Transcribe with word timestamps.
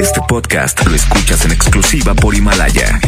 Este 0.00 0.20
podcast 0.28 0.86
lo 0.86 0.94
escuchas 0.94 1.44
en 1.44 1.52
exclusiva 1.52 2.14
por 2.14 2.34
Himalaya. 2.34 3.00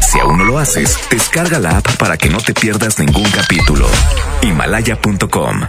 Si 0.00 0.18
aún 0.18 0.38
no 0.38 0.44
lo 0.44 0.58
haces, 0.58 0.98
descarga 1.10 1.58
la 1.58 1.78
app 1.78 1.96
para 1.96 2.16
que 2.16 2.30
no 2.30 2.38
te 2.38 2.54
pierdas 2.54 2.98
ningún 2.98 3.30
capítulo. 3.30 3.86
Himalaya.com 4.42 5.66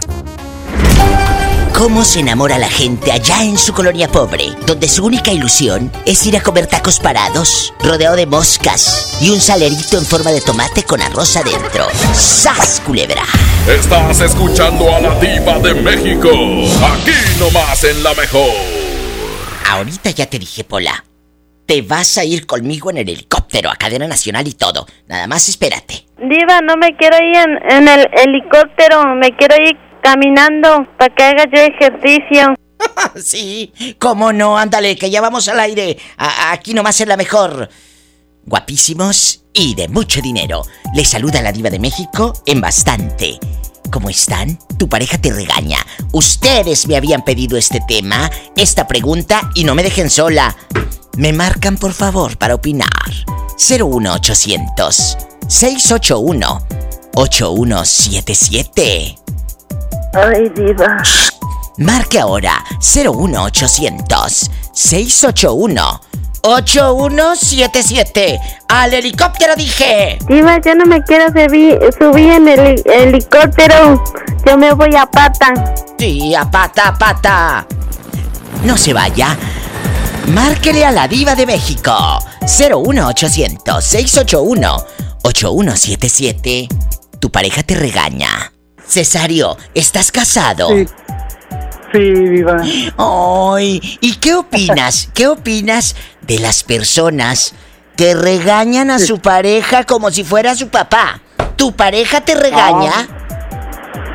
¿Cómo 1.74 2.04
se 2.04 2.20
enamora 2.20 2.56
la 2.56 2.68
gente 2.68 3.10
allá 3.10 3.42
en 3.42 3.58
su 3.58 3.72
colonia 3.72 4.08
pobre, 4.08 4.54
donde 4.64 4.88
su 4.88 5.04
única 5.04 5.32
ilusión 5.32 5.90
es 6.06 6.24
ir 6.24 6.36
a 6.36 6.42
comer 6.42 6.68
tacos 6.68 7.00
parados, 7.00 7.74
rodeado 7.80 8.16
de 8.16 8.26
moscas 8.26 9.16
y 9.20 9.30
un 9.30 9.40
salerito 9.40 9.98
en 9.98 10.06
forma 10.06 10.30
de 10.30 10.40
tomate 10.40 10.84
con 10.84 11.02
arroz 11.02 11.36
adentro? 11.36 11.88
¡Sas, 12.14 12.80
culebra! 12.86 13.24
Estás 13.68 14.20
escuchando 14.20 14.94
a 14.94 15.00
la 15.00 15.18
diva 15.18 15.58
de 15.58 15.74
México, 15.74 16.30
aquí 16.30 17.40
nomás 17.40 17.82
en 17.84 18.02
La 18.02 18.14
Mejor. 18.14 18.73
Ahorita 19.68 20.10
ya 20.10 20.26
te 20.26 20.38
dije, 20.38 20.64
Pola. 20.64 21.04
Te 21.66 21.80
vas 21.80 22.18
a 22.18 22.24
ir 22.24 22.46
conmigo 22.46 22.90
en 22.90 22.98
el 22.98 23.08
helicóptero 23.08 23.70
a 23.70 23.76
cadena 23.76 24.06
nacional 24.06 24.46
y 24.46 24.52
todo. 24.52 24.86
Nada 25.06 25.26
más 25.26 25.48
espérate. 25.48 26.04
Diva, 26.18 26.60
no 26.60 26.76
me 26.76 26.94
quiero 26.96 27.16
ir 27.16 27.36
en, 27.36 27.72
en 27.72 27.88
el 27.88 28.06
helicóptero, 28.12 29.14
me 29.14 29.34
quiero 29.34 29.56
ir 29.56 29.74
caminando 30.02 30.86
para 30.98 31.14
que 31.14 31.22
haga 31.24 31.44
yo 31.46 31.62
ejercicio. 31.62 32.54
sí, 33.16 33.72
cómo 33.98 34.30
no, 34.34 34.58
ándale, 34.58 34.96
que 34.96 35.08
ya 35.10 35.22
vamos 35.22 35.48
al 35.48 35.58
aire. 35.60 35.96
A- 36.18 36.52
aquí 36.52 36.74
nomás 36.74 37.00
es 37.00 37.08
la 37.08 37.16
mejor. 37.16 37.70
Guapísimos 38.44 39.44
y 39.54 39.74
de 39.74 39.88
mucho 39.88 40.20
dinero. 40.20 40.62
Les 40.94 41.08
saluda 41.08 41.40
la 41.40 41.50
diva 41.52 41.70
de 41.70 41.78
México 41.78 42.34
en 42.44 42.60
bastante. 42.60 43.38
¿Cómo 43.94 44.10
están? 44.10 44.58
Tu 44.76 44.88
pareja 44.88 45.18
te 45.18 45.32
regaña. 45.32 45.78
Ustedes 46.10 46.88
me 46.88 46.96
habían 46.96 47.24
pedido 47.24 47.56
este 47.56 47.80
tema, 47.86 48.28
esta 48.56 48.88
pregunta 48.88 49.52
y 49.54 49.62
no 49.62 49.76
me 49.76 49.84
dejen 49.84 50.10
sola. 50.10 50.56
Me 51.16 51.32
marcan 51.32 51.76
por 51.76 51.92
favor 51.92 52.36
para 52.36 52.56
opinar. 52.56 52.88
01800 53.56 55.16
681 55.46 56.66
8177. 57.14 59.16
Ay, 60.12 60.48
diva. 60.56 61.00
Marque 61.78 62.18
ahora 62.18 62.64
01800 62.80 64.50
681 64.72 66.00
8177. 66.46 68.38
Al 68.68 68.92
helicóptero 68.92 69.54
dije. 69.56 70.18
Diva, 70.28 70.60
yo 70.60 70.74
no 70.74 70.84
me 70.86 71.02
quiero 71.02 71.28
subir, 71.28 71.78
subir 71.98 72.30
en 72.32 72.48
el 72.48 72.60
heli- 72.60 72.82
helicóptero. 72.86 74.04
Yo 74.46 74.56
me 74.58 74.72
voy 74.74 74.94
a 74.96 75.06
pata. 75.06 75.74
Sí, 75.98 76.34
a 76.34 76.50
pata, 76.50 76.88
a 76.88 76.98
pata. 76.98 77.66
No 78.62 78.76
se 78.76 78.92
vaya. 78.92 79.36
Márquele 80.28 80.84
a 80.84 80.90
la 80.92 81.08
diva 81.08 81.34
de 81.34 81.46
México. 81.46 81.92
01800 82.42 83.82
681 83.84 84.76
8177. 85.22 86.68
Tu 87.20 87.30
pareja 87.30 87.62
te 87.62 87.74
regaña. 87.74 88.52
Cesario, 88.86 89.56
¿estás 89.74 90.12
casado? 90.12 90.68
Sí. 90.68 90.86
Sí, 91.92 92.00
viva. 92.00 92.56
Ay, 93.56 93.80
¿y 94.00 94.16
qué 94.16 94.34
opinas? 94.34 95.08
¿Qué 95.14 95.26
opinas 95.28 95.94
de 96.26 96.38
las 96.38 96.62
personas 96.62 97.54
que 97.96 98.14
regañan 98.14 98.90
a 98.90 98.98
su 98.98 99.18
pareja 99.18 99.84
como 99.84 100.10
si 100.10 100.24
fuera 100.24 100.54
su 100.54 100.68
papá? 100.68 101.20
¿Tu 101.56 101.72
pareja 101.72 102.20
te 102.20 102.34
regaña? 102.34 102.92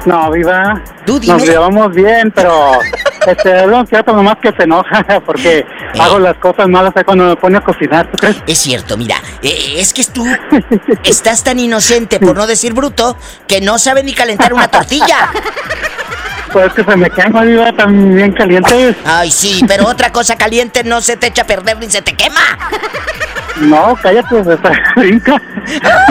No, 0.06 0.32
viva. 0.32 0.82
Tú 1.06 1.20
dime. 1.20 1.34
Nos 1.34 1.48
llevamos 1.48 1.94
bien, 1.94 2.32
pero 2.34 2.80
este, 3.28 3.68
lo 3.68 3.86
cierto 3.86 4.14
nomás 4.14 4.38
que 4.42 4.52
se 4.54 4.64
enoja 4.64 5.04
porque 5.26 5.66
hago 6.00 6.20
las 6.20 6.36
cosas 6.38 6.68
malas 6.68 6.94
cuando 7.06 7.26
me 7.26 7.36
pone 7.36 7.58
a 7.58 7.62
cocinar, 7.62 8.10
¿tú 8.12 8.18
crees? 8.18 8.38
Es 8.48 8.60
cierto, 8.60 8.98
mira, 8.98 9.18
eh, 9.42 9.76
es 9.78 9.94
que 9.94 10.04
tú 10.06 10.26
estás 11.04 11.44
tan 11.44 11.60
inocente, 11.60 12.20
por 12.20 12.36
no 12.36 12.48
decir 12.48 12.74
bruto, 12.74 13.18
que 13.48 13.62
no 13.62 13.78
sabe 13.78 14.04
ni 14.04 14.14
calentar 14.14 14.54
una 14.54 14.68
tortilla. 14.70 15.30
Pues 16.52 16.74
que 16.74 16.84
se 16.84 16.96
me 16.96 17.10
quema, 17.10 17.44
viva, 17.44 17.72
también 17.74 18.32
caliente. 18.34 18.96
Ay, 19.06 19.30
sí, 19.32 19.62
pero 19.68 19.88
otra 19.88 20.12
cosa 20.12 20.36
caliente 20.36 20.84
no 20.84 21.02
se 21.02 21.16
te 21.18 21.28
echa 21.28 21.44
a 21.44 21.48
perder 21.48 21.78
ni 21.78 21.90
se 21.90 22.02
te 22.02 22.14
quema. 22.14 22.42
No, 23.58 23.96
cállate, 24.02 24.36
brinca. 24.96 25.42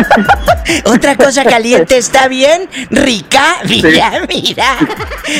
Otra 0.84 1.16
cosa 1.16 1.44
caliente 1.44 1.96
está 1.96 2.28
bien, 2.28 2.68
rica, 2.90 3.56
mira, 3.66 4.12
mira. 4.28 4.76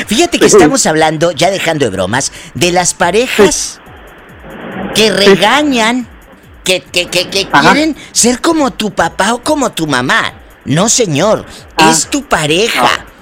Fíjate 0.07 0.39
que 0.39 0.47
estamos 0.47 0.85
hablando, 0.87 1.31
ya 1.31 1.51
dejando 1.51 1.85
de 1.85 1.91
bromas, 1.91 2.31
de 2.55 2.71
las 2.71 2.95
parejas 2.95 3.79
que 4.95 5.11
regañan, 5.11 6.07
que, 6.63 6.81
que, 6.81 7.07
que, 7.09 7.29
que 7.29 7.47
quieren 7.47 7.95
ser 8.11 8.41
como 8.41 8.71
tu 8.71 8.91
papá 8.91 9.33
o 9.35 9.43
como 9.43 9.71
tu 9.71 9.85
mamá. 9.85 10.33
No, 10.65 10.89
señor, 10.89 11.45
Ah. 11.77 11.91
es 11.91 12.07
tu 12.09 12.23
pareja. 12.27 12.81
No 12.83 13.18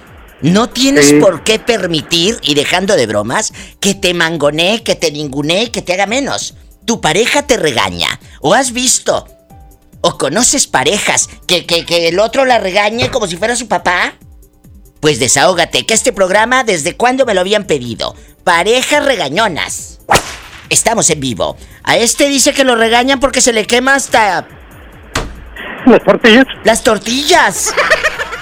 tienes 0.70 1.08
Sí. 1.08 1.20
por 1.20 1.44
qué 1.44 1.60
permitir, 1.60 2.38
y 2.44 2.54
dejando 2.54 2.96
de 2.96 3.08
bromas, 3.08 3.54
que 3.80 3.94
te 3.96 4.14
mangonee, 4.14 4.84
que 4.84 4.96
te 4.96 5.12
ningunee, 5.12 5.72
que 5.72 5.82
te 5.82 5.94
haga 5.94 6.06
menos. 6.06 6.54
Tu 6.86 7.02
pareja 7.02 7.42
te 7.48 7.58
regaña. 7.58 8.20
¿O 8.42 8.54
has 8.54 8.72
visto? 8.72 9.28
¿O 10.02 10.18
conoces 10.18 10.68
parejas 10.68 11.28
que, 11.48 11.66
que, 11.66 11.86
que 11.86 12.08
el 12.08 12.20
otro 12.20 12.46
la 12.46 12.60
regañe 12.60 13.10
como 13.10 13.28
si 13.28 13.36
fuera 13.36 13.56
su 13.56 13.68
papá? 13.68 14.14
Pues 15.02 15.20
desahógate, 15.20 15.86
que 15.86 15.94
este 15.94 16.14
programa 16.14 16.64
desde 16.64 16.96
cuándo 16.96 17.26
me 17.26 17.34
lo 17.34 17.42
habían 17.42 17.66
pedido. 17.66 18.16
Parejas 18.44 19.04
regañonas. 19.06 20.00
Estamos 20.70 21.10
en 21.10 21.20
vivo. 21.20 21.58
A 21.84 21.98
este 21.98 22.28
dice 22.30 22.54
que 22.54 22.64
lo 22.64 22.76
regañan 22.76 23.20
porque 23.20 23.42
se 23.42 23.54
le 23.54 23.66
quema 23.66 23.96
hasta 23.96 24.48
Las 25.86 26.04
tortillas. 26.04 26.46
las 26.64 26.84
tortillas. 26.84 27.74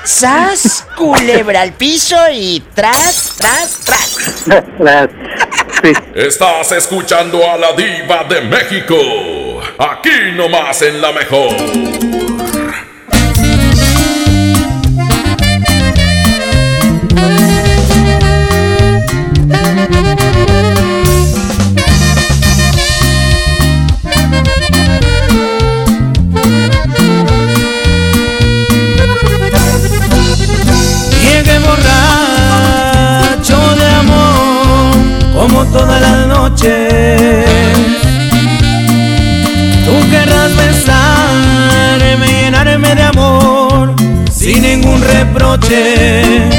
¡Sas! 0.06 0.86
Culebra 0.96 1.62
al 1.62 1.74
piso 1.74 2.16
y 2.32 2.64
tras, 2.74 3.34
tras, 3.38 3.80
tras. 3.84 5.10
Sí. 5.82 5.94
Estás 6.14 6.72
escuchando 6.72 7.50
a 7.50 7.58
la 7.58 7.74
diva 7.74 8.24
de 8.24 8.42
México, 8.42 8.96
aquí 9.78 10.32
nomás 10.36 10.82
en 10.84 11.02
La 11.02 11.12
Mejor. 11.12 12.25
Tú 39.86 40.10
querrás 40.10 40.56
besarme, 40.58 42.28
llenarme 42.28 42.96
de 42.96 43.04
amor, 43.04 43.96
sin 44.32 44.64
ningún 44.64 45.02
reproche. 45.02 46.50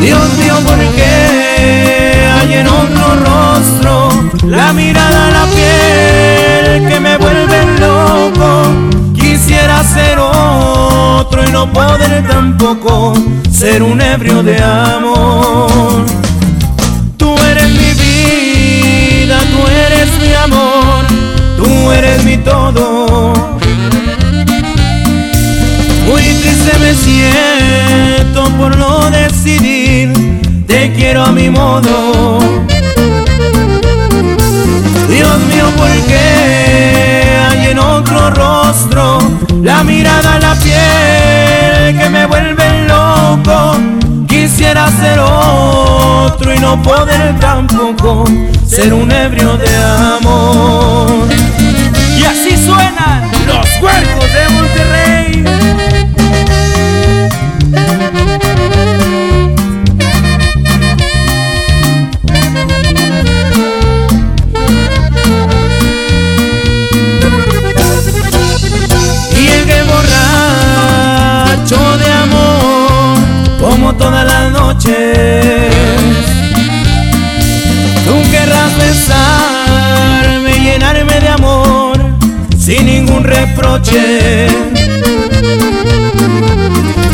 Dios 0.00 0.32
mío, 0.38 0.54
¿por 0.66 0.78
qué 0.96 2.26
hay 2.34 2.54
en 2.54 2.66
otro 2.66 3.16
rostro 3.24 4.10
la 4.46 4.72
mirada, 4.72 5.30
la 5.30 5.46
piel 5.46 6.88
que 6.88 7.00
me 7.00 7.16
vuelve 7.16 7.64
loco? 7.80 8.66
Quisiera 9.14 9.82
ser 9.84 10.18
otro 10.18 11.42
y 11.46 11.52
no 11.52 11.72
poder 11.72 12.26
tampoco 12.28 13.14
ser 13.50 13.82
un 13.82 14.00
ebrio 14.00 14.42
de 14.42 14.62
amor. 14.62 16.04
Amor, 20.44 21.04
tú 21.56 21.92
eres 21.92 22.24
mi 22.24 22.36
todo. 22.38 23.32
Muy 26.08 26.22
triste 26.22 26.78
me 26.80 26.94
siento 26.94 28.44
por 28.58 28.76
no 28.76 29.10
decidir, 29.10 30.12
te 30.66 30.92
quiero 30.92 31.24
a 31.24 31.32
mi 31.32 31.48
modo. 31.48 32.38
Dios 35.08 35.38
mío, 35.50 35.66
¿por 35.76 35.90
qué 36.08 37.38
hay 37.50 37.70
en 37.70 37.78
otro 37.78 38.30
rostro 38.30 39.18
la 39.62 39.84
mirada, 39.84 40.38
la 40.38 40.54
piel 40.56 41.98
que 41.98 42.08
me 42.10 42.26
vuelve 42.26 42.86
loco? 42.88 44.01
Quisiera 44.42 44.88
ser 44.88 45.20
otro 45.20 46.52
y 46.52 46.58
no 46.58 46.82
poder 46.82 47.38
tampoco 47.38 48.24
ser 48.66 48.92
un 48.92 49.08
ebrio 49.12 49.56
de 49.56 49.76
amor. 49.76 51.28
Y 52.18 52.24
así 52.24 52.56
suenan 52.56 53.30
los 53.46 53.68
cuerpos 53.78 54.26
de 54.34 54.48
Monterrey. 54.52 56.01
todas 74.02 74.24
las 74.24 74.50
noches. 74.50 75.74
Tú 78.04 78.14
querrás 78.32 78.76
besarme, 78.76 80.52
llenarme 80.58 81.20
de 81.20 81.28
amor, 81.28 81.96
sin 82.58 82.86
ningún 82.86 83.22
reproche. 83.22 84.48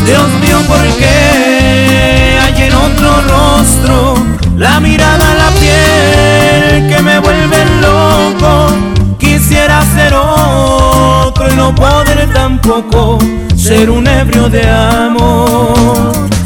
Dios 0.07 0.29
mío, 0.41 0.59
¿por 0.67 0.87
qué 0.97 2.39
hay 2.43 2.63
en 2.67 2.73
otro 2.73 3.09
rostro 3.33 4.15
la 4.57 4.79
mirada, 4.79 5.27
la 5.43 5.49
piel 5.59 6.89
que 6.89 7.01
me 7.03 7.19
vuelve 7.19 7.59
loco? 7.85 8.73
Quisiera 9.19 9.83
ser 9.95 10.13
otro 10.15 11.51
y 11.51 11.55
no 11.55 11.75
poder 11.75 12.27
tampoco 12.33 13.19
ser 13.55 13.91
un 13.91 14.07
ebrio 14.07 14.49
de 14.49 14.67
amor. 14.67 16.38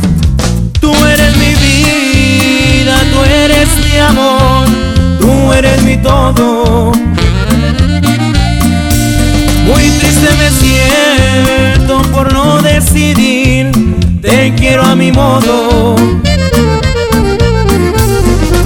Eres 3.43 3.69
mi 3.83 3.97
amor, 3.97 4.67
tú 5.19 5.51
eres 5.51 5.83
mi 5.83 5.97
todo. 5.97 6.93
Muy 9.67 9.89
triste 9.99 10.29
me 10.37 10.49
siento 10.49 12.01
por 12.13 12.31
no 12.31 12.61
decidir, 12.61 13.71
te 14.21 14.53
quiero 14.55 14.83
a 14.83 14.95
mi 14.95 15.11
modo. 15.11 15.95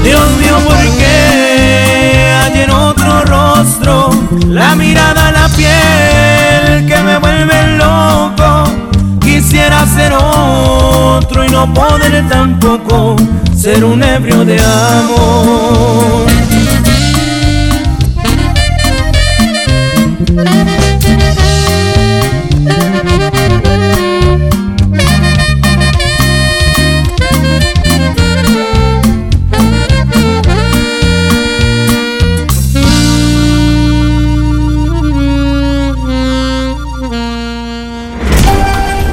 Dios 0.03 0.29
mío, 0.39 0.57
¿por 0.67 0.77
qué 0.97 2.33
hay 2.43 2.61
en 2.61 2.69
otro 2.69 3.21
rostro 3.25 4.09
la 4.47 4.75
mirada, 4.75 5.31
la 5.31 5.49
piel 5.49 6.85
que 6.87 6.97
me 7.03 7.17
vuelve 7.17 7.77
loco? 7.77 8.65
Quisiera 9.21 9.87
ser 9.87 10.13
otro 10.13 11.45
y 11.45 11.49
no 11.49 11.73
poder 11.73 12.27
tampoco 12.29 13.15
ser 13.67 13.83
un 13.83 14.01
ebrio 14.01 14.45
de 14.45 14.57
amor. 14.61 16.25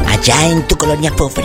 Allá 0.06 0.46
en 0.46 0.62
tu 0.68 0.76
colonia 0.76 1.10
pobre, 1.10 1.44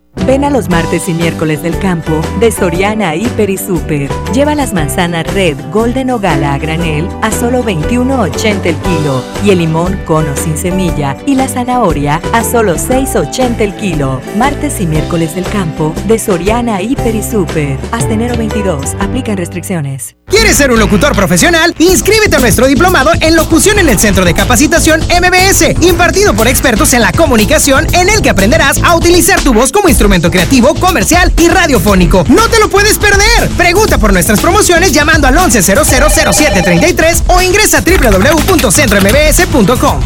Ven 0.25 0.43
a 0.43 0.49
los 0.51 0.69
martes 0.69 1.09
y 1.09 1.13
miércoles 1.13 1.63
del 1.63 1.77
campo 1.79 2.21
de 2.39 2.51
Soriana 2.51 3.15
Hiper 3.15 3.49
y 3.49 3.57
Super. 3.57 4.09
Lleva 4.33 4.53
las 4.53 4.71
manzanas 4.71 5.25
Red, 5.33 5.57
Golden 5.71 6.11
o 6.11 6.19
Gala 6.19 6.53
a 6.53 6.57
granel 6.59 7.07
a 7.23 7.31
solo 7.31 7.63
21.80 7.63 8.65
el 8.65 8.75
kilo 8.75 9.23
y 9.43 9.49
el 9.49 9.57
limón 9.57 9.99
cono 10.05 10.35
sin 10.37 10.57
semilla 10.57 11.17
y 11.25 11.35
la 11.35 11.47
zanahoria 11.47 12.21
a 12.33 12.43
solo 12.43 12.75
6.80 12.75 13.61
el 13.61 13.75
kilo. 13.75 14.21
Martes 14.37 14.79
y 14.79 14.85
miércoles 14.85 15.33
del 15.35 15.45
campo 15.45 15.93
de 16.07 16.19
Soriana 16.19 16.81
Hiper 16.81 17.15
y 17.15 17.23
Super. 17.23 17.77
Hasta 17.91 18.13
enero 18.13 18.37
22. 18.37 18.95
Aplican 18.99 19.37
restricciones. 19.37 20.15
¿Quieres 20.27 20.55
ser 20.55 20.71
un 20.71 20.79
locutor 20.79 21.13
profesional? 21.13 21.75
Inscríbete 21.77 22.37
a 22.37 22.39
nuestro 22.39 22.67
diplomado 22.67 23.11
en 23.19 23.35
locución 23.35 23.79
en 23.79 23.89
el 23.89 23.99
Centro 23.99 24.23
de 24.23 24.33
Capacitación 24.33 25.01
MBS, 25.01 25.81
impartido 25.81 26.33
por 26.33 26.47
expertos 26.47 26.93
en 26.93 27.01
la 27.01 27.11
comunicación, 27.11 27.85
en 27.93 28.07
el 28.07 28.21
que 28.21 28.29
aprenderás 28.29 28.81
a 28.81 28.95
utilizar 28.95 29.41
tu 29.41 29.53
voz 29.53 29.73
como 29.73 29.89
instrumento 29.89 30.10
creativo, 30.19 30.75
comercial 30.75 31.31
y 31.37 31.47
radiofónico. 31.47 32.25
¡No 32.27 32.49
te 32.49 32.59
lo 32.59 32.69
puedes 32.69 32.97
perder! 32.97 33.47
Pregunta 33.55 33.97
por 33.97 34.11
nuestras 34.11 34.41
promociones 34.41 34.91
llamando 34.91 35.27
al 35.27 35.35
11000733 35.35 37.23
o 37.27 37.41
ingresa 37.41 37.77
a 37.77 37.81
www.centrombs.com. 37.81 40.01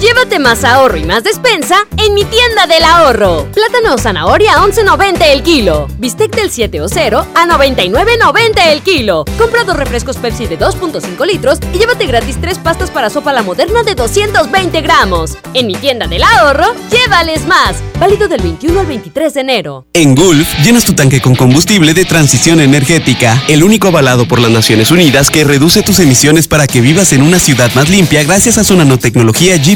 Llévate 0.00 0.38
más 0.38 0.62
ahorro 0.64 0.96
y 0.98 1.04
más 1.04 1.24
despensa 1.24 1.86
en 1.96 2.14
mi 2.14 2.24
tienda 2.24 2.66
del 2.66 2.84
ahorro. 2.84 3.46
Plátano 3.52 3.94
o 3.94 3.98
zanahoria 3.98 4.54
a 4.54 4.66
11.90 4.66 5.22
el 5.32 5.42
kilo. 5.42 5.88
Bistec 5.98 6.34
del 6.36 6.50
7 6.50 6.80
o 6.82 6.88
0 6.88 7.26
a 7.34 7.46
99.90 7.46 8.72
el 8.72 8.82
kilo. 8.82 9.24
Compra 9.38 9.64
dos 9.64 9.76
refrescos 9.76 10.16
Pepsi 10.18 10.46
de 10.46 10.58
2.5 10.58 11.26
litros 11.26 11.58
y 11.72 11.78
llévate 11.78 12.06
gratis 12.06 12.36
tres 12.40 12.58
pastas 12.58 12.90
para 12.90 13.08
sopa 13.08 13.32
la 13.32 13.42
moderna 13.42 13.82
de 13.82 13.94
220 13.94 14.80
gramos. 14.82 15.38
En 15.54 15.66
mi 15.66 15.74
tienda 15.74 16.06
del 16.06 16.22
ahorro, 16.22 16.66
llévales 16.90 17.46
más. 17.46 17.76
Válido 17.98 18.28
del 18.28 18.42
21 18.42 18.80
al 18.80 18.86
23 18.86 19.32
de 19.32 19.40
enero. 19.40 19.86
En 19.94 20.14
Gulf, 20.14 20.46
llenas 20.62 20.84
tu 20.84 20.92
tanque 20.92 21.22
con 21.22 21.34
combustible 21.34 21.94
de 21.94 22.04
transición 22.04 22.60
energética, 22.60 23.42
el 23.48 23.62
único 23.62 23.88
avalado 23.88 24.28
por 24.28 24.38
las 24.38 24.50
Naciones 24.50 24.90
Unidas 24.90 25.30
que 25.30 25.44
reduce 25.44 25.82
tus 25.82 25.98
emisiones 26.00 26.46
para 26.48 26.66
que 26.66 26.82
vivas 26.82 27.14
en 27.14 27.22
una 27.22 27.38
ciudad 27.38 27.70
más 27.74 27.88
limpia 27.88 28.22
gracias 28.24 28.58
a 28.58 28.64
su 28.64 28.76
nanotecnología 28.76 29.56
G 29.56 29.75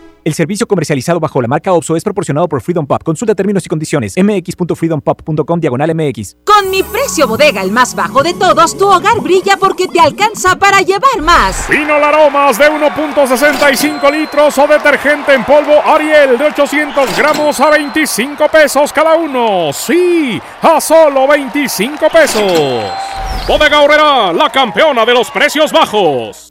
El 0.23 0.35
servicio 0.35 0.67
comercializado 0.67 1.19
bajo 1.19 1.41
la 1.41 1.47
marca 1.47 1.73
OPSO 1.73 1.95
es 1.95 2.03
proporcionado 2.03 2.47
por 2.47 2.61
Freedom 2.61 2.85
Pop. 2.85 3.01
Consulta 3.03 3.33
términos 3.33 3.65
y 3.65 3.69
condiciones. 3.69 4.13
mx.freedompop.com 4.17 5.59
diagonal 5.59 5.95
mx. 5.95 6.37
Con 6.45 6.69
mi 6.69 6.83
precio 6.83 7.27
bodega, 7.27 7.63
el 7.63 7.71
más 7.71 7.95
bajo 7.95 8.21
de 8.21 8.35
todos, 8.35 8.77
tu 8.77 8.87
hogar 8.87 9.19
brilla 9.21 9.57
porque 9.57 9.87
te 9.87 9.99
alcanza 9.99 10.59
para 10.59 10.81
llevar 10.81 11.21
más. 11.21 11.67
Vino 11.67 11.95
Aromas 11.95 12.59
de 12.59 12.65
1.65 12.65 14.11
litros 14.11 14.55
o 14.59 14.67
detergente 14.67 15.33
en 15.33 15.43
polvo 15.43 15.81
Ariel 15.83 16.37
de 16.37 16.45
800 16.45 17.17
gramos 17.17 17.59
a 17.59 17.71
25 17.71 18.47
pesos 18.47 18.93
cada 18.93 19.15
uno. 19.15 19.73
Sí, 19.73 20.39
a 20.61 20.79
solo 20.79 21.27
25 21.27 22.09
pesos. 22.09 22.51
Bodega 23.47 23.81
Horrera, 23.81 24.33
la 24.33 24.51
campeona 24.51 25.03
de 25.03 25.13
los 25.15 25.31
precios 25.31 25.71
bajos. 25.71 26.50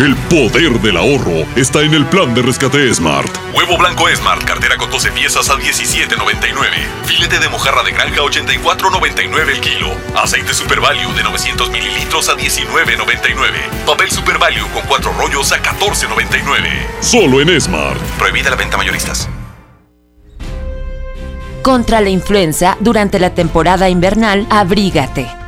El 0.00 0.16
poder 0.16 0.80
del 0.80 0.96
ahorro 0.96 1.44
está 1.56 1.82
en 1.82 1.92
el 1.92 2.06
plan 2.06 2.32
de 2.32 2.40
rescate 2.40 2.94
Smart. 2.94 3.28
Huevo 3.52 3.76
blanco 3.76 4.08
Smart, 4.08 4.42
cartera 4.44 4.78
con 4.78 4.90
12 4.90 5.12
piezas 5.12 5.50
a 5.50 5.56
17.99. 5.58 6.56
Filete 7.04 7.38
de 7.38 7.50
mojarra 7.50 7.82
de 7.82 7.90
granja 7.92 8.22
84.99 8.22 9.50
el 9.50 9.60
kilo. 9.60 9.88
Aceite 10.16 10.54
Super 10.54 10.80
Value 10.80 11.12
de 11.12 11.22
900 11.22 11.70
mililitros 11.70 12.30
a 12.30 12.32
19.99. 12.34 13.84
Papel 13.84 14.10
Super 14.10 14.38
Value 14.38 14.66
con 14.72 14.84
4 14.88 15.12
rollos 15.18 15.52
a 15.52 15.62
14.99. 15.62 17.02
Solo 17.02 17.42
en 17.42 17.60
Smart. 17.60 18.00
Prohibida 18.18 18.48
la 18.48 18.56
venta 18.56 18.78
mayoristas. 18.78 19.28
Contra 21.60 22.00
la 22.00 22.08
influenza, 22.08 22.78
durante 22.80 23.18
la 23.18 23.34
temporada 23.34 23.90
invernal, 23.90 24.46
abrígate. 24.48 25.39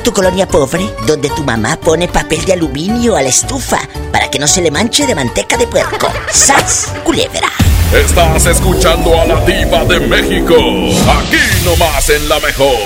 En 0.00 0.04
tu 0.04 0.12
colonia 0.12 0.48
pobre, 0.48 0.88
donde 1.06 1.28
tu 1.28 1.44
mamá 1.44 1.76
pone 1.76 2.08
papel 2.08 2.42
de 2.46 2.54
aluminio 2.54 3.16
a 3.16 3.22
la 3.22 3.28
estufa 3.28 3.78
para 4.10 4.30
que 4.30 4.38
no 4.38 4.46
se 4.46 4.62
le 4.62 4.70
manche 4.70 5.06
de 5.06 5.14
manteca 5.14 5.58
de 5.58 5.66
puerco. 5.66 6.08
¡Sas! 6.32 6.90
Culebra. 7.04 7.48
Estás 7.92 8.46
escuchando 8.46 9.20
a 9.20 9.26
la 9.26 9.44
diva 9.44 9.84
de 9.84 10.00
México. 10.00 10.54
Aquí 10.54 11.36
nomás 11.64 12.08
en 12.08 12.28
la 12.30 12.40
mejor. 12.40 12.76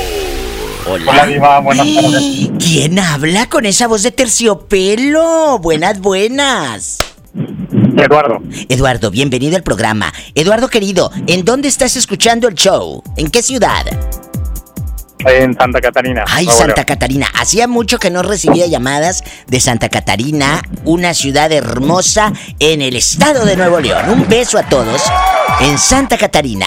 Hola. 0.87 1.12
Hola, 1.12 1.26
Diva, 1.26 1.61
buenas 1.61 1.87
tardes. 1.94 2.50
¿Quién 2.59 2.99
habla 2.99 3.49
con 3.49 3.64
esa 3.64 3.87
voz 3.87 4.02
de 4.02 4.11
terciopelo? 4.11 5.59
Buenas, 5.61 6.00
buenas. 6.00 6.99
Eduardo. 7.97 8.42
Eduardo, 8.68 9.11
bienvenido 9.11 9.56
al 9.56 9.62
programa. 9.62 10.12
Eduardo 10.35 10.68
querido, 10.68 11.12
¿en 11.28 11.44
dónde 11.44 11.68
estás 11.68 11.97
escuchando 11.97 12.49
el 12.49 12.54
show? 12.54 13.02
¿En 13.16 13.30
qué 13.30 13.40
ciudad? 13.42 13.85
En 15.26 15.54
Santa 15.54 15.81
Catarina. 15.81 16.25
Ay, 16.28 16.47
Santa. 16.47 16.85
Catarina. 16.85 17.26
Hacía 17.35 17.66
mucho 17.66 17.99
que 17.99 18.11
no 18.11 18.23
recibía 18.23 18.66
llamadas 18.66 19.25
de 19.47 19.61
Santa 19.61 19.88
Catarina, 19.88 20.62
una 20.85 21.14
ciudad 21.14 21.50
hermosa 21.52 22.33
en 22.59 22.83
el 22.83 22.97
estado 22.97 23.45
de 23.45 23.57
Nuevo 23.57 23.81
León. 23.81 24.11
Un 24.11 24.28
beso 24.28 24.59
a 24.59 24.64
todos 24.64 25.02
en 25.61 25.78
Santa 25.78 26.19
Catarina. 26.19 26.66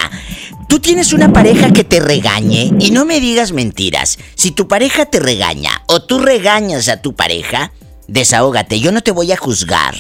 Tú 0.68 0.80
tienes 0.80 1.14
una 1.14 1.32
pareja 1.32 1.72
que 1.72 1.84
te 1.84 2.00
regañe 2.00 2.72
y 2.80 2.92
no 2.92 3.06
me 3.06 3.20
digas 3.20 3.54
mentiras. 3.54 4.18
Si 4.36 4.52
tu 4.52 4.68
pareja 4.68 5.06
te 5.06 5.20
regaña 5.20 5.84
o 5.88 6.02
tú 6.02 6.20
regañas 6.20 6.90
a 6.90 7.02
tu 7.02 7.16
pareja, 7.16 7.72
desahógate. 8.08 8.80
Yo 8.80 8.92
no 8.92 9.02
te 9.02 9.12
voy 9.12 9.32
a 9.32 9.38
juzgar. 9.38 9.96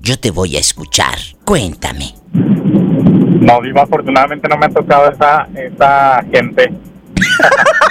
Yo 0.00 0.18
te 0.18 0.30
voy 0.30 0.56
a 0.56 0.60
escuchar. 0.60 1.18
Cuéntame. 1.44 2.14
No, 2.32 3.60
Diva, 3.62 3.82
afortunadamente 3.82 4.48
no 4.48 4.58
me 4.58 4.66
ha 4.66 4.70
tocado 4.70 5.10
esa, 5.10 5.48
esa 5.54 6.22
gente. 6.30 6.70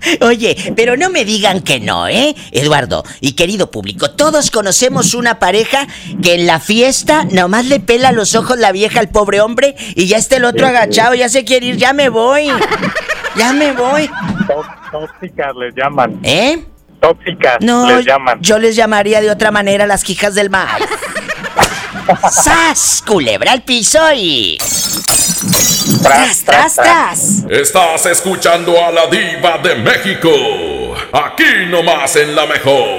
Oye, 0.20 0.56
pero 0.76 0.96
no 0.96 1.10
me 1.10 1.24
digan 1.24 1.60
que 1.62 1.80
no, 1.80 2.08
¿eh? 2.08 2.34
Eduardo 2.52 3.04
y 3.20 3.32
querido 3.32 3.70
público, 3.70 4.10
todos 4.10 4.50
conocemos 4.50 5.14
una 5.14 5.38
pareja 5.38 5.86
que 6.22 6.34
en 6.34 6.46
la 6.46 6.60
fiesta 6.60 7.24
nomás 7.30 7.66
le 7.66 7.80
pela 7.80 8.12
los 8.12 8.34
ojos 8.34 8.58
la 8.58 8.72
vieja 8.72 9.00
al 9.00 9.08
pobre 9.08 9.40
hombre 9.40 9.74
y 9.94 10.06
ya 10.06 10.16
está 10.18 10.36
el 10.36 10.44
otro 10.44 10.66
agachado, 10.66 11.14
ya 11.14 11.28
se 11.28 11.44
quiere 11.44 11.66
ir, 11.66 11.76
ya 11.76 11.92
me 11.92 12.08
voy. 12.08 12.48
Ya 13.36 13.52
me 13.52 13.72
voy. 13.72 14.10
Tóxicas 14.90 15.54
les 15.56 15.74
llaman. 15.74 16.18
¿Eh? 16.24 16.64
Tóxicas 17.00 17.58
No, 17.60 17.86
les 17.88 18.04
llaman. 18.04 18.40
yo 18.42 18.58
les 18.58 18.74
llamaría 18.76 19.20
de 19.20 19.30
otra 19.30 19.50
manera 19.50 19.86
las 19.86 20.02
quijas 20.04 20.34
del 20.34 20.50
mar. 20.50 20.80
¡Sas! 22.30 23.02
Culebra 23.06 23.52
al 23.52 23.62
piso 23.62 23.98
y... 24.14 24.58
¡Tras, 26.02 26.44
tras, 26.44 26.74
tras! 26.76 27.44
Estás 27.48 28.06
escuchando 28.06 28.82
a 28.82 28.90
la 28.90 29.06
diva 29.06 29.58
de 29.58 29.74
México. 29.76 30.30
Aquí 31.12 31.66
nomás 31.68 32.16
en 32.16 32.34
la 32.34 32.46
mejor. 32.46 32.98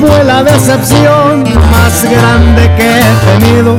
fue 0.00 0.24
la 0.24 0.42
decepción 0.42 1.44
más 1.70 2.04
grande 2.04 2.70
que 2.76 3.00
he 3.00 3.38
tenido. 3.38 3.76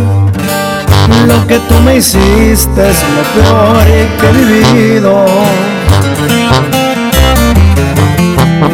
Lo 1.28 1.48
que 1.48 1.60
tú 1.60 1.76
me 1.84 1.98
hiciste 1.98 2.90
es 2.90 3.04
lo 3.16 3.24
peor 3.42 3.86
que 4.20 4.28
he 4.28 4.32
vivido. 4.32 5.26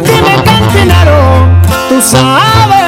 Dime 0.04 0.34
cantinero, 0.44 1.18
tú 1.88 2.02
sabes 2.02 2.85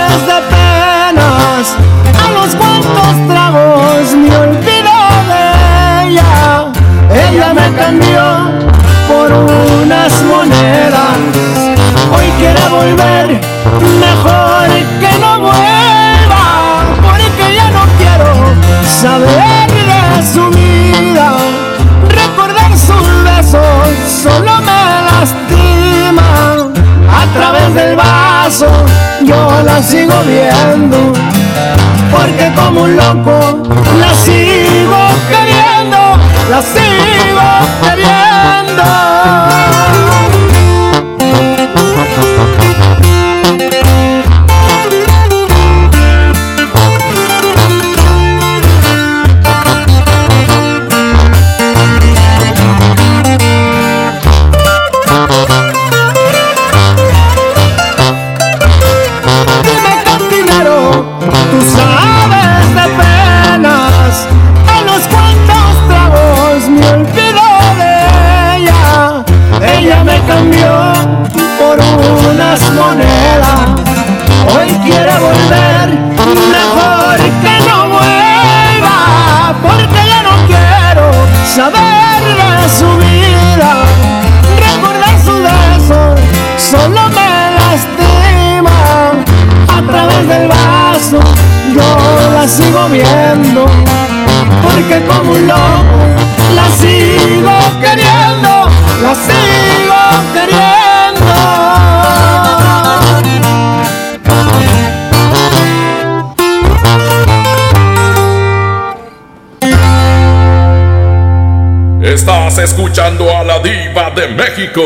de 114.18 114.26
México. 114.26 114.82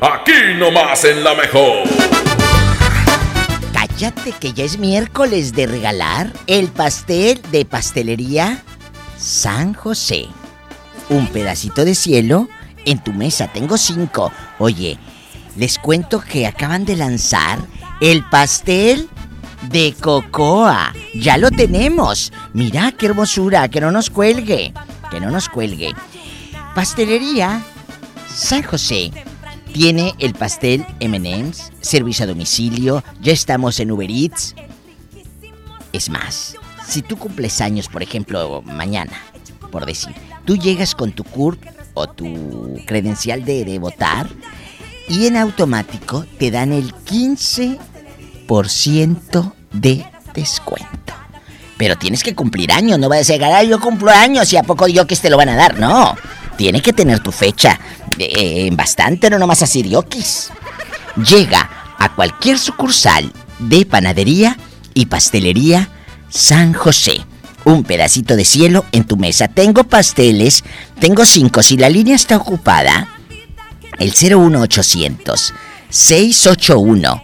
Aquí 0.00 0.54
nomás 0.56 1.04
en 1.04 1.24
la 1.24 1.34
mejor. 1.34 1.88
Cállate 3.72 4.30
que 4.30 4.52
ya 4.52 4.62
es 4.62 4.78
miércoles 4.78 5.54
de 5.54 5.66
regalar 5.66 6.32
el 6.46 6.68
pastel 6.68 7.42
de 7.50 7.64
pastelería 7.64 8.62
San 9.18 9.74
José. 9.74 10.26
Un 11.08 11.26
pedacito 11.26 11.84
de 11.84 11.96
cielo 11.96 12.48
en 12.84 13.02
tu 13.02 13.12
mesa. 13.12 13.48
Tengo 13.52 13.76
cinco. 13.76 14.30
Oye, 14.60 14.98
les 15.56 15.76
cuento 15.80 16.20
que 16.20 16.46
acaban 16.46 16.84
de 16.84 16.94
lanzar 16.94 17.58
el 18.00 18.22
pastel 18.28 19.08
de 19.62 19.96
cocoa. 20.00 20.92
Ya 21.12 21.38
lo 21.38 21.50
tenemos. 21.50 22.32
Mira 22.52 22.92
qué 22.92 23.06
hermosura, 23.06 23.68
que 23.68 23.80
no 23.80 23.90
nos 23.90 24.10
cuelgue. 24.10 24.72
Que 25.10 25.18
no 25.18 25.32
nos 25.32 25.48
cuelgue. 25.48 25.92
Pastelería 26.76 27.60
San 28.34 28.62
José 28.64 29.12
tiene 29.72 30.12
el 30.18 30.34
pastel 30.34 30.84
M&M's, 30.98 31.70
servicio 31.80 32.24
a 32.24 32.26
domicilio, 32.26 33.04
ya 33.20 33.32
estamos 33.32 33.78
en 33.78 33.92
Uber 33.92 34.10
Eats. 34.10 34.56
Es 35.92 36.10
más, 36.10 36.56
si 36.86 37.02
tú 37.02 37.16
cumples 37.16 37.60
años, 37.60 37.86
por 37.88 38.02
ejemplo, 38.02 38.60
mañana, 38.62 39.12
por 39.70 39.86
decir, 39.86 40.12
tú 40.44 40.56
llegas 40.56 40.96
con 40.96 41.12
tu 41.12 41.22
CURP 41.22 41.64
o 41.94 42.08
tu 42.08 42.80
credencial 42.86 43.44
de, 43.44 43.78
votar 43.78 44.28
y 45.08 45.26
en 45.26 45.36
automático 45.36 46.26
te 46.38 46.50
dan 46.50 46.72
el 46.72 46.92
15% 46.92 49.52
de 49.72 50.04
descuento. 50.34 51.14
Pero 51.76 51.96
tienes 51.96 52.24
que 52.24 52.34
cumplir 52.34 52.72
años, 52.72 52.98
no 52.98 53.08
va 53.08 53.14
a 53.14 53.18
decir, 53.18 53.44
ah, 53.44 53.62
yo 53.62 53.78
cumplo 53.80 54.10
años 54.10 54.52
y 54.52 54.56
a 54.56 54.64
poco 54.64 54.88
yo 54.88 55.06
que 55.06 55.14
te 55.14 55.30
lo 55.30 55.36
van 55.36 55.50
a 55.50 55.56
dar. 55.56 55.78
No, 55.78 56.16
tiene 56.56 56.82
que 56.82 56.92
tener 56.92 57.20
tu 57.20 57.32
fecha 57.32 57.78
en 58.18 58.76
bastante, 58.76 59.30
no 59.30 59.38
nomás 59.38 59.62
así 59.62 59.82
diokis. 59.82 60.50
Llega 61.16 61.94
a 61.98 62.14
cualquier 62.14 62.58
sucursal 62.58 63.32
de 63.58 63.86
panadería 63.86 64.58
y 64.94 65.06
pastelería 65.06 65.88
San 66.28 66.72
José. 66.72 67.20
Un 67.64 67.82
pedacito 67.82 68.36
de 68.36 68.44
cielo 68.44 68.84
en 68.92 69.04
tu 69.04 69.16
mesa. 69.16 69.48
Tengo 69.48 69.84
pasteles, 69.84 70.64
tengo 71.00 71.24
cinco. 71.24 71.62
Si 71.62 71.76
la 71.76 71.88
línea 71.88 72.14
está 72.14 72.36
ocupada, 72.36 73.08
el 73.98 74.12
01800 74.12 75.54
681 75.88 77.22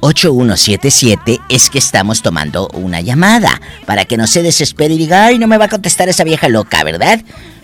8177 0.00 1.40
es 1.48 1.70
que 1.70 1.78
estamos 1.78 2.20
tomando 2.20 2.68
una 2.74 3.00
llamada 3.00 3.60
para 3.86 4.04
que 4.04 4.18
no 4.18 4.26
se 4.26 4.42
desespere 4.42 4.94
y 4.94 4.98
diga, 4.98 5.24
ay, 5.26 5.38
no 5.38 5.46
me 5.46 5.56
va 5.56 5.64
a 5.64 5.68
contestar 5.68 6.10
esa 6.10 6.24
vieja 6.24 6.48
loca, 6.48 6.84
¿verdad? 6.84 7.22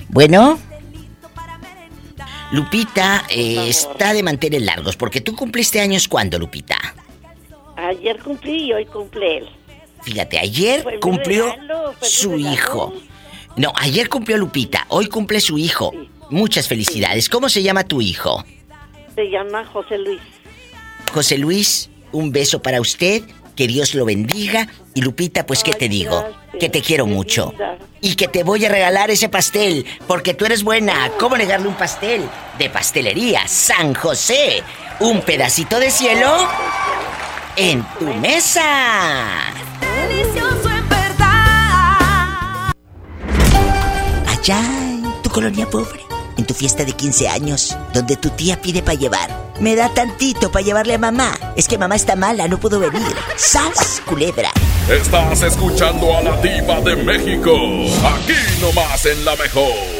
Bueno. 0.08 0.58
Lupita 2.52 3.24
eh, 3.30 3.68
está 3.68 4.12
de 4.12 4.22
mantener 4.22 4.62
largos 4.62 4.96
porque 4.96 5.20
tú 5.20 5.36
cumpliste 5.36 5.80
años 5.80 6.08
cuando, 6.08 6.38
Lupita. 6.38 6.76
Ayer 7.76 8.18
cumplí 8.18 8.64
y 8.64 8.72
hoy 8.72 8.84
cumple 8.86 9.38
él. 9.38 9.48
Fíjate, 10.02 10.38
ayer 10.38 10.98
cumplió 11.00 11.52
regalo, 11.52 11.94
su 12.00 12.36
hijo. 12.36 12.92
No, 13.56 13.72
ayer 13.76 14.08
cumplió 14.08 14.36
Lupita, 14.36 14.86
hoy 14.88 15.06
cumple 15.06 15.40
su 15.40 15.58
hijo. 15.58 15.92
Muchas 16.30 16.66
felicidades. 16.68 17.28
¿Cómo 17.28 17.48
se 17.48 17.62
llama 17.62 17.84
tu 17.84 18.00
hijo? 18.00 18.44
Se 19.14 19.30
llama 19.30 19.64
José 19.66 19.98
Luis. 19.98 20.20
José 21.12 21.38
Luis, 21.38 21.90
un 22.12 22.32
beso 22.32 22.62
para 22.62 22.80
usted, 22.80 23.22
que 23.56 23.66
Dios 23.66 23.94
lo 23.94 24.04
bendiga. 24.04 24.68
Y 24.94 25.02
Lupita, 25.02 25.46
pues, 25.46 25.62
¿qué 25.62 25.72
te 25.72 25.88
digo? 25.88 26.24
Que 26.58 26.68
te 26.68 26.82
quiero 26.82 27.06
mucho. 27.06 27.54
Y 28.00 28.16
que 28.16 28.28
te 28.28 28.42
voy 28.42 28.64
a 28.64 28.68
regalar 28.68 29.10
ese 29.10 29.28
pastel, 29.28 29.86
porque 30.06 30.34
tú 30.34 30.44
eres 30.46 30.64
buena. 30.64 31.10
¿Cómo 31.18 31.36
negarle 31.36 31.68
un 31.68 31.74
pastel? 31.74 32.22
De 32.58 32.68
pastelería 32.70 33.46
San 33.46 33.94
José. 33.94 34.62
Un 35.00 35.20
pedacito 35.22 35.78
de 35.78 35.90
cielo 35.90 36.48
en 37.56 37.84
tu 37.98 38.06
mesa. 38.14 38.62
Delicioso 39.80 40.68
en 40.68 40.88
verdad. 40.88 42.72
Allá 44.26 44.58
en 44.58 45.22
tu 45.22 45.30
colonia 45.30 45.66
pobre, 45.68 46.00
en 46.36 46.46
tu 46.46 46.54
fiesta 46.54 46.84
de 46.84 46.92
15 46.92 47.28
años, 47.28 47.76
donde 47.92 48.16
tu 48.16 48.30
tía 48.30 48.60
pide 48.60 48.82
para 48.82 48.98
llevar. 48.98 49.49
Me 49.60 49.76
da 49.76 49.90
tantito 49.90 50.50
para 50.50 50.64
llevarle 50.64 50.94
a 50.94 50.98
mamá. 50.98 51.38
Es 51.54 51.68
que 51.68 51.76
mamá 51.76 51.94
está 51.94 52.16
mala, 52.16 52.48
no 52.48 52.58
puedo 52.58 52.80
venir. 52.80 53.14
¡Sas, 53.36 54.00
culebra! 54.06 54.50
Estás 54.88 55.42
escuchando 55.42 56.16
a 56.16 56.22
la 56.22 56.36
diva 56.40 56.80
de 56.80 56.96
México. 56.96 57.52
Aquí 58.02 58.32
nomás 58.62 59.04
en 59.04 59.22
la 59.24 59.36
mejor. 59.36 59.99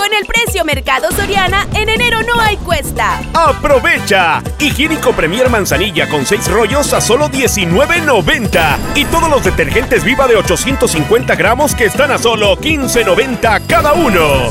Con 0.00 0.14
el 0.14 0.24
precio 0.24 0.64
Mercado 0.64 1.12
Soriana, 1.12 1.66
en 1.74 1.90
enero 1.90 2.22
no 2.22 2.40
hay 2.40 2.56
cuesta. 2.56 3.20
¡Aprovecha! 3.34 4.42
Higiénico 4.58 5.12
Premier 5.12 5.50
Manzanilla 5.50 6.08
con 6.08 6.24
6 6.24 6.50
rollos 6.50 6.94
a 6.94 7.02
solo 7.02 7.28
$19.90. 7.28 8.78
Y 8.94 9.04
todos 9.04 9.28
los 9.28 9.44
detergentes 9.44 10.02
Viva 10.02 10.26
de 10.26 10.36
850 10.36 11.34
gramos 11.34 11.74
que 11.74 11.84
están 11.84 12.12
a 12.12 12.16
solo 12.16 12.56
$15.90 12.56 13.66
cada 13.66 13.92
uno. 13.92 14.50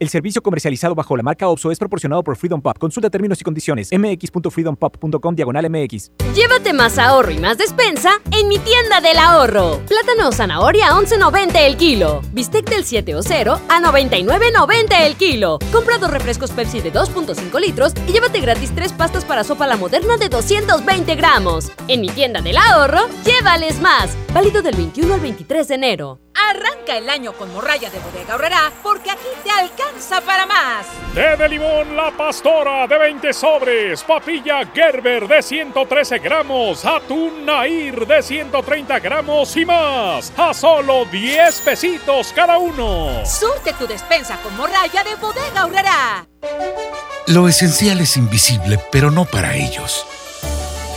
El 0.00 0.08
servicio 0.08 0.42
comercializado 0.42 0.94
bajo 0.94 1.14
la 1.14 1.22
marca 1.22 1.46
OPSO 1.46 1.70
es 1.70 1.78
proporcionado 1.78 2.24
por 2.24 2.34
Freedom 2.34 2.62
Pop. 2.62 2.78
Consulta 2.78 3.10
términos 3.10 3.38
y 3.38 3.44
condiciones. 3.44 3.90
mx.freedompop.com 3.92 5.34
diagonal 5.34 5.68
mx. 5.68 6.12
Llévate 6.34 6.72
más 6.72 6.96
ahorro 6.98 7.30
y 7.30 7.38
más 7.38 7.58
despensa 7.58 8.12
en 8.30 8.48
mi 8.48 8.58
tienda 8.58 9.02
del 9.02 9.18
ahorro. 9.18 9.78
Plátano 9.86 10.30
o 10.30 10.32
zanahoria 10.32 10.88
a 10.88 10.94
11.90 10.94 11.50
el 11.66 11.76
kilo. 11.76 12.22
Bistec 12.32 12.66
del 12.70 12.86
7 12.86 13.14
o 13.14 13.22
0 13.22 13.60
a 13.68 13.80
99.90 13.82 15.00
el 15.02 15.16
kilo. 15.16 15.58
Compra 15.70 15.98
dos 15.98 16.10
refrescos 16.10 16.50
Pepsi 16.52 16.80
de 16.80 16.94
2.5 16.94 17.60
litros 17.60 17.92
y 18.08 18.12
llévate 18.12 18.40
gratis 18.40 18.74
tres 18.74 18.94
pastas 18.94 19.26
para 19.26 19.44
sopa 19.44 19.66
la 19.66 19.76
moderna 19.76 20.16
de 20.16 20.30
220 20.30 21.14
gramos. 21.14 21.72
En 21.88 22.00
mi 22.00 22.08
tienda 22.08 22.40
del 22.40 22.56
ahorro, 22.56 23.00
llévales 23.26 23.78
más. 23.82 24.16
Válido 24.32 24.62
del 24.62 24.76
21 24.76 25.12
al 25.12 25.20
23 25.20 25.68
de 25.68 25.74
enero. 25.74 26.20
Arranca 26.34 26.96
el 26.96 27.08
año 27.08 27.32
con 27.32 27.52
morralla 27.52 27.90
de 27.90 27.98
bodega 27.98 28.34
horrera 28.34 28.72
porque 28.82 29.10
aquí 29.10 29.28
te 29.42 29.50
alcanza 29.50 30.20
para 30.20 30.46
más. 30.46 30.86
Té 31.14 31.36
de 31.36 31.48
limón 31.48 31.96
La 31.96 32.10
Pastora 32.10 32.86
de 32.86 32.98
20 32.98 33.32
sobres, 33.32 34.02
papilla 34.04 34.64
Gerber 34.72 35.26
de 35.26 35.42
113 35.42 36.18
gramos, 36.18 36.84
atún 36.84 37.44
Nair 37.44 38.06
de 38.06 38.22
130 38.22 39.00
gramos 39.00 39.56
y 39.56 39.64
más. 39.64 40.32
A 40.36 40.54
solo 40.54 41.04
10 41.04 41.60
pesitos 41.60 42.32
cada 42.34 42.58
uno. 42.58 43.24
Surte 43.26 43.72
tu 43.74 43.86
despensa 43.86 44.36
con 44.42 44.56
morralla 44.56 45.02
de 45.04 45.14
bodega 45.16 45.66
horrera. 45.66 46.26
Lo 47.26 47.48
esencial 47.48 48.00
es 48.00 48.16
invisible, 48.16 48.78
pero 48.90 49.10
no 49.10 49.24
para 49.24 49.54
ellos. 49.54 50.06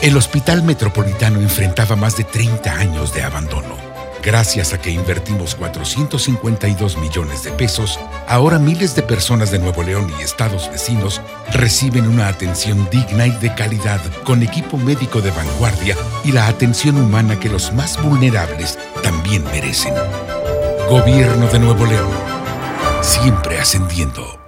El 0.02 0.18
Hospital 0.18 0.64
Metropolitano 0.64 1.40
enfrentaba 1.40 1.96
más 1.96 2.18
de 2.18 2.24
30 2.24 2.74
años 2.74 3.14
de 3.14 3.24
abandono. 3.24 3.83
Gracias 4.24 4.72
a 4.72 4.80
que 4.80 4.90
invertimos 4.90 5.54
452 5.54 6.98
millones 6.98 7.44
de 7.44 7.52
pesos, 7.52 8.00
ahora 8.26 8.58
miles 8.58 8.96
de 8.96 9.04
personas 9.04 9.52
de 9.52 9.60
Nuevo 9.60 9.84
León 9.84 10.10
y 10.18 10.24
estados 10.24 10.70
vecinos 10.72 11.22
reciben 11.52 12.08
una 12.08 12.30
atención 12.30 12.88
digna 12.90 13.28
y 13.28 13.32
de 13.32 13.54
calidad 13.54 14.00
con 14.24 14.42
equipo 14.42 14.78
médico 14.78 15.20
de 15.20 15.32
vanguardia 15.32 15.98
y 16.24 16.32
la 16.32 16.48
atención 16.48 16.96
humana 16.98 17.38
que 17.38 17.50
los 17.50 17.74
más 17.74 18.02
vulnerables 18.02 18.80
también 19.04 19.44
merecen. 19.44 19.94
Gobierno 20.90 21.48
de 21.48 21.60
Nuevo 21.60 21.86
León. 21.86 22.12
Siempre 23.02 23.60
ascendiendo. 23.60 24.40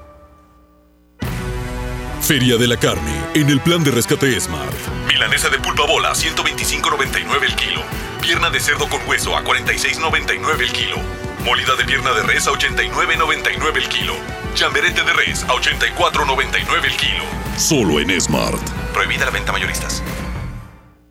Feria 2.22 2.56
de 2.56 2.68
la 2.68 2.78
Carne, 2.78 3.14
en 3.34 3.50
el 3.50 3.60
plan 3.60 3.84
de 3.84 3.92
rescate 3.92 4.40
Smart. 4.40 5.05
Milanesa 5.16 5.48
de 5.48 5.60
pulpa 5.60 5.86
bola, 5.86 6.12
125.99 6.12 7.44
el 7.44 7.56
kilo. 7.56 7.82
Pierna 8.22 8.50
de 8.50 8.60
cerdo 8.60 8.90
con 8.90 9.00
hueso 9.08 9.34
a 9.34 9.46
46.99 9.46 10.60
el 10.60 10.74
kilo. 10.74 10.98
Molida 11.46 11.74
de 11.78 11.86
pierna 11.86 12.12
de 12.12 12.22
res 12.24 12.48
a 12.48 12.52
89.99 12.52 13.78
el 13.78 13.88
kilo. 13.88 14.14
Chamberete 14.56 15.04
de 15.04 15.14
res 15.14 15.44
a 15.44 15.54
84.99 15.54 16.84
el 16.84 16.98
kilo. 16.98 17.24
Solo 17.58 18.02
en 18.02 18.20
Smart. 18.20 18.60
Prohibida 18.92 19.24
la 19.24 19.32
venta 19.32 19.54
mayoristas. 19.54 20.04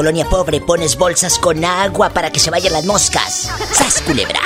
Colonia 0.00 0.24
pobre 0.24 0.62
pones 0.62 0.96
bolsas 0.96 1.38
con 1.38 1.62
agua 1.62 2.08
para 2.08 2.30
que 2.30 2.40
se 2.40 2.50
vayan 2.50 2.72
las 2.72 2.86
moscas. 2.86 3.50
¡Sas, 3.70 4.00
culebra! 4.00 4.40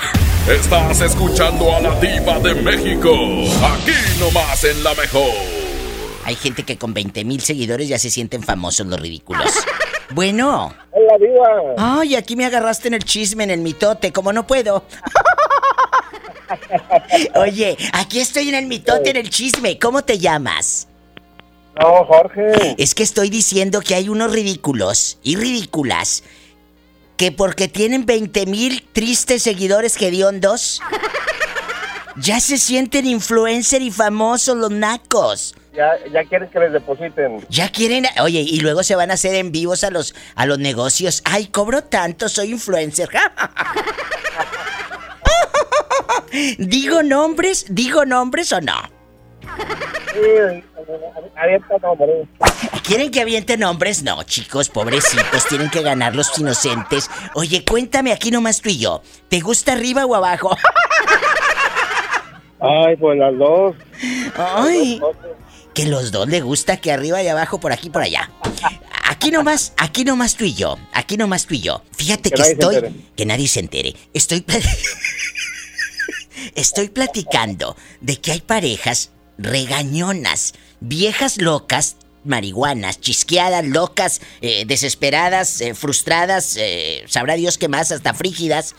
Estás 0.48 1.00
escuchando 1.00 1.72
a 1.72 1.80
la 1.80 1.94
diva 2.00 2.40
de 2.40 2.54
México. 2.54 3.12
Aquí 3.62 3.92
nomás 4.18 4.64
en 4.64 4.82
la 4.82 4.92
mejor. 4.96 5.30
Hay 6.24 6.34
gente 6.34 6.64
que 6.64 6.76
con 6.76 6.92
20 6.92 7.24
mil 7.24 7.40
seguidores 7.40 7.86
ya 7.86 8.00
se 8.00 8.10
sienten 8.10 8.42
famosos 8.42 8.88
los 8.88 9.00
ridículos. 9.00 9.48
Bueno. 10.10 10.74
Hola, 10.90 11.14
diva. 11.18 11.74
Ay, 11.78 12.14
aquí 12.14 12.36
me 12.36 12.44
agarraste 12.44 12.88
en 12.88 12.94
el 12.94 13.04
chisme, 13.04 13.42
en 13.44 13.50
el 13.50 13.60
mitote, 13.60 14.12
como 14.12 14.32
no 14.32 14.46
puedo. 14.46 14.84
Oye, 17.36 17.76
aquí 17.92 18.20
estoy 18.20 18.50
en 18.50 18.54
el 18.54 18.66
mitote, 18.66 19.10
en 19.10 19.16
el 19.16 19.30
chisme. 19.30 19.78
¿Cómo 19.78 20.02
te 20.02 20.18
llamas? 20.18 20.88
No, 21.80 22.04
Jorge. 22.04 22.76
Es 22.78 22.94
que 22.94 23.02
estoy 23.02 23.30
diciendo 23.30 23.80
que 23.80 23.94
hay 23.94 24.08
unos 24.08 24.32
ridículos 24.32 25.18
y 25.22 25.36
ridículas 25.36 26.22
que 27.16 27.32
porque 27.32 27.68
tienen 27.68 28.06
20 28.06 28.46
mil 28.46 28.82
tristes 28.92 29.42
seguidores 29.42 30.00
hediondos, 30.00 30.80
ya 32.16 32.40
se 32.40 32.58
sienten 32.58 33.06
influencer 33.06 33.82
y 33.82 33.90
famosos 33.90 34.56
los 34.56 34.70
nacos. 34.70 35.54
Ya, 35.72 35.90
ya 36.12 36.24
quieres 36.24 36.50
que 36.50 36.60
les 36.60 36.72
depositen. 36.72 37.44
Ya 37.48 37.68
quieren, 37.70 38.06
oye, 38.22 38.40
y 38.40 38.60
luego 38.60 38.84
se 38.84 38.94
van 38.94 39.10
a 39.10 39.14
hacer 39.14 39.34
en 39.34 39.50
vivos 39.50 39.82
a 39.82 39.90
los 39.90 40.14
a 40.36 40.46
los 40.46 40.58
negocios. 40.58 41.22
Ay, 41.24 41.46
cobro 41.46 41.82
tanto, 41.82 42.28
soy 42.28 42.52
influencer. 42.52 43.08
digo 46.58 47.02
nombres, 47.02 47.66
digo 47.68 48.04
nombres 48.04 48.52
o 48.52 48.60
no. 48.60 48.93
Sí, 50.12 50.62
avienta 51.36 51.78
nombres. 51.82 52.28
¿Quieren 52.84 53.10
que 53.10 53.20
aviente 53.20 53.56
nombres? 53.56 54.02
No, 54.02 54.22
chicos, 54.22 54.68
pobrecitos, 54.68 55.46
tienen 55.48 55.70
que 55.70 55.82
ganar 55.82 56.14
los 56.14 56.38
inocentes. 56.38 57.10
Oye, 57.34 57.64
cuéntame 57.64 58.12
aquí 58.12 58.30
nomás 58.30 58.60
tú 58.60 58.68
y 58.68 58.78
yo. 58.78 59.02
¿Te 59.28 59.40
gusta 59.40 59.72
arriba 59.72 60.04
o 60.04 60.14
abajo? 60.14 60.56
Ay, 62.60 62.96
pues 62.96 63.18
las 63.18 63.36
dos. 63.36 63.74
Ay. 64.36 65.00
Que 65.74 65.86
los 65.86 66.12
dos 66.12 66.28
le 66.28 66.40
gusta 66.40 66.76
que 66.76 66.92
arriba 66.92 67.22
y 67.22 67.28
abajo, 67.28 67.58
por 67.58 67.72
aquí 67.72 67.88
y 67.88 67.90
por 67.90 68.02
allá. 68.02 68.30
Aquí 69.06 69.30
nomás, 69.30 69.72
aquí 69.76 70.04
nomás 70.04 70.36
tú 70.36 70.44
y 70.44 70.54
yo. 70.54 70.78
Aquí 70.92 71.16
nomás 71.16 71.46
tú 71.46 71.54
y 71.54 71.60
yo. 71.60 71.82
Fíjate 71.96 72.30
que, 72.30 72.42
Que 72.42 72.50
estoy. 72.50 73.06
Que 73.16 73.26
nadie 73.26 73.48
se 73.48 73.60
entere. 73.60 73.94
Estoy. 74.12 74.44
estoy 76.54 76.88
platicando 76.88 77.76
de 78.00 78.20
que 78.20 78.32
hay 78.32 78.40
parejas 78.40 79.10
regañonas, 79.38 80.54
viejas 80.80 81.38
locas, 81.38 81.96
marihuanas, 82.24 83.00
chisqueadas, 83.00 83.64
locas, 83.66 84.20
eh, 84.40 84.64
desesperadas, 84.66 85.60
eh, 85.60 85.74
frustradas, 85.74 86.56
eh, 86.58 87.04
sabrá 87.08 87.34
Dios 87.34 87.58
qué 87.58 87.68
más, 87.68 87.92
hasta 87.92 88.14
frígidas, 88.14 88.74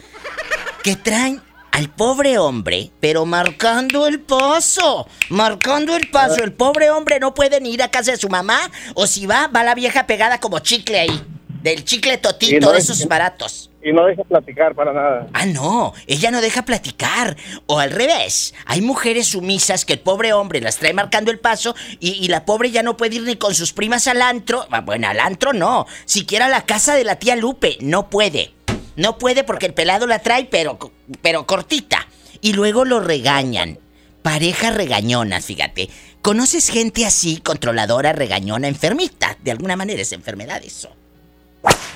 que 0.84 0.96
traen 0.96 1.42
al 1.72 1.90
pobre 1.90 2.38
hombre, 2.38 2.92
pero 3.02 3.26
marcando 3.26 4.08
el 4.08 4.22
paso, 4.22 5.08
marcando 5.30 5.96
el 5.96 6.10
paso. 6.10 6.42
El 6.44 6.54
pobre 6.54 6.90
hombre 6.90 7.20
no 7.20 7.34
puede 7.34 7.60
ni 7.60 7.72
ir 7.74 7.84
a 7.84 7.92
casa 7.92 8.12
de 8.12 8.18
su 8.18 8.30
mamá, 8.30 8.72
o 8.94 9.06
si 9.08 9.26
va, 9.26 9.48
va 9.48 9.64
la 9.64 9.76
vieja 9.76 10.08
pegada 10.08 10.40
como 10.40 10.60
chicle 10.60 11.00
ahí, 11.00 11.24
del 11.62 11.84
chicle 11.84 12.18
totito, 12.18 12.72
de 12.72 12.78
es- 12.78 12.86
esos 12.90 13.06
baratos. 13.08 13.70
Y 13.86 13.94
no 13.94 14.04
deja 14.04 14.24
platicar 14.24 14.74
para 14.74 14.92
nada. 14.92 15.28
Ah, 15.32 15.46
no, 15.46 15.94
ella 16.08 16.32
no 16.32 16.42
deja 16.42 16.66
platicar. 16.66 17.38
O 17.68 17.78
al 17.78 17.92
revés, 17.92 18.56
hay 18.66 18.82
mujeres 18.82 19.28
sumisas 19.28 19.86
que 19.86 19.94
el 19.94 20.00
pobre 20.00 20.34
hombre 20.34 20.60
las 20.60 20.78
trae 20.78 20.92
marcando 20.92 21.30
el 21.30 21.38
paso 21.38 21.76
y, 22.00 22.28
la 22.30 22.46
pobre 22.46 22.72
ya 22.72 22.82
no 22.82 22.98
puede 22.98 23.18
ir 23.18 23.22
ni 23.22 23.36
con 23.36 23.54
sus 23.54 23.74
primas 23.74 24.08
al 24.08 24.24
antro. 24.24 24.66
Ah, 24.72 24.82
Bueno, 24.82 25.08
al 25.08 25.20
antro 25.20 25.54
no. 25.54 25.86
Siquiera 26.06 26.48
a 26.48 26.50
la 26.50 26.66
casa 26.66 26.96
de 26.96 27.04
la 27.04 27.18
tía 27.18 27.36
Lupe, 27.36 27.78
no 27.80 28.10
puede. 28.10 28.54
No 28.96 29.20
puede 29.20 29.44
porque 29.44 29.68
el 29.68 29.76
pelado 29.76 30.08
la 30.08 30.18
trae, 30.18 30.46
pero, 30.46 30.80
pero 31.22 31.46
cortita. 31.46 32.08
y 32.42 32.54
luego 32.54 32.86
lo 32.86 33.02
regañan. 33.02 33.78
Parejas 34.24 34.74
regañonas, 34.74 35.46
fíjate. 35.46 35.90
¿Conoces 36.24 36.70
gente 36.70 37.06
así, 37.06 37.38
controladora, 37.38 38.14
regañona, 38.14 38.68
enfermita? 38.68 39.38
De 39.44 39.52
alguna 39.52 39.76
manera 39.76 40.02
es 40.02 40.12
enfermedad 40.12 40.64
eso. 40.66 40.90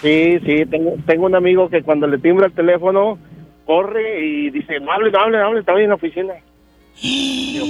Sí, 0.02 0.40
sí, 0.46 0.66
tengo, 0.66 0.96
tengo 1.06 1.26
un 1.26 1.36
amigo 1.36 1.70
que 1.70 1.84
cuando 1.84 2.08
le 2.08 2.18
timbra 2.18 2.48
el 2.48 2.54
teléfono, 2.54 3.18
corre 3.66 4.26
y 4.26 4.50
dice, 4.50 4.80
no 4.80 4.92
hable, 4.92 5.12
no 5.12 5.20
hable, 5.20 5.38
no 5.38 5.46
hable, 5.48 5.60
está 5.60 5.74
en 5.74 5.90
la 5.90 5.96
oficina. 5.96 6.34
Digo, 7.02 7.66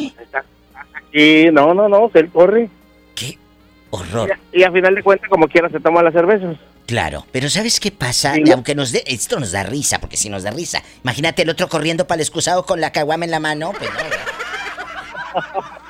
pues, 1.11 1.53
no, 1.53 1.73
no, 1.73 1.89
no, 1.89 2.11
él 2.13 2.29
corre. 2.29 2.69
Horror. 3.91 4.31
Y, 4.53 4.61
a 4.63 4.71
final 4.71 4.93
de 4.93 5.01
cuentas, 5.01 5.27
como 5.29 5.47
quiera, 5.47 5.67
se 5.69 5.79
toma 5.79 6.03
las 6.03 6.13
cervezas. 6.13 6.55
Claro, 6.85 7.25
pero 7.31 7.49
¿sabes 7.49 7.79
qué 7.79 7.91
pasa? 7.91 8.35
Aunque 8.53 8.75
nos 8.75 8.91
dé, 8.91 9.03
esto 9.07 9.39
nos 9.39 9.51
da 9.51 9.63
risa, 9.63 9.99
porque 9.99 10.15
si 10.17 10.29
nos 10.29 10.43
da 10.43 10.51
risa. 10.51 10.83
Imagínate 11.03 11.41
el 11.41 11.49
otro 11.49 11.67
corriendo 11.69 12.05
para 12.05 12.17
el 12.17 12.21
excusado 12.21 12.65
con 12.65 12.81
la 12.81 12.91
caguama 12.91 13.25
en 13.25 13.31
la 13.31 13.39
mano, 13.39 13.71
pues 13.77 13.89
no. 13.91 13.99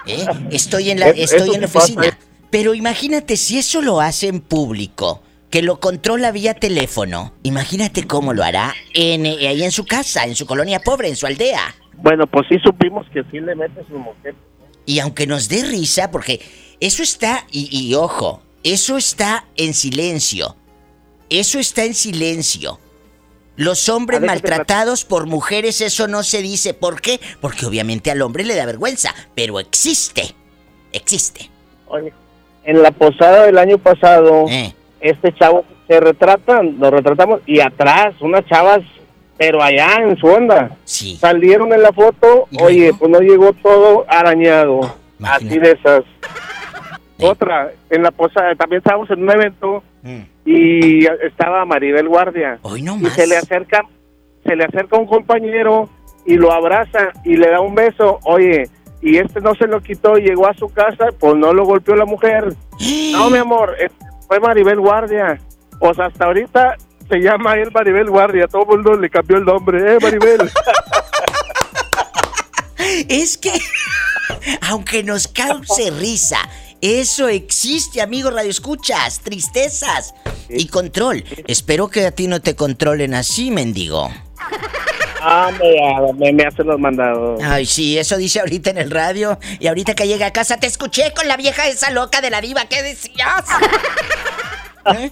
¿Eh? 0.06 0.26
Estoy 0.52 0.92
en 0.92 1.00
la, 1.00 1.10
Es- 1.10 1.34
estoy 1.34 1.56
en 1.56 1.62
la 1.62 1.68
sí 1.68 1.78
oficina. 1.78 2.06
¿eh? 2.08 2.12
Pero 2.50 2.74
imagínate 2.74 3.38
si 3.38 3.60
eso 3.60 3.82
lo 3.82 4.02
hace 4.02 4.28
en 4.28 4.42
público, 4.42 5.22
que 5.50 5.62
lo 5.62 5.80
controla 5.80 6.32
vía 6.32 6.54
teléfono. 6.54 7.34
Imagínate 7.44 8.06
cómo 8.06 8.34
lo 8.34 8.44
hará 8.44 8.74
en, 8.94 9.26
eh, 9.26 9.48
ahí 9.48 9.64
en 9.64 9.72
su 9.72 9.86
casa, 9.86 10.26
en 10.26 10.36
su 10.36 10.46
colonia 10.46 10.80
pobre, 10.80 11.10
en 11.10 11.16
su 11.16 11.26
aldea. 11.26 11.76
Bueno, 11.98 12.28
pues 12.28 12.48
sí 12.50 12.58
supimos 12.64 13.08
que 13.14 13.24
sí 13.32 13.40
le 13.40 13.56
mete 13.56 13.84
su 13.88 13.98
mujer. 13.98 14.36
Y 14.86 15.00
aunque 15.00 15.28
nos 15.28 15.50
dé 15.50 15.64
risa, 15.64 16.12
porque 16.12 16.42
eso 16.80 17.04
está, 17.04 17.46
y, 17.52 17.70
y 17.72 17.94
ojo, 17.96 18.42
eso 18.64 18.98
está 18.98 19.46
en 19.56 19.74
silencio. 19.74 20.56
Eso 21.30 21.60
está 21.60 21.84
en 21.84 21.94
silencio. 21.94 22.80
Los 23.56 23.90
hombres 23.90 24.20
A 24.20 24.22
ver, 24.22 24.32
¿qué 24.32 24.42
te 24.42 24.48
maltratados 24.50 25.04
por 25.04 25.28
mujeres, 25.28 25.82
eso 25.82 26.08
no 26.08 26.24
se 26.24 26.42
dice. 26.42 26.74
¿Por 26.74 27.02
qué? 27.02 27.20
Porque 27.42 27.66
obviamente 27.66 28.10
al 28.10 28.22
hombre 28.22 28.46
le 28.46 28.56
da 28.56 28.66
vergüenza, 28.66 29.14
pero 29.36 29.60
existe. 29.60 30.34
Existe. 30.94 31.50
Oye, 31.88 32.14
en 32.64 32.82
la 32.82 32.92
posada 32.92 33.46
del 33.46 33.58
año 33.58 33.78
pasado, 33.78 34.46
Eh. 34.48 34.74
Este 35.02 35.34
chavo 35.34 35.66
se 35.88 36.00
retrata, 36.00 36.62
lo 36.64 36.92
retratamos, 36.92 37.42
y 37.46 37.60
atrás, 37.60 38.16
unas 38.22 38.46
chavas, 38.46 38.82
pero 39.38 39.62
allá 39.62 39.96
en 40.04 40.18
su 40.18 40.28
onda. 40.28 40.78
Sí. 40.84 41.16
Salieron 41.16 41.74
en 41.74 41.82
la 41.82 41.92
foto, 41.92 42.48
oye, 42.62 42.92
pues 42.98 43.10
no 43.10 43.20
llegó 43.20 43.54
todo 43.54 44.06
arañado. 44.08 44.82
Así 45.24 45.58
de 45.60 45.72
esas. 45.72 46.04
Otra, 47.22 47.72
en 47.90 48.04
la 48.04 48.12
posada, 48.12 48.56
también 48.56 48.80
estábamos 48.80 49.10
en 49.10 49.24
un 49.24 49.32
evento 49.32 49.84
y 50.46 51.06
estaba 51.06 51.66
Maribel 51.66 52.08
Guardia. 52.08 52.60
Hoy 52.62 52.82
no 52.82 52.96
y 52.96 53.02
más. 53.02 53.14
se 53.14 53.28
le 53.28 53.38
acerca, 53.38 53.82
se 54.46 54.56
le 54.56 54.64
acerca 54.64 54.98
un 54.98 55.06
compañero 55.06 55.90
y 56.26 56.36
lo 56.36 56.52
abraza 56.52 57.10
y 57.26 57.36
le 57.36 57.50
da 57.50 57.60
un 57.60 57.76
beso. 57.76 58.20
Oye, 58.24 58.70
y 59.02 59.18
este 59.18 59.42
no 59.42 59.54
se 59.56 59.68
lo 59.68 59.82
quitó 59.82 60.18
y 60.18 60.24
llegó 60.24 60.48
a 60.48 60.54
su 60.54 60.70
casa, 60.70 61.08
pues 61.20 61.36
no 61.36 61.54
lo 61.54 61.66
golpeó 61.66 61.96
la 61.96 62.06
mujer. 62.06 62.54
No, 63.12 63.30
mi 63.30 63.38
amor, 63.38 63.76
fue 64.30 64.40
Maribel 64.40 64.80
Guardia. 64.80 65.42
O 65.80 65.94
sea, 65.94 66.06
hasta 66.06 66.26
ahorita 66.26 66.78
se 67.10 67.18
llama 67.18 67.56
él 67.56 67.72
Maribel 67.74 68.10
Guardia. 68.10 68.48
Todo 68.48 68.62
el 68.62 68.68
mundo 68.68 68.96
le 68.96 69.10
cambió 69.10 69.38
el 69.38 69.44
nombre, 69.44 69.96
¿eh, 69.96 69.98
Maribel? 70.02 70.50
Es 73.08 73.38
que, 73.38 73.54
aunque 74.62 75.04
nos 75.04 75.28
cause 75.28 75.92
risa, 75.92 76.40
eso 76.82 77.28
existe, 77.28 78.02
amigo 78.02 78.32
Radio 78.32 78.50
Escuchas, 78.50 79.20
tristezas 79.20 80.16
y 80.50 80.68
control. 80.68 81.24
Espero 81.48 81.90
que 81.90 82.08
a 82.08 82.12
ti 82.12 82.28
no 82.28 82.42
te 82.42 82.56
controlen 82.56 83.14
así, 83.14 83.52
mendigo. 83.52 84.10
Ah, 85.22 85.52
me, 85.60 86.14
me, 86.14 86.34
me 86.34 86.44
hace 86.44 86.64
los 86.64 86.80
mandados. 86.80 87.42
Ay, 87.44 87.66
sí, 87.66 87.98
eso 87.98 88.18
dice 88.18 88.40
ahorita 88.40 88.70
en 88.70 88.78
el 88.78 88.92
radio. 88.92 89.40
Y 89.60 89.68
ahorita 89.68 89.96
que 89.96 90.08
llega 90.08 90.28
a 90.28 90.34
casa, 90.34 90.58
te 90.58 90.68
escuché 90.68 91.14
con 91.14 91.28
la 91.28 91.38
vieja 91.38 91.68
esa 91.68 91.92
loca 91.92 92.22
de 92.22 92.30
la 92.30 92.42
diva. 92.42 92.66
¿Qué 92.66 92.82
decías? 92.84 93.46
¿Eh? 94.96 95.12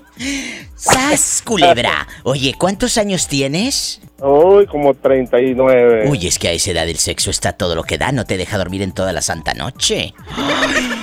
¡Sas, 0.76 1.44
culebra! 1.46 2.08
Oye, 2.24 2.56
¿cuántos 2.58 2.98
años 2.98 3.28
tienes? 3.28 4.02
Uy, 4.20 4.66
como 4.66 4.94
39. 4.94 6.10
Uy, 6.10 6.26
es 6.26 6.40
que 6.40 6.48
a 6.48 6.52
esa 6.52 6.72
edad 6.72 6.88
el 6.88 6.98
sexo 6.98 7.30
está 7.30 7.54
todo 7.54 7.76
lo 7.76 7.84
que 7.84 7.98
da. 7.98 8.12
No 8.12 8.26
te 8.26 8.38
deja 8.38 8.58
dormir 8.58 8.82
en 8.82 8.92
toda 8.92 9.14
la 9.14 9.22
santa 9.22 9.54
noche. 9.54 10.14
Ay, 10.36 10.97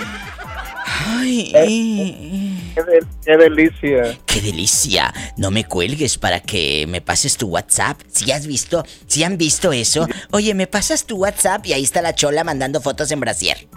Qué, 1.23 2.83
de- 2.83 3.07
qué 3.25 3.37
delicia. 3.37 4.19
¡Qué 4.27 4.41
delicia! 4.41 5.13
No 5.37 5.51
me 5.51 5.65
cuelgues 5.65 6.19
para 6.19 6.41
que 6.41 6.87
me 6.89 7.01
pases 7.01 7.37
tu 7.37 7.49
WhatsApp. 7.49 8.01
Si 8.13 8.31
has 8.33 8.47
visto, 8.47 8.85
si 9.07 9.25
han 9.25 9.37
visto 9.39 9.73
eso, 9.73 10.07
oye, 10.33 10.55
me 10.55 10.67
pasas 10.67 11.05
tu 11.05 11.17
WhatsApp 11.17 11.67
y 11.67 11.73
ahí 11.73 11.83
está 11.83 12.03
la 12.03 12.15
chola 12.15 12.45
mandando 12.45 12.81
fotos 12.81 13.11
en 13.11 13.21
brasier. 13.21 13.67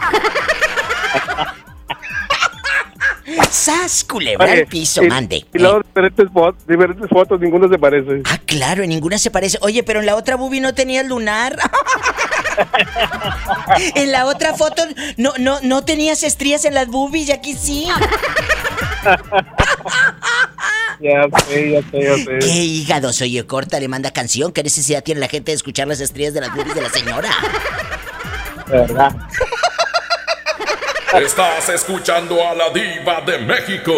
¡Sas, 3.51 4.03
culebra 4.05 4.45
Oye, 4.45 4.61
al 4.61 4.67
piso! 4.67 5.03
y- 5.03 5.07
mande. 5.07 5.45
Y 5.53 5.59
luego 5.59 5.81
diferentes, 5.81 6.27
fotos, 6.31 6.65
diferentes 6.67 7.09
fotos, 7.09 7.39
ninguno 7.41 7.67
se 7.69 7.77
parece. 7.77 8.21
Ah, 8.25 8.39
claro, 8.45 8.83
en 8.83 8.89
ninguna 8.89 9.17
se 9.17 9.31
parece. 9.31 9.57
Oye, 9.61 9.83
pero 9.83 9.99
en 9.99 10.05
la 10.05 10.15
otra 10.15 10.35
boobie 10.37 10.61
no 10.61 10.73
tenía 10.73 11.01
el 11.01 11.07
lunar. 11.07 11.57
en 13.95 14.11
la 14.11 14.25
otra 14.25 14.53
foto 14.53 14.83
no, 15.17 15.33
no, 15.37 15.59
no 15.61 15.83
tenías 15.83 16.23
estrías 16.23 16.65
en 16.65 16.73
las 16.73 16.87
boobies 16.87 17.29
y 17.29 17.31
aquí 17.31 17.53
sí. 17.53 17.87
Ya 20.99 21.27
sé, 21.47 21.71
ya 21.71 21.81
sé, 21.91 22.01
ya 22.01 22.15
sé. 22.15 22.39
¡Qué 22.39 22.47
hígados! 22.47 23.21
Oye, 23.21 23.45
corta, 23.45 23.79
le 23.79 23.87
manda 23.87 24.11
canción. 24.11 24.51
¿Qué 24.51 24.63
necesidad 24.63 25.03
tiene 25.03 25.21
la 25.21 25.27
gente 25.27 25.51
de 25.51 25.55
escuchar 25.55 25.87
las 25.87 25.99
estrías 25.99 26.33
de 26.33 26.41
las 26.41 26.55
boobies 26.55 26.73
de 26.73 26.81
la 26.81 26.89
señora? 26.89 27.29
¿Verdad? 28.67 29.15
Estás 31.13 31.69
escuchando 31.69 32.45
a 32.45 32.53
la 32.53 32.69
diva 32.69 33.21
de 33.21 33.37
México. 33.39 33.93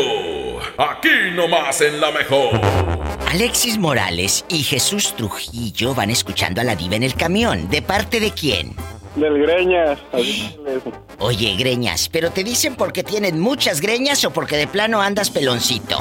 Aquí 0.77 1.31
nomás 1.33 1.81
en 1.81 1.99
la 1.99 2.11
mejor. 2.11 2.59
Alexis 3.29 3.77
Morales 3.77 4.43
y 4.49 4.63
Jesús 4.63 5.13
Trujillo 5.15 5.93
van 5.93 6.09
escuchando 6.09 6.61
a 6.61 6.63
la 6.63 6.75
diva 6.75 6.95
en 6.95 7.03
el 7.03 7.13
camión. 7.13 7.69
¿De 7.69 7.83
parte 7.83 8.19
de 8.19 8.31
quién? 8.31 8.73
Del 9.15 9.37
Greñas. 9.39 9.99
Oye, 11.19 11.55
greñas, 11.55 12.09
¿pero 12.09 12.31
te 12.31 12.43
dicen 12.43 12.75
porque 12.75 13.03
tienen 13.03 13.39
muchas 13.39 13.81
greñas 13.81 14.25
o 14.25 14.31
porque 14.31 14.57
de 14.57 14.65
plano 14.65 14.99
andas 14.99 15.29
peloncito? 15.29 15.99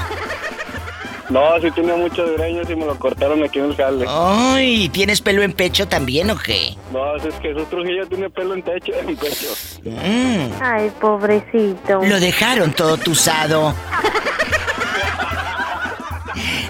No, 1.28 1.60
sí 1.60 1.70
tiene 1.72 1.94
muchos 1.96 2.30
greñas 2.38 2.70
y 2.70 2.74
me 2.76 2.86
lo 2.86 2.98
cortaron 2.98 3.44
aquí 3.44 3.58
en 3.58 3.66
el 3.66 3.76
jale. 3.76 4.06
Ay, 4.08 4.88
¿tienes 4.88 5.20
pelo 5.20 5.42
en 5.42 5.52
pecho 5.52 5.86
también 5.86 6.30
o 6.30 6.38
qué? 6.38 6.74
No, 6.92 7.14
es 7.16 7.34
que 7.34 7.52
Jesús 7.52 7.68
Trujillo 7.68 8.06
tiene 8.06 8.30
pelo 8.30 8.54
en 8.54 8.62
techo, 8.62 8.92
en 8.94 9.14
pecho. 9.14 9.48
Mm, 9.84 10.62
Ay, 10.62 10.90
pobrecito. 10.98 12.02
lo 12.02 12.20
dejaron 12.20 12.72
todo 12.72 12.96
tusado. 12.96 13.74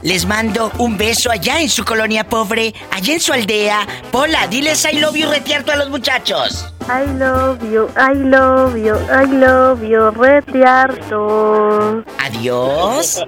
Les 0.03 0.27
mando 0.27 0.71
un 0.79 0.97
beso 0.97 1.31
allá 1.31 1.61
en 1.61 1.69
su 1.69 1.85
colonia 1.85 2.25
pobre, 2.25 2.73
allá 2.93 3.15
en 3.15 3.21
su 3.21 3.33
aldea. 3.33 3.87
Pola, 4.13 4.47
diles 4.47 4.85
I 4.85 5.01
love 5.01 5.17
you 5.17 5.29
retear 5.29 5.69
a 5.69 5.77
los 5.77 5.91
muchachos. 5.91 6.73
I 6.89 7.05
love 7.19 7.59
you, 7.71 7.89
I 7.97 8.15
love 8.15 8.77
you, 8.77 8.95
I 9.11 9.27
love 9.27 9.83
you, 9.83 10.11
retiarto. 10.13 12.05
Adiós. 12.25 13.23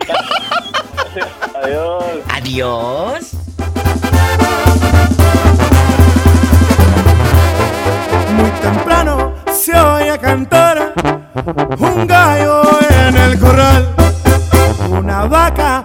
Adiós. 1.62 2.04
Adiós. 2.32 3.32
Muy 8.36 8.50
temprano 8.62 9.34
se 9.52 9.78
oye 9.78 10.18
cantar 10.18 10.94
un 11.78 12.06
gallo 12.06 12.62
en 12.88 13.16
el 13.16 13.38
corral. 13.38 13.94
Una 14.88 15.26
vaca 15.26 15.84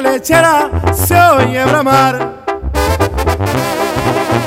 lechera 0.00 0.70
se 0.92 1.14
oye 1.14 1.64
bramar. 1.64 2.14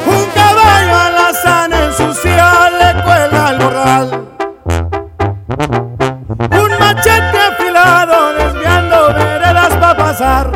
Un 0.05 0.25
caballo 0.33 0.95
a 0.95 1.09
la 1.09 1.33
sana 1.33 1.85
ensucia 1.85 2.69
le 2.79 3.03
cuelga 3.03 3.47
al 3.47 3.59
morral. 3.59 4.27
Un 6.51 6.71
machete 6.79 7.39
afilado 7.49 8.33
desviando 8.33 9.07
veredas 9.13 9.73
para 9.75 9.97
pasar. 9.97 10.51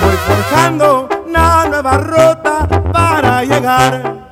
Voy 0.00 0.16
forjando 0.26 1.08
una 1.26 1.64
nueva 1.66 1.96
ruta 1.98 2.68
para 2.92 3.42
llegar. 3.44 4.26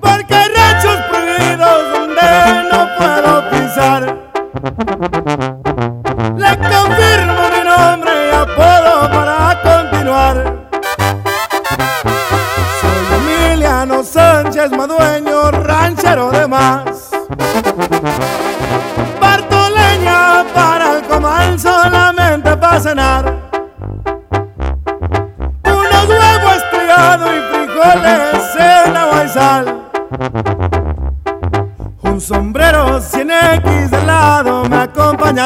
Porque 0.00 0.34
hay 0.34 0.48
ranchos 0.54 0.98
prohibidos 1.08 1.92
donde 1.92 2.28
no 2.70 2.88
puedo 2.98 3.50
pisar. 3.50 4.16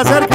Acompaña 0.01 0.30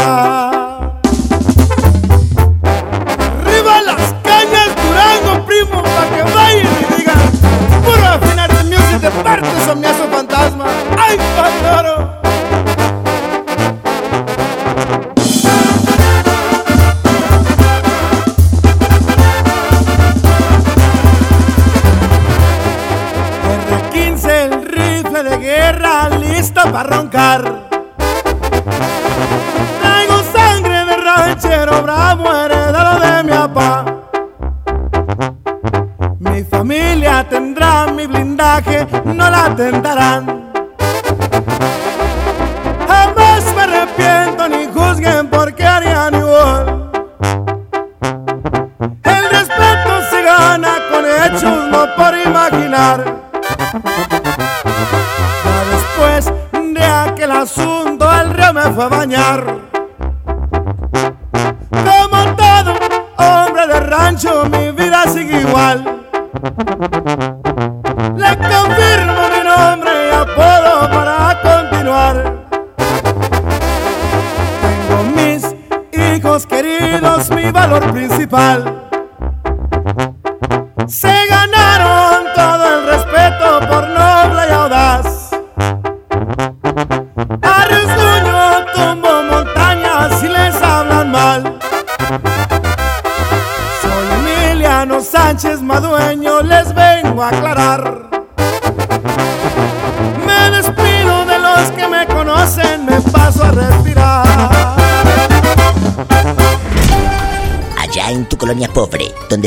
Como 61.71 62.35
todo 62.35 62.77
hombre 63.17 63.67
de 63.67 63.79
rancho, 63.79 64.45
mi 64.45 64.69
vida 64.71 65.03
sigue 65.07 65.41
igual. 65.41 65.83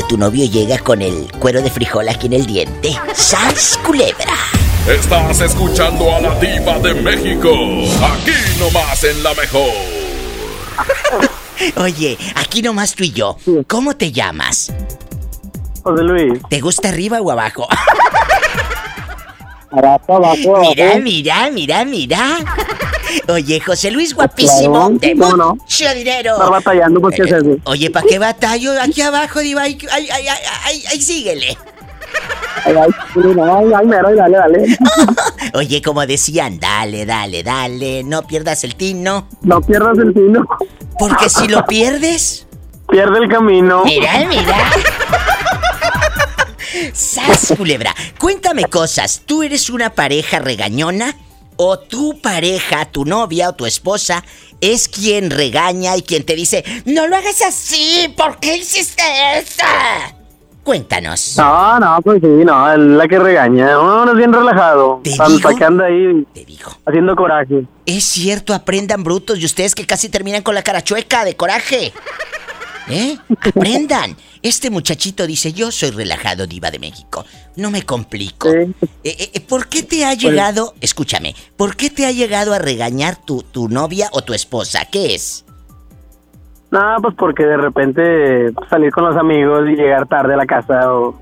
Tu 0.09 0.17
novio 0.17 0.47
llega 0.47 0.79
con 0.79 1.03
el 1.03 1.31
cuero 1.39 1.61
de 1.63 1.71
frijol 1.71 2.09
aquí 2.09 2.27
en 2.27 2.33
el 2.35 2.47
diente. 2.47 2.97
¡Sas, 3.15 3.79
culebra! 3.85 4.35
Estás 4.89 5.41
escuchando 5.41 6.15
a 6.15 6.21
la 6.21 6.35
diva 6.41 6.79
de 6.79 6.95
México. 6.95 7.51
Aquí 8.03 8.33
nomás 8.59 9.05
en 9.05 9.23
la 9.23 9.35
mejor. 9.35 9.71
Oye, 11.77 12.17
aquí 12.37 12.63
nomás 12.63 12.95
tú 12.95 13.05
y 13.05 13.11
yo. 13.13 13.37
¿Cómo 13.67 13.97
te 13.97 14.11
llamas? 14.13 14.73
José 15.83 16.03
Luis. 16.03 16.41
¿Te 16.49 16.61
gusta 16.61 16.89
arriba 16.89 17.21
o 17.21 17.31
abajo? 17.31 17.67
Abajo, 19.71 20.17
abajo, 20.17 20.61
Mira, 20.63 20.85
abajo. 20.87 21.01
mira, 21.03 21.51
mira, 21.53 21.85
mira. 21.85 22.39
Oye, 23.29 23.61
José 23.61 23.91
Luis, 23.91 24.15
guapísimo. 24.15 24.73
Claro, 24.73 24.99
de 24.99 25.15
¿cómo 25.15 25.37
no? 25.37 25.59
Mucho 25.79 25.95
dinero. 25.95 26.33
Estar 26.33 26.51
batallando, 26.51 27.01
pues, 27.01 27.17
¿qué 27.17 27.23
es 27.23 27.33
eso? 27.33 27.57
Oye, 27.65 27.91
¿para 27.91 28.07
qué 28.07 28.19
batallo? 28.19 28.73
Aquí 28.81 29.03
abajo, 29.03 29.39
ay, 29.39 29.55
ay, 29.61 29.79
ay, 29.91 30.85
ay, 30.91 31.01
síguele. 31.01 31.57
Ay, 32.65 32.75
dale, 32.75 34.31
dale. 34.31 34.79
Oye, 35.55 35.83
como 35.83 36.07
decían, 36.07 36.59
dale, 36.59 37.07
dale, 37.07 37.43
dale. 37.43 38.03
No 38.05 38.27
pierdas 38.27 38.65
el 38.65 38.75
tino. 38.75 39.29
No 39.43 39.61
pierdas 39.61 39.99
el 39.99 40.13
tino. 40.13 40.47
Porque 40.99 41.29
si 41.29 41.49
lo 41.49 41.65
pierdes. 41.67 42.47
Pierde 42.89 43.19
el 43.19 43.29
camino. 43.29 43.85
Mira, 43.85 44.27
mira. 44.29 44.57
¡Sas, 46.93 47.55
culebra! 47.57 47.95
Cuéntame 48.19 48.65
cosas. 48.65 49.23
¿Tú 49.27 49.43
eres 49.43 49.69
una 49.71 49.91
pareja 49.91 50.39
regañona? 50.39 51.15
¿O 51.61 51.77
tu 51.77 52.21
pareja, 52.21 52.85
tu 52.85 53.05
novia 53.05 53.49
o 53.49 53.53
tu 53.53 53.67
esposa 53.67 54.25
es 54.61 54.87
quien 54.87 55.29
regaña 55.29 55.97
y 55.97 56.03
quien 56.03 56.25
te 56.25 56.37
dice, 56.37 56.65
no 56.85 57.09
lo 57.09 57.17
hagas 57.17 57.43
así, 57.43 58.15
¿por 58.17 58.39
qué 58.39 58.59
hiciste 58.59 59.03
eso? 59.37 59.65
Cuéntanos. 60.63 61.35
No, 61.37 61.81
no, 61.81 62.01
pues 62.03 62.21
sí, 62.21 62.29
no, 62.45 62.73
es 62.73 62.79
la 62.79 63.09
que 63.09 63.19
regaña. 63.19 63.77
Uno 63.81 64.13
es 64.13 64.17
bien 64.17 64.33
relajado. 64.33 65.01
Que 65.03 65.17
anda 65.65 65.87
ahí 65.87 66.25
haciendo 66.87 67.17
coraje. 67.17 67.65
Es 67.87 68.05
cierto, 68.05 68.55
aprendan 68.55 69.03
brutos 69.03 69.41
y 69.41 69.45
ustedes 69.45 69.75
que 69.75 69.85
casi 69.85 70.09
terminan 70.09 70.43
con 70.43 70.55
la 70.55 70.63
cara 70.63 70.85
chueca 70.85 71.25
de 71.25 71.35
coraje. 71.35 71.93
¿Eh? 72.89 73.19
Aprendan. 73.41 74.17
Este 74.43 74.71
muchachito 74.71 75.27
dice, 75.27 75.53
yo 75.53 75.71
soy 75.71 75.91
relajado, 75.91 76.47
diva 76.47 76.71
de 76.71 76.79
México. 76.79 77.25
No 77.57 77.71
me 77.71 77.83
complico. 77.83 78.49
Eh, 78.53 78.73
eh, 79.05 79.41
¿Por 79.49 79.69
qué 79.69 79.83
te 79.83 80.05
ha 80.05 80.15
llegado, 80.15 80.75
escúchame, 80.81 81.35
por 81.57 81.77
qué 81.77 81.91
te 81.91 82.07
ha 82.07 82.13
llegado 82.13 82.55
a 82.55 82.59
regañar 82.59 83.17
tu, 83.17 83.43
tu 83.43 83.69
novia 83.69 84.09
o 84.13 84.23
tu 84.23 84.35
esposa? 84.35 84.85
¿Qué 84.91 85.15
es? 85.15 85.45
Nada, 86.71 86.99
pues 87.01 87.15
porque 87.17 87.45
de 87.45 87.57
repente 87.57 88.53
salir 88.69 88.93
con 88.93 89.05
los 89.05 89.17
amigos 89.17 89.63
y 89.71 89.75
llegar 89.75 90.07
tarde 90.07 90.35
a 90.35 90.37
la 90.37 90.47
casa 90.47 90.93
o 90.93 91.19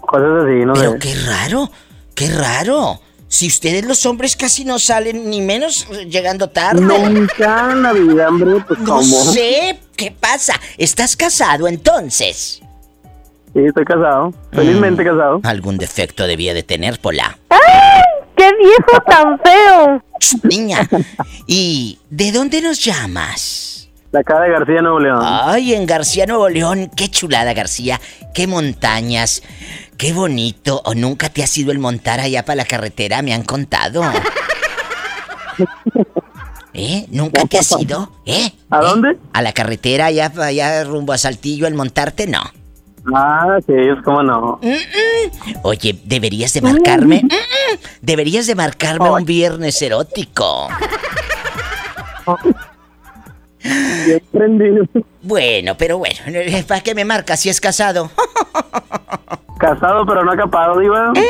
cosas 0.00 0.44
así, 0.44 0.64
no 0.64 0.72
Pero 0.72 0.92
sé. 0.92 0.98
qué 0.98 1.14
raro, 1.26 1.70
qué 2.14 2.28
raro. 2.30 3.00
Si 3.36 3.48
ustedes 3.48 3.84
los 3.84 4.06
hombres 4.06 4.34
casi 4.34 4.64
no 4.64 4.78
salen, 4.78 5.28
ni 5.28 5.42
menos 5.42 5.86
llegando 6.08 6.48
tarde. 6.48 6.80
Nunca 6.80 7.68
en 7.70 7.82
la 7.82 7.92
vida, 7.92 8.28
hombre, 8.30 8.64
pues 8.66 8.78
No 8.78 8.86
cómo. 8.86 9.02
sé, 9.24 9.78
¿qué 9.94 10.10
pasa? 10.10 10.54
¿Estás 10.78 11.14
casado 11.14 11.68
entonces? 11.68 12.62
Sí, 13.52 13.60
estoy 13.62 13.84
casado. 13.84 14.32
Felizmente 14.52 15.04
casado. 15.04 15.40
Algún 15.42 15.76
defecto 15.76 16.26
debía 16.26 16.54
de 16.54 16.62
tener, 16.62 16.98
Pola. 16.98 17.38
¡Qué 18.38 18.50
viejo 18.58 19.02
tan 19.06 19.38
feo! 19.40 20.02
Niña, 20.44 20.88
¿y 21.46 21.98
de 22.08 22.32
dónde 22.32 22.62
nos 22.62 22.82
llamas? 22.82 23.85
La 24.12 24.22
cara 24.22 24.44
de 24.44 24.50
García 24.52 24.82
Nuevo 24.82 25.00
León. 25.00 25.20
Ay, 25.22 25.74
en 25.74 25.86
García 25.86 26.26
Nuevo 26.26 26.48
León, 26.48 26.90
qué 26.96 27.08
chulada 27.08 27.52
García, 27.54 28.00
qué 28.34 28.46
montañas, 28.46 29.42
qué 29.98 30.12
bonito. 30.12 30.80
¿O 30.84 30.94
nunca 30.94 31.28
te 31.28 31.42
has 31.42 31.56
ido 31.58 31.72
el 31.72 31.78
montar 31.78 32.20
allá 32.20 32.44
para 32.44 32.56
la 32.56 32.64
carretera? 32.64 33.22
Me 33.22 33.34
han 33.34 33.42
contado. 33.42 34.02
¿Eh? 36.78 37.06
¿Nunca 37.10 37.44
te 37.46 37.58
has 37.58 37.72
ido? 37.80 38.12
¿Eh? 38.26 38.52
¿A 38.70 38.80
dónde? 38.80 39.16
¿A 39.32 39.40
la 39.40 39.52
carretera 39.52 40.06
allá, 40.06 40.30
allá 40.40 40.84
rumbo 40.84 41.12
a 41.14 41.18
Saltillo, 41.18 41.66
el 41.66 41.74
montarte? 41.74 42.26
No. 42.26 42.42
Ah, 43.14 43.58
sí, 43.66 43.72
es 43.72 44.02
como 44.04 44.22
no. 44.22 44.60
Oye, 45.62 45.98
deberías 46.04 46.52
de 46.52 46.60
marcarme. 46.60 47.22
Mm, 47.22 47.26
mm. 47.26 47.78
Deberías 48.02 48.46
de 48.46 48.54
marcarme 48.54 49.10
un 49.10 49.24
viernes 49.24 49.80
erótico. 49.80 50.68
Bien 54.06 54.22
prendido. 54.32 54.84
Bueno, 55.22 55.76
pero 55.76 55.98
bueno, 55.98 56.16
¿para 56.68 56.80
qué 56.80 56.94
me 56.94 57.04
marcas 57.04 57.40
si 57.40 57.48
es 57.48 57.60
casado? 57.60 58.10
Casado 59.58 60.06
pero 60.06 60.24
no 60.24 60.32
acapado, 60.32 60.78
diva. 60.78 61.12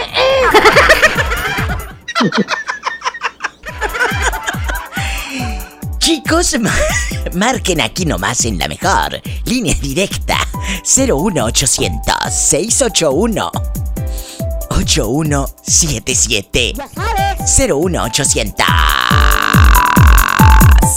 Chicos, 5.99 6.57
ma- 6.61 6.71
marquen 7.35 7.81
aquí 7.81 8.05
nomás 8.07 8.45
en 8.45 8.59
la 8.59 8.69
mejor 8.69 9.21
línea 9.45 9.75
directa 9.81 10.37
01800 10.85 12.15
681 12.33 13.51
8177 14.71 16.75
01800 17.59 18.67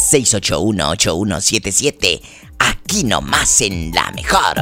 681 0.10 0.90
8177 0.90 2.22
Aquí 2.58 3.04
nomás 3.04 3.62
en 3.62 3.92
la 3.94 4.12
mejor. 4.12 4.56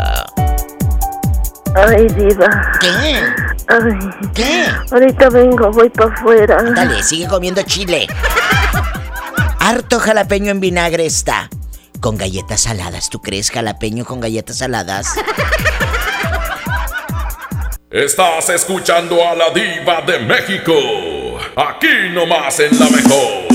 Ay, 1.74 2.08
diva. 2.10 2.72
¿Qué? 2.82 3.24
Ay. 3.70 4.00
¿Qué? 4.36 4.66
Ahorita 4.92 5.30
vengo, 5.30 5.72
voy 5.72 5.90
para 5.90 6.14
afuera. 6.14 6.62
Dale, 6.76 7.02
sigue 7.02 7.28
comiendo 7.28 7.62
chile. 7.64 8.08
Harto 9.60 10.00
jalapeño 10.00 10.52
en 10.52 10.60
vinagre 10.60 11.06
está. 11.06 11.50
Con 12.02 12.18
galletas 12.18 12.62
saladas, 12.62 13.10
¿tú 13.10 13.22
crees 13.22 13.50
jalapeño 13.50 14.04
con 14.04 14.20
galletas 14.20 14.58
saladas? 14.58 15.08
Estás 17.90 18.50
escuchando 18.50 19.26
a 19.26 19.34
la 19.34 19.50
diva 19.52 20.02
de 20.02 20.20
México. 20.20 20.74
Aquí 21.56 22.10
nomás 22.14 22.60
en 22.60 22.78
la 22.78 22.90
mejor. 22.90 23.47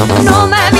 No 0.00 0.46
me 0.46 0.79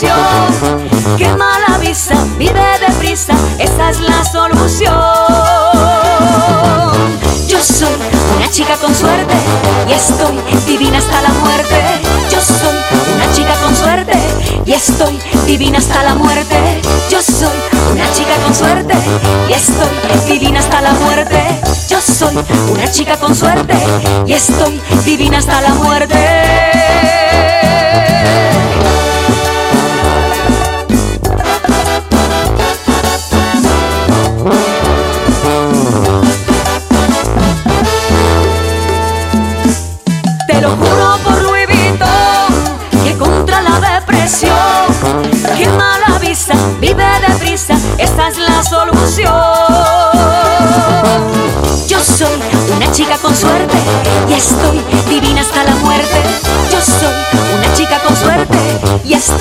depresión 0.00 1.16
quema 1.16 1.58
la 1.66 1.78
visa, 1.78 2.14
vive 2.38 2.60
deprisa, 2.86 3.34
esa 3.58 3.90
es 3.90 4.00
la 4.00 4.24
solución. 4.24 4.92
Yo 7.48 7.62
soy 7.62 7.94
una 8.36 8.50
chica 8.50 8.76
con 8.76 8.94
suerte 8.94 9.34
y 9.88 9.92
estoy 9.92 10.38
divina 10.66 10.98
hasta 10.98 11.22
la 11.22 11.30
muerte. 11.30 11.80
Yo 12.30 12.40
soy 12.40 12.76
una 13.14 13.32
chica 13.32 13.54
con 13.62 13.74
suerte 13.74 14.18
y 14.66 14.72
estoy 14.72 15.18
divina 15.46 15.78
hasta 15.78 16.02
la 16.02 16.14
muerte. 16.14 16.82
Yo 17.10 17.22
soy 17.22 17.56
una 17.92 18.12
chica 18.12 18.36
con 18.44 18.54
suerte 18.54 18.94
y 19.48 19.52
estoy 19.52 19.88
divina 20.26 20.60
hasta 20.60 20.82
la 20.82 20.92
muerte. 20.92 21.60
Yo 21.88 22.00
soy 22.00 22.36
una 22.70 22.90
chica 22.90 23.16
con 23.16 23.34
suerte 23.34 23.74
y 24.26 24.32
estoy 24.32 24.80
divina 25.04 25.38
hasta 25.38 25.60
la 25.62 25.70
muerte. 25.70 26.76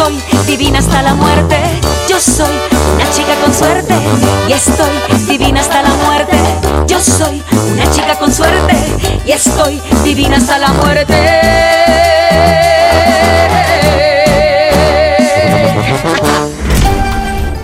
Y 0.09 0.17
estoy 0.17 0.45
divina 0.47 0.79
hasta 0.79 1.01
la 1.01 1.13
muerte. 1.15 1.57
Yo 2.07 2.19
soy 2.19 2.53
una 2.93 3.09
chica 3.11 3.35
con 3.43 3.53
suerte 3.53 3.95
y 4.47 4.53
estoy 4.53 5.27
divina 5.27 5.61
hasta 5.61 5.81
la 5.81 5.89
muerte. 5.89 6.37
Yo 6.87 6.99
soy 6.99 7.43
una 7.71 7.89
chica 7.91 8.17
con 8.17 8.31
suerte 8.31 8.75
y 9.25 9.31
estoy 9.31 9.81
divina 10.03 10.37
hasta 10.37 10.57
la 10.59 10.69
muerte. 10.73 11.15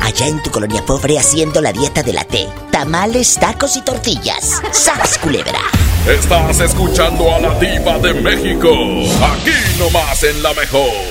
Allá 0.01 0.27
en 0.27 0.41
tu 0.41 0.51
colonia 0.51 0.83
pobre 0.85 1.19
haciendo 1.19 1.61
la 1.61 1.71
dieta 1.71 2.01
de 2.01 2.13
la 2.13 2.23
T. 2.23 2.47
Tamales, 2.71 3.35
tacos 3.35 3.75
y 3.77 3.81
tortillas. 3.81 4.61
¡Sas, 4.71 5.17
culebra! 5.19 5.61
Estás 6.07 6.59
escuchando 6.59 7.33
a 7.35 7.39
la 7.39 7.59
diva 7.59 7.99
de 7.99 8.13
México. 8.13 8.69
Aquí 9.23 9.77
nomás 9.77 10.23
en 10.23 10.41
la 10.41 10.53
mejor. 10.53 11.10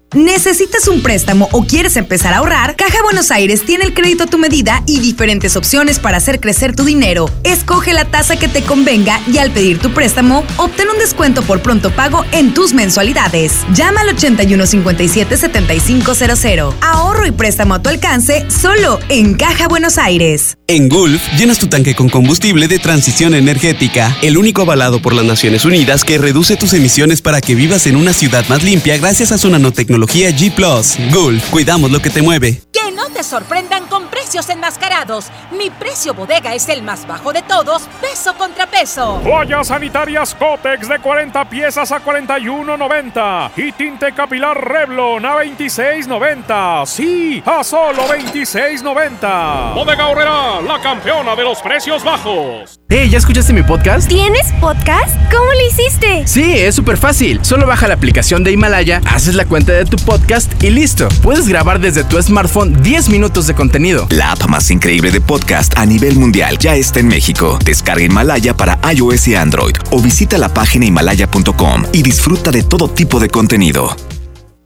¿Necesitas 0.13 0.89
un 0.89 1.01
préstamo 1.01 1.47
o 1.53 1.63
quieres 1.63 1.95
empezar 1.95 2.33
a 2.33 2.39
ahorrar? 2.39 2.75
Caja 2.75 3.01
Buenos 3.01 3.31
Aires 3.31 3.65
tiene 3.65 3.85
el 3.85 3.93
crédito 3.93 4.25
a 4.25 4.27
tu 4.27 4.37
medida 4.37 4.83
y 4.85 4.99
diferentes 4.99 5.55
opciones 5.55 5.99
para 5.99 6.17
hacer 6.17 6.41
crecer 6.41 6.75
tu 6.75 6.83
dinero. 6.83 7.29
Escoge 7.45 7.93
la 7.93 8.03
tasa 8.03 8.35
que 8.35 8.49
te 8.49 8.61
convenga 8.61 9.21
y 9.31 9.37
al 9.37 9.51
pedir 9.51 9.79
tu 9.79 9.93
préstamo, 9.93 10.43
obtén 10.57 10.89
un 10.89 10.99
descuento 10.99 11.43
por 11.43 11.61
pronto 11.61 11.91
pago 11.91 12.25
en 12.33 12.53
tus 12.53 12.73
mensualidades. 12.73 13.53
Llama 13.73 14.01
al 14.01 14.13
8157-7500. 14.17 16.73
Ahorro 16.81 17.25
y 17.25 17.31
préstamo 17.31 17.75
a 17.75 17.81
tu 17.81 17.87
alcance 17.87 18.45
solo 18.51 18.99
en 19.07 19.35
Caja 19.35 19.69
Buenos 19.69 19.97
Aires. 19.97 20.57
En 20.67 20.89
Gulf, 20.89 21.21
llenas 21.37 21.57
tu 21.57 21.67
tanque 21.67 21.95
con 21.95 22.09
combustible 22.09 22.67
de 22.67 22.79
transición 22.79 23.33
energética, 23.33 24.17
el 24.21 24.37
único 24.37 24.63
avalado 24.63 25.01
por 25.01 25.13
las 25.13 25.23
Naciones 25.23 25.63
Unidas 25.63 26.03
que 26.03 26.17
reduce 26.17 26.57
tus 26.57 26.73
emisiones 26.73 27.21
para 27.21 27.39
que 27.39 27.55
vivas 27.55 27.87
en 27.87 27.95
una 27.95 28.11
ciudad 28.11 28.45
más 28.49 28.61
limpia 28.63 28.97
gracias 28.97 29.31
a 29.31 29.37
su 29.37 29.49
nanotecnología 29.49 30.00
G⁇ 30.07 30.27
Gulf, 31.13 31.49
cuidamos 31.49 31.91
lo 31.91 32.01
que 32.01 32.09
te 32.09 32.21
mueve. 32.21 32.61
Que 32.71 32.91
no 32.91 33.09
te 33.09 33.23
sorprendan 33.23 33.85
con 33.87 34.07
precios 34.07 34.49
enmascarados. 34.49 35.25
Mi 35.57 35.69
precio 35.69 36.13
bodega 36.13 36.53
es 36.55 36.69
el 36.69 36.83
más 36.83 37.07
bajo 37.07 37.33
de 37.33 37.41
todos, 37.41 37.83
peso 37.99 38.35
contra 38.37 38.65
peso. 38.67 39.19
Toallas 39.23 39.67
sanitarias 39.67 40.33
Cotex 40.35 40.87
de 40.87 40.99
40 40.99 41.49
piezas 41.49 41.91
a 41.91 42.03
41.90 42.03 43.51
y 43.57 43.71
tinte 43.73 44.13
capilar 44.13 44.57
Revlon 44.67 45.25
a 45.25 45.35
26.90. 45.35 46.85
Sí, 46.85 47.43
a 47.45 47.63
solo 47.63 48.07
26.90. 48.07 49.73
Bodega 49.73 50.07
Horrera, 50.07 50.61
la 50.61 50.81
campeona 50.81 51.35
de 51.35 51.43
los 51.43 51.61
precios 51.61 52.03
bajos. 52.03 52.79
Hey, 52.89 53.09
¿ya 53.09 53.19
escuchaste 53.19 53.53
mi 53.53 53.63
podcast? 53.63 54.07
¿Tienes 54.09 54.51
podcast? 54.59 55.15
¿Cómo 55.31 55.51
lo 55.51 55.67
hiciste? 55.67 56.27
Sí, 56.27 56.57
es 56.57 56.75
súper 56.75 56.97
fácil. 56.97 57.39
Solo 57.43 57.65
baja 57.65 57.87
la 57.87 57.93
aplicación 57.93 58.43
de 58.43 58.51
Himalaya, 58.51 59.01
haces 59.05 59.35
la 59.35 59.45
cuenta 59.45 59.71
de 59.71 59.85
tu 59.91 59.97
podcast 59.97 60.51
y 60.63 60.69
listo. 60.71 61.07
Puedes 61.21 61.47
grabar 61.47 61.79
desde 61.79 62.03
tu 62.03 62.19
smartphone 62.21 62.81
10 62.81 63.09
minutos 63.09 63.45
de 63.45 63.53
contenido. 63.53 64.07
La 64.09 64.31
app 64.31 64.47
más 64.47 64.71
increíble 64.71 65.11
de 65.11 65.21
podcast 65.21 65.77
a 65.77 65.85
nivel 65.85 66.15
mundial 66.17 66.57
ya 66.57 66.75
está 66.75 67.01
en 67.01 67.09
México. 67.09 67.59
Descarga 67.63 68.03
Himalaya 68.03 68.55
para 68.55 68.79
iOS 68.91 69.27
y 69.27 69.35
Android 69.35 69.75
o 69.91 70.01
visita 70.01 70.37
la 70.37 70.51
página 70.51 70.85
himalaya.com 70.85 71.83
y 71.91 72.01
disfruta 72.01 72.51
de 72.51 72.63
todo 72.63 72.89
tipo 72.89 73.19
de 73.19 73.29
contenido. 73.29 74.10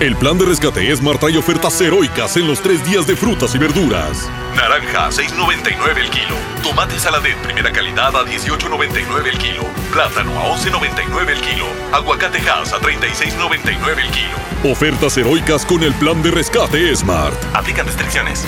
El 0.00 0.16
plan 0.16 0.38
de 0.38 0.46
rescate 0.46 0.96
Smart 0.96 1.20
trae 1.20 1.36
ofertas 1.36 1.78
heroicas 1.78 2.34
en 2.38 2.46
los 2.46 2.62
tres 2.62 2.82
días 2.88 3.06
de 3.06 3.14
frutas 3.14 3.54
y 3.54 3.58
verduras. 3.58 4.30
Naranja, 4.56 5.10
6.99 5.10 5.98
el 5.98 6.08
kilo. 6.08 6.36
Tomate 6.62 6.98
saladet 6.98 7.36
primera 7.42 7.70
calidad 7.70 8.16
a 8.16 8.24
18.99 8.24 9.26
el 9.30 9.36
kilo. 9.36 9.62
Plátano 9.92 10.30
a 10.40 10.56
11.99 10.56 11.28
el 11.28 11.40
kilo. 11.42 11.66
Aguacate 11.92 12.38
Hass 12.38 12.72
a 12.72 12.78
36.99 12.78 13.98
el 14.02 14.10
kilo. 14.10 14.72
Ofertas 14.72 15.18
heroicas 15.18 15.66
con 15.66 15.82
el 15.82 15.92
plan 15.92 16.22
de 16.22 16.30
rescate 16.30 16.96
Smart. 16.96 17.34
Aplican 17.52 17.84
restricciones. 17.84 18.46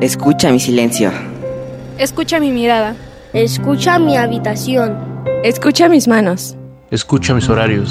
Escucha 0.00 0.52
mi 0.52 0.60
silencio. 0.60 1.10
Escucha 1.98 2.38
mi 2.38 2.52
mirada. 2.52 2.94
Escucha 3.32 3.98
mi 3.98 4.16
habitación. 4.16 5.24
Escucha 5.42 5.88
mis 5.88 6.06
manos. 6.06 6.56
Escucha 6.92 7.34
mis 7.34 7.48
horarios. 7.48 7.90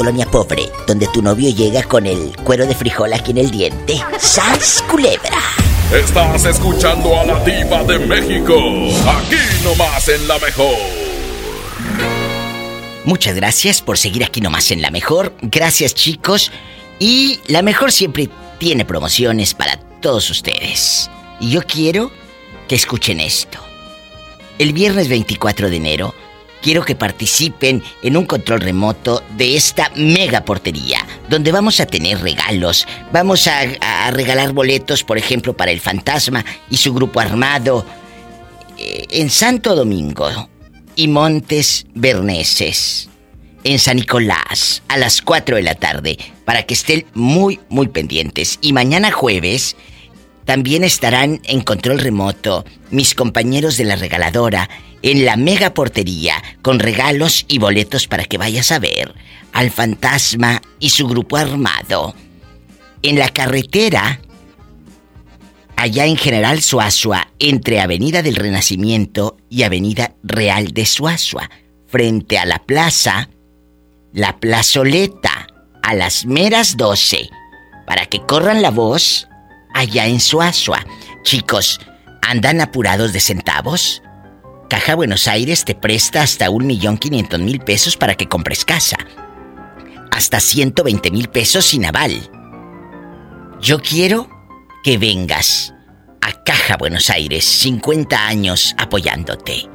Colonia 0.00 0.24
pobre, 0.24 0.62
donde 0.86 1.06
tu 1.08 1.20
novio 1.20 1.50
llega 1.50 1.82
con 1.82 2.06
el 2.06 2.34
cuero 2.42 2.64
de 2.64 2.74
frijol 2.74 3.12
aquí 3.12 3.32
en 3.32 3.36
el 3.36 3.50
diente. 3.50 4.02
¡Sas, 4.18 4.82
culebra! 4.90 5.38
Estás 5.92 6.42
escuchando 6.46 7.20
a 7.20 7.26
la 7.26 7.44
diva 7.44 7.84
de 7.84 7.98
México. 7.98 8.54
Aquí 9.06 9.36
nomás 9.62 10.08
en 10.08 10.26
la 10.26 10.38
mejor. 10.38 10.74
Muchas 13.04 13.34
gracias 13.34 13.82
por 13.82 13.98
seguir 13.98 14.24
aquí 14.24 14.40
nomás 14.40 14.70
en 14.70 14.80
La 14.80 14.90
Mejor. 14.90 15.34
Gracias 15.42 15.94
chicos. 15.94 16.50
Y 16.98 17.40
La 17.46 17.60
Mejor 17.60 17.92
siempre 17.92 18.30
tiene 18.58 18.86
promociones 18.86 19.52
para 19.52 19.76
todos 20.00 20.30
ustedes. 20.30 21.10
Y 21.40 21.50
yo 21.50 21.60
quiero 21.60 22.10
que 22.68 22.74
escuchen 22.74 23.20
esto. 23.20 23.58
El 24.58 24.72
viernes 24.72 25.10
24 25.10 25.68
de 25.68 25.76
enero 25.76 26.14
quiero 26.62 26.84
que 26.84 26.94
participen 26.94 27.82
en 28.02 28.16
un 28.16 28.26
control 28.26 28.60
remoto 28.60 29.22
de 29.36 29.56
esta 29.56 29.90
mega 29.96 30.44
portería, 30.44 31.06
donde 31.28 31.52
vamos 31.52 31.80
a 31.80 31.86
tener 31.86 32.20
regalos. 32.20 32.86
Vamos 33.12 33.46
a, 33.46 34.10
regalar 34.10 34.52
boletos, 34.52 35.04
por 35.04 35.18
ejemplo, 35.18 35.56
para 35.56 35.70
el 35.70 35.80
fantasma 35.80 36.44
y 36.70 36.76
su 36.76 36.92
grupo 36.92 37.20
armado 37.20 37.84
eh, 38.78 39.06
en 39.10 39.30
Santo 39.30 39.74
Domingo 39.74 40.48
y 40.96 41.08
Montes 41.08 41.86
Berneses, 41.94 43.08
en 43.64 43.78
San 43.78 43.96
Nicolás, 43.96 44.82
a 44.88 44.96
las 44.96 45.22
4 45.22 45.56
de 45.56 45.62
la 45.62 45.74
tarde, 45.74 46.18
para 46.44 46.64
que 46.64 46.74
estén 46.74 47.06
muy, 47.14 47.60
muy 47.68 47.88
pendientes. 47.88 48.58
Y 48.60 48.72
mañana 48.72 49.10
jueves 49.12 49.76
también 50.50 50.82
estarán 50.82 51.40
en 51.44 51.60
control 51.60 52.00
remoto 52.00 52.64
mis 52.90 53.14
compañeros 53.14 53.76
de 53.76 53.84
la 53.84 53.94
regaladora 53.94 54.68
en 55.00 55.24
la 55.24 55.36
mega 55.36 55.74
portería 55.74 56.42
con 56.60 56.80
regalos 56.80 57.44
y 57.46 57.60
boletos 57.60 58.08
para 58.08 58.24
que 58.24 58.36
vayas 58.36 58.72
a 58.72 58.80
ver 58.80 59.14
al 59.52 59.70
fantasma 59.70 60.60
y 60.80 60.90
su 60.90 61.06
grupo 61.06 61.36
armado. 61.36 62.16
En 63.02 63.16
la 63.16 63.28
carretera, 63.28 64.20
allá 65.76 66.06
en 66.06 66.16
General 66.16 66.60
Suazua, 66.60 67.28
entre 67.38 67.78
Avenida 67.78 68.20
del 68.20 68.34
Renacimiento 68.34 69.36
y 69.48 69.62
Avenida 69.62 70.16
Real 70.24 70.72
de 70.72 70.84
Suazua, 70.84 71.48
frente 71.86 72.38
a 72.40 72.44
la 72.44 72.58
plaza, 72.58 73.30
la 74.12 74.40
plazoleta, 74.40 75.46
a 75.84 75.94
las 75.94 76.26
meras 76.26 76.76
12, 76.76 77.30
para 77.86 78.06
que 78.06 78.18
corran 78.26 78.62
la 78.62 78.72
voz 78.72 79.28
allá 79.74 80.06
en 80.06 80.20
Suazua. 80.20 80.84
Chicos, 81.22 81.80
¿andan 82.22 82.60
apurados 82.60 83.12
de 83.12 83.20
centavos? 83.20 84.02
Caja 84.68 84.94
Buenos 84.94 85.26
Aires 85.26 85.64
te 85.64 85.74
presta 85.74 86.22
hasta 86.22 86.48
un 86.48 86.66
millón 86.66 86.96
quinientos 86.96 87.40
mil 87.40 87.58
pesos 87.58 87.96
para 87.96 88.14
que 88.14 88.28
compres 88.28 88.64
casa. 88.64 88.96
Hasta 90.12 90.38
120 90.38 91.10
mil 91.10 91.28
pesos 91.28 91.66
sin 91.66 91.84
aval. 91.84 92.30
Yo 93.60 93.80
quiero 93.80 94.28
que 94.84 94.96
vengas 94.96 95.74
a 96.20 96.32
Caja 96.44 96.76
Buenos 96.76 97.10
Aires, 97.10 97.44
50 97.44 98.26
años 98.26 98.74
apoyándote. 98.78 99.68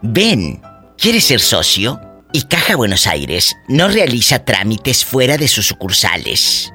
Ven, 0.00 0.62
¿quieres 0.96 1.24
ser 1.24 1.40
socio? 1.40 2.00
Y 2.32 2.42
Caja 2.42 2.76
Buenos 2.76 3.06
Aires 3.06 3.54
no 3.68 3.88
realiza 3.88 4.44
trámites 4.44 5.04
fuera 5.04 5.36
de 5.36 5.48
sus 5.48 5.66
sucursales. 5.66 6.72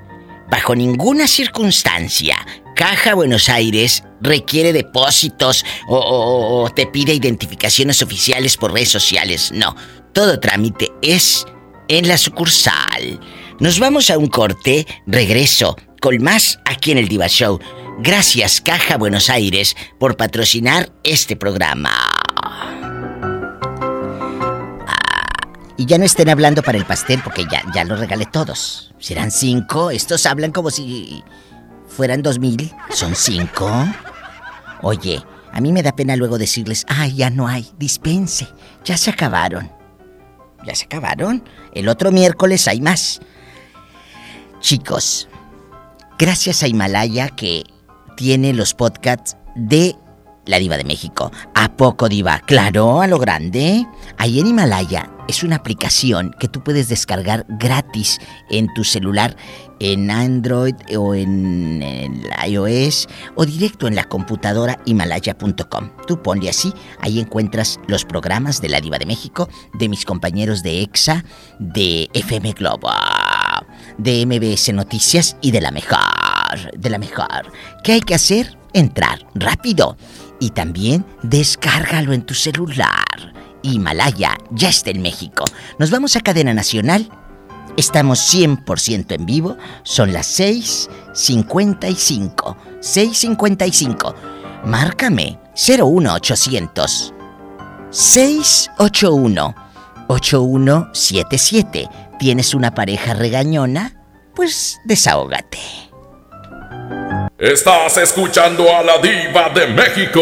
Bajo 0.50 0.76
ninguna 0.76 1.28
circunstancia, 1.28 2.38
Caja 2.76 3.16
Buenos 3.16 3.50
Aires 3.50 4.04
requiere 4.22 4.72
depósitos 4.72 5.66
o, 5.90 6.70
te 6.74 6.88
pide 6.88 7.14
identificaciones 7.14 8.02
oficiales 8.02 8.56
por 8.56 8.72
redes 8.72 8.90
sociales. 8.90 9.52
No, 9.52 9.76
todo 10.14 10.40
trámite 10.40 10.90
es 11.02 11.46
en 11.90 12.08
la 12.08 12.18
sucursal. 12.18 13.20
Nos 13.60 13.80
vamos 13.80 14.10
a 14.10 14.18
un 14.18 14.28
corte, 14.28 14.88
regreso 15.06 15.76
con 16.02 16.22
más 16.24 16.60
aquí 16.66 16.92
en 16.92 17.00
el 17.00 17.08
Diva 17.08 17.28
Show. 17.28 17.60
Gracias 18.00 18.62
Caja 18.62 18.98
Buenos 18.98 19.30
Aires 19.30 19.76
por 20.00 20.16
patrocinar 20.16 20.92
este 21.04 21.36
programa. 21.36 22.17
Y 25.78 25.86
ya 25.86 26.00
no 26.00 26.06
estén 26.06 26.30
hablando 26.30 26.64
para 26.64 26.78
el 26.78 26.86
pastel 26.86 27.22
porque 27.24 27.46
ya, 27.50 27.62
ya 27.74 27.84
lo 27.84 27.96
regalé 27.96 28.26
todos. 28.26 28.94
Serán 29.00 29.30
cinco. 29.30 29.92
Estos 29.92 30.26
hablan 30.26 30.52
como 30.52 30.72
si 30.72 31.24
fueran 31.88 32.24
dos 32.24 32.40
mil. 32.40 32.74
Son 32.90 33.16
cinco. 33.16 33.70
Oye, 34.82 35.24
a 35.52 35.62
mí 35.62 35.72
me 35.72 35.84
da 35.84 35.96
pena 35.96 36.16
luego 36.16 36.38
decirles, 36.38 36.86
ay, 36.88 37.16
ya 37.16 37.30
no 37.30 37.48
hay, 37.48 37.68
dispense, 37.78 38.48
ya 38.84 38.98
se 38.98 39.12
acabaron. 39.12 39.72
Ya 40.66 40.76
se 40.76 40.86
acabaron. 40.86 41.44
El 41.74 41.90
otro 41.90 42.12
miércoles 42.12 42.68
hay 42.68 42.82
más. 42.82 43.20
Chicos, 44.60 45.30
gracias 46.18 46.64
a 46.64 46.68
Himalaya 46.68 47.30
que 47.30 47.64
tiene 48.16 48.54
los 48.54 48.74
podcasts 48.74 49.38
de 49.56 49.96
la 50.48 50.60
Diva 50.60 50.78
de 50.78 50.84
México. 50.84 51.32
¿A 51.54 51.76
poco, 51.76 52.10
Diva? 52.10 52.40
Claro, 52.40 53.02
a 53.02 53.08
lo 53.08 53.20
grande. 53.20 53.86
Ahí 54.18 54.40
en 54.40 54.48
Himalaya 54.48 55.12
es 55.28 55.44
una 55.44 55.58
aplicación 55.58 56.34
que 56.40 56.48
tú 56.48 56.64
puedes 56.64 56.88
descargar 56.90 57.46
gratis 57.50 58.20
en 58.50 58.74
tu 58.74 58.84
celular, 58.84 59.36
en 59.80 60.10
Android 60.10 60.76
o 60.98 61.14
en 61.14 62.24
iOS 62.48 63.08
o 63.36 63.46
directo 63.46 63.88
en 63.88 63.96
la 63.96 64.06
computadora 64.06 64.80
himalaya.com. 64.86 65.92
Tú 66.08 66.22
ponle 66.22 66.50
así, 66.50 66.74
ahí 67.00 67.20
encuentras 67.20 67.80
los 67.88 68.06
programas 68.06 68.62
de 68.62 68.70
la 68.70 68.82
Diva 68.82 68.98
de 68.98 69.06
México, 69.06 69.50
de 69.74 69.90
mis 69.90 70.06
compañeros 70.06 70.64
de 70.64 70.82
EXA, 70.82 71.24
de 71.60 72.10
FM 72.14 72.54
Globo, 72.54 72.90
de 73.98 74.26
MBS 74.26 74.74
Noticias 74.74 75.38
y 75.42 75.52
de 75.52 75.62
la 75.62 75.72
mejor, 75.72 76.72
de 76.76 76.90
la 76.90 76.98
mejor. 76.98 77.52
¿Qué 77.84 77.94
hay 77.94 78.02
que 78.02 78.16
hacer? 78.16 78.58
Entrar 78.74 79.26
rápido 79.34 79.98
y 80.40 80.52
también 80.52 81.06
descárgalo 81.24 82.14
en 82.14 82.22
tu 82.24 82.34
celular. 82.34 83.04
Himalaya 83.62 84.38
ya 84.52 84.70
está 84.70 84.92
en 84.92 85.02
México. 85.02 85.44
Nos 85.80 85.92
vamos 85.92 86.16
a 86.16 86.22
cadena 86.22 86.54
nacional. 86.54 87.10
Estamos 87.76 88.20
100% 88.34 89.16
en 89.16 89.26
vivo. 89.26 89.58
Son 89.84 90.14
las 90.14 90.28
6:55. 90.40 92.56
6:55. 92.82 94.16
Márcame 94.66 95.40
01800 95.56 97.14
681 97.90 99.56
8177. 100.08 101.90
¿Tienes 102.20 102.54
una 102.54 102.74
pareja 102.74 103.14
regañona? 103.14 103.94
Pues 104.36 104.80
desahógate. 104.86 105.60
Estás 107.40 107.96
escuchando 107.98 108.66
a 108.76 108.82
la 108.82 108.98
diva 108.98 109.50
de 109.54 109.68
México. 109.68 110.22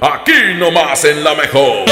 Aquí 0.00 0.32
nomás 0.56 1.04
en 1.04 1.22
la 1.22 1.32
mejor. 1.36 1.84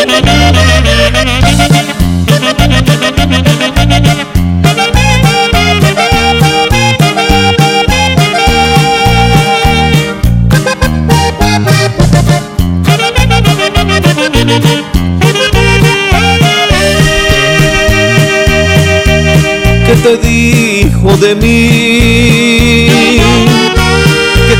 ¿Qué 19.86 19.94
te 20.02 20.16
dijo 20.16 21.16
de 21.18 21.34
mí? 21.36 22.72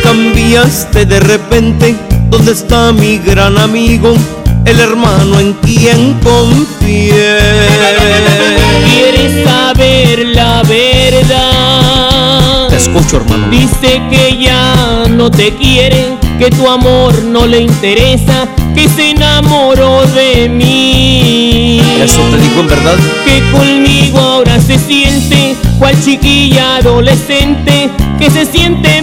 Cambiaste 0.02 1.06
de 1.06 1.20
repente. 1.20 1.94
¿Dónde 2.28 2.52
está 2.52 2.92
mi 2.92 3.18
gran 3.18 3.58
amigo? 3.58 4.14
El 4.64 4.80
hermano 4.80 5.40
en 5.40 5.52
quien 5.54 6.14
confié. 6.22 7.38
¿Quieres 8.84 9.44
saber 9.44 10.26
la 10.34 10.62
verdad? 10.62 12.68
Te 12.68 12.76
escucho, 12.76 13.16
hermano. 13.18 13.48
Dice 13.50 14.00
que 14.10 14.38
ya 14.40 15.04
no 15.08 15.30
te 15.30 15.52
quiere, 15.54 16.16
que 16.38 16.50
tu 16.50 16.68
amor 16.68 17.22
no 17.24 17.46
le 17.46 17.60
interesa, 17.60 18.46
que 18.74 18.88
se 18.88 19.10
enamoró 19.10 20.04
de 20.06 20.48
mí. 20.48 21.80
¿Eso 22.02 22.20
te 22.30 22.38
dijo 22.38 22.60
en 22.60 22.68
verdad? 22.68 22.96
Que 23.24 23.42
conmigo 23.50 24.18
ahora 24.18 24.60
se 24.60 24.78
siente 24.78 25.56
cual 25.78 25.94
chiquilla 26.04 26.76
adolescente, 26.76 27.90
que 28.18 28.30
se 28.30 28.46
siente 28.46 29.02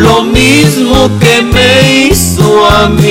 lo 0.00 0.22
mismo 0.24 1.10
que 1.20 1.42
me 1.42 2.08
hizo 2.08 2.66
a 2.66 2.88
mí. 2.88 3.10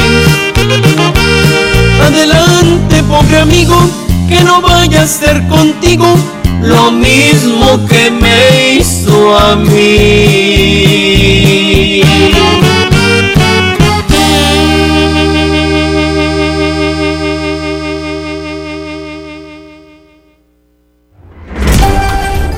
Adelante, 2.01 3.03
pobre 3.03 3.37
amigo, 3.37 3.77
que 4.27 4.43
no 4.43 4.61
vaya 4.61 5.03
a 5.03 5.07
ser 5.07 5.47
contigo 5.47 6.05
lo 6.61 6.91
mismo 6.91 7.85
que 7.87 8.11
me 8.11 8.75
hizo 8.75 9.37
a 9.37 9.55
mí. 9.55 10.81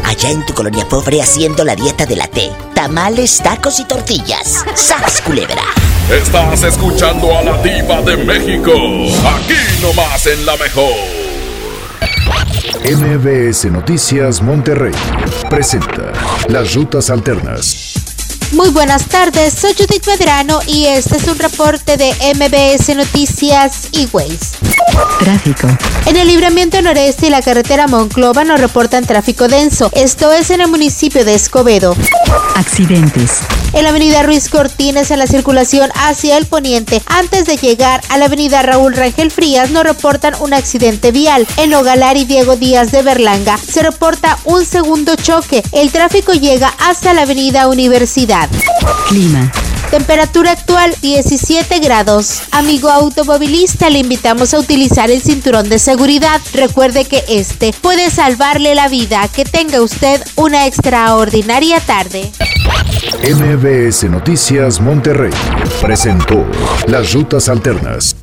Allá 0.06 0.30
en 0.30 0.46
tu 0.46 0.54
colonia 0.54 0.88
pobre 0.88 1.22
haciendo 1.22 1.64
la 1.64 1.76
dieta 1.76 2.06
de 2.06 2.16
la 2.16 2.28
T. 2.28 2.50
Tamales, 2.74 3.40
tacos 3.44 3.80
y 3.80 3.86
tortillas. 3.86 4.64
¡Sas, 4.76 5.22
culebra! 5.22 5.64
Estás 6.10 6.64
escuchando 6.64 7.38
a 7.38 7.42
la 7.42 7.62
diva 7.62 8.02
de 8.02 8.18
México. 8.18 8.72
Aquí 9.26 9.82
nomás 9.82 10.28
en 10.28 10.46
la 10.46 10.58
mejor. 10.58 10.92
MBS 12.84 13.72
Noticias 13.72 14.42
Monterrey 14.42 14.92
presenta 15.50 16.12
Las 16.50 16.74
Rutas 16.76 17.10
Alternas. 17.10 18.03
Muy 18.54 18.70
buenas 18.70 19.08
tardes, 19.08 19.56
soy 19.56 19.74
Judith 19.74 20.06
Medrano 20.06 20.60
y 20.68 20.86
este 20.86 21.18
es 21.18 21.28
un 21.28 21.40
reporte 21.40 21.98
de 21.98 22.14
MBS 22.36 22.96
Noticias 22.96 23.88
y 23.92 24.08
Ways. 24.14 24.52
Tráfico. 25.20 25.68
En 26.06 26.18
el 26.18 26.28
libramiento 26.28 26.80
noreste 26.82 27.28
y 27.28 27.30
la 27.32 27.42
carretera 27.42 27.88
Monclova 27.88 28.44
nos 28.44 28.62
reportan 28.62 29.06
tráfico 29.06 29.48
denso. 29.48 29.90
Esto 29.94 30.32
es 30.32 30.52
en 30.52 30.62
el 30.62 30.68
municipio 30.68 31.26
de 31.26 31.34
Escobedo. 31.34 31.96
Accidentes. 32.56 33.40
En 33.74 33.84
la 33.84 33.90
avenida 33.90 34.22
Ruiz 34.22 34.50
Cortines 34.50 35.10
en 35.10 35.18
la 35.18 35.26
circulación 35.26 35.90
hacia 35.96 36.38
el 36.38 36.46
poniente, 36.46 37.02
antes 37.08 37.46
de 37.46 37.58
llegar 37.58 38.02
a 38.10 38.20
la 38.20 38.26
avenida 38.26 38.62
Raúl 38.62 38.94
Rangel 38.94 39.32
Frías, 39.32 39.72
nos 39.72 39.84
reportan 39.84 40.36
un 40.42 40.54
accidente 40.54 41.12
vial. 41.12 41.48
En 41.58 41.72
Nogalar 41.72 42.16
y 42.16 42.26
Diego 42.26 42.56
Díaz 42.56 42.92
de 42.92 43.02
Berlanga 43.02 43.58
se 43.58 43.82
reporta 43.82 44.38
un 44.46 44.64
segundo 44.64 45.16
choque. 45.16 45.64
El 45.72 45.92
tráfico 45.92 46.34
llega 46.34 46.72
hasta 46.80 47.16
la 47.16 47.24
avenida 47.24 47.68
Universidad. 47.68 48.43
Clima. 49.08 49.52
Temperatura 49.92 50.52
actual 50.52 50.96
17 51.02 51.80
grados. 51.80 52.42
Amigo 52.52 52.90
automovilista, 52.90 53.92
le 53.92 54.00
invitamos 54.00 54.54
a 54.54 54.60
utilizar 54.60 55.12
el 55.12 55.22
cinturón 55.22 55.70
de 55.70 55.78
seguridad. 55.78 56.42
Recuerde 56.54 57.06
que 57.06 57.24
este 57.28 57.74
puede 57.80 58.10
salvarle 58.10 58.74
la 58.74 58.88
vida. 58.88 59.28
Que 59.28 59.46
tenga 59.46 59.82
usted 59.82 60.20
una 60.36 60.66
extraordinaria 60.66 61.80
tarde. 61.80 62.32
MBS 63.24 64.10
Noticias 64.10 64.82
Monterrey 64.82 65.34
presentó 65.80 66.44
Las 66.88 67.14
Rutas 67.14 67.48
Alternas. 67.48 68.23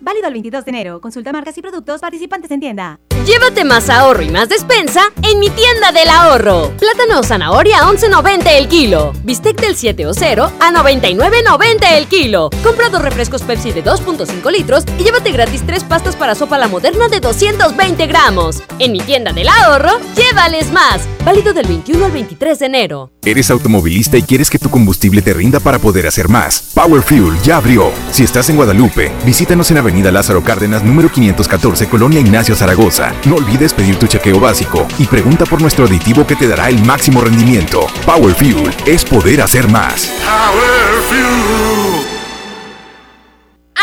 Válido 0.00 0.28
el 0.28 0.32
22 0.34 0.64
de 0.64 0.70
enero. 0.70 1.00
Consulta 1.00 1.32
marcas 1.32 1.56
y 1.58 1.62
productos 1.62 2.00
participantes 2.00 2.50
en 2.50 2.60
tienda. 2.60 3.00
Llévate 3.26 3.64
más 3.64 3.90
ahorro 3.90 4.22
y 4.22 4.30
más 4.30 4.48
despensa 4.48 5.02
en 5.22 5.38
mi 5.38 5.50
tienda 5.50 5.92
del 5.92 6.08
ahorro. 6.08 6.72
Plátano 6.78 7.20
o 7.20 7.22
zanahoria 7.22 7.80
a 7.80 7.92
11.90 7.92 8.46
el 8.56 8.68
kilo. 8.68 9.12
Bistec 9.22 9.60
del 9.60 9.76
7 9.76 10.06
o 10.06 10.14
0 10.14 10.50
a 10.60 10.72
99.90 10.72 11.92
el 11.96 12.06
kilo. 12.06 12.48
Compra 12.62 12.88
dos 12.88 13.02
refrescos 13.02 13.42
Pepsi 13.42 13.72
de 13.72 13.84
2.5 13.84 14.50
litros 14.50 14.84
y 14.98 15.04
llévate 15.04 15.32
gratis 15.32 15.62
tres 15.66 15.84
pastas 15.84 16.16
para 16.16 16.34
sopa 16.34 16.56
la 16.58 16.68
moderna 16.68 17.08
de 17.08 17.20
220 17.20 18.06
gramos. 18.06 18.62
En 18.78 18.92
mi 18.92 19.00
tienda 19.00 19.32
del 19.32 19.48
ahorro, 19.48 19.98
llévales 20.16 20.72
más. 20.72 21.06
Válido 21.24 21.52
del 21.52 21.66
21 21.66 22.04
al 22.06 22.12
23 22.12 22.58
de 22.58 22.66
enero. 22.66 23.10
¿Eres 23.24 23.50
automovilista 23.50 24.16
y 24.16 24.22
quieres 24.22 24.48
que 24.48 24.58
tu 24.58 24.70
combustible 24.70 25.20
te 25.20 25.34
rinda 25.34 25.60
para 25.60 25.78
poder 25.78 26.06
hacer 26.06 26.28
más? 26.30 26.70
Power 26.74 27.02
Fuel 27.02 27.38
ya 27.42 27.58
abrió. 27.58 27.90
Si 28.10 28.22
estás 28.22 28.48
en 28.48 28.56
Guadalupe, 28.56 29.12
visítanos 29.26 29.70
en 29.70 29.76
Avenida 29.88 30.12
Lázaro 30.12 30.44
Cárdenas, 30.44 30.82
número 30.84 31.10
514, 31.10 31.88
Colonia 31.88 32.20
Ignacio 32.20 32.54
Zaragoza. 32.54 33.14
No 33.24 33.36
olvides 33.36 33.72
pedir 33.72 33.96
tu 33.96 34.06
chequeo 34.06 34.38
básico 34.38 34.86
y 34.98 35.06
pregunta 35.06 35.46
por 35.46 35.62
nuestro 35.62 35.86
aditivo 35.86 36.26
que 36.26 36.36
te 36.36 36.46
dará 36.46 36.68
el 36.68 36.84
máximo 36.84 37.22
rendimiento. 37.22 37.86
Power 38.04 38.34
Fuel 38.34 38.70
es 38.84 39.02
poder 39.02 39.40
hacer 39.40 39.66
más. 39.70 40.12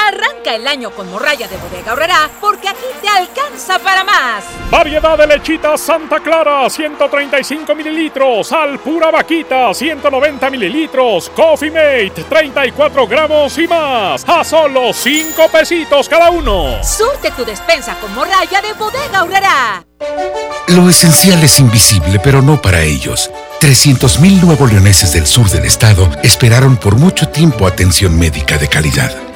Arranca 0.07 0.53
el 0.53 0.67
año 0.67 0.91
con 0.91 1.09
morralla 1.09 1.47
de 1.47 1.57
bodega 1.57 1.93
horrera 1.93 2.29
porque 2.39 2.69
aquí 2.69 2.85
te 3.01 3.09
alcanza 3.09 3.79
para 3.79 4.03
más. 4.03 4.43
Variedad 4.69 5.17
de 5.17 5.25
lechitas 5.25 5.81
Santa 5.81 6.19
Clara, 6.19 6.69
135 6.69 7.73
mililitros. 7.73 8.51
Al 8.51 8.77
pura 8.79 9.09
vaquita, 9.09 9.73
190 9.73 10.49
mililitros. 10.51 11.31
Coffee 11.31 11.71
Mate, 11.71 12.25
34 12.29 13.07
gramos 13.07 13.57
y 13.57 13.67
más. 13.67 14.23
A 14.27 14.43
solo 14.43 14.93
5 14.93 15.47
pesitos 15.51 16.07
cada 16.07 16.29
uno. 16.29 16.83
Surte 16.83 17.31
tu 17.31 17.43
despensa 17.43 17.95
con 17.99 18.13
morralla 18.13 18.61
de 18.61 18.73
bodega 18.73 19.23
horrera. 19.23 19.85
Lo 20.67 20.89
esencial 20.89 21.43
es 21.43 21.59
invisible, 21.59 22.19
pero 22.19 22.41
no 22.41 22.61
para 22.61 22.81
ellos. 22.81 23.31
300.000 23.59 24.41
nuevos 24.41 24.71
leoneses 24.71 25.13
del 25.13 25.25
sur 25.25 25.49
del 25.49 25.65
estado 25.65 26.09
esperaron 26.21 26.77
por 26.77 26.95
mucho 26.95 27.29
tiempo 27.29 27.65
atención 27.65 28.17
médica 28.17 28.57
de 28.57 28.67
calidad. 28.67 29.34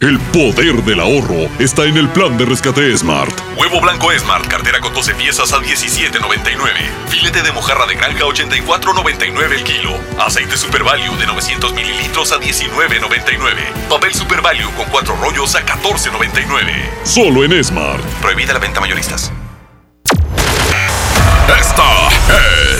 El 0.00 0.18
poder 0.18 0.82
del 0.84 0.98
ahorro 0.98 1.50
está 1.58 1.84
en 1.84 1.98
el 1.98 2.08
plan 2.08 2.38
de 2.38 2.46
rescate 2.46 2.96
Smart. 2.96 3.38
Huevo 3.58 3.82
blanco 3.82 4.10
Smart, 4.18 4.46
cartera 4.46 4.80
con 4.80 4.94
12 4.94 5.14
piezas 5.14 5.52
a 5.52 5.58
17.99. 5.58 6.56
Filete 7.08 7.42
de 7.42 7.52
mojarra 7.52 7.84
de 7.84 7.96
granja 7.96 8.24
84.99 8.24 9.52
el 9.52 9.62
kilo. 9.62 9.94
Aceite 10.18 10.56
Super 10.56 10.84
Value 10.84 11.14
de 11.18 11.26
900 11.26 11.74
mililitros 11.74 12.32
a 12.32 12.40
19.99. 12.40 13.88
Papel 13.90 14.14
Super 14.14 14.40
Value 14.40 14.70
con 14.74 14.88
4 14.88 15.16
rollos 15.16 15.54
a 15.54 15.66
14.99. 15.66 17.04
Solo 17.04 17.44
en 17.44 17.62
Smart. 17.62 18.02
Prohibida 18.22 18.54
la 18.54 18.58
venta 18.58 18.80
mayoristas. 18.80 19.30
Esta 21.60 22.08
es 22.38 22.79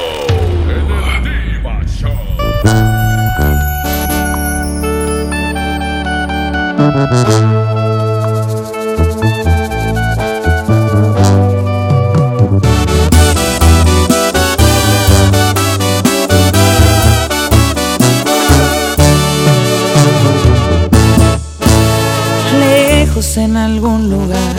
En 23.37 23.55
algún 23.55 24.09
lugar, 24.09 24.55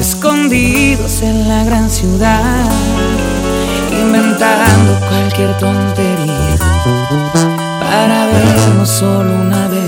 escondidos 0.00 1.20
en 1.20 1.46
la 1.46 1.62
gran 1.64 1.90
ciudad, 1.90 2.64
inventando 3.92 4.98
cualquier 5.08 5.56
tontería 5.58 6.56
para 7.80 8.26
vernos 8.26 8.88
solo 8.88 9.34
una 9.34 9.68
vez 9.68 9.87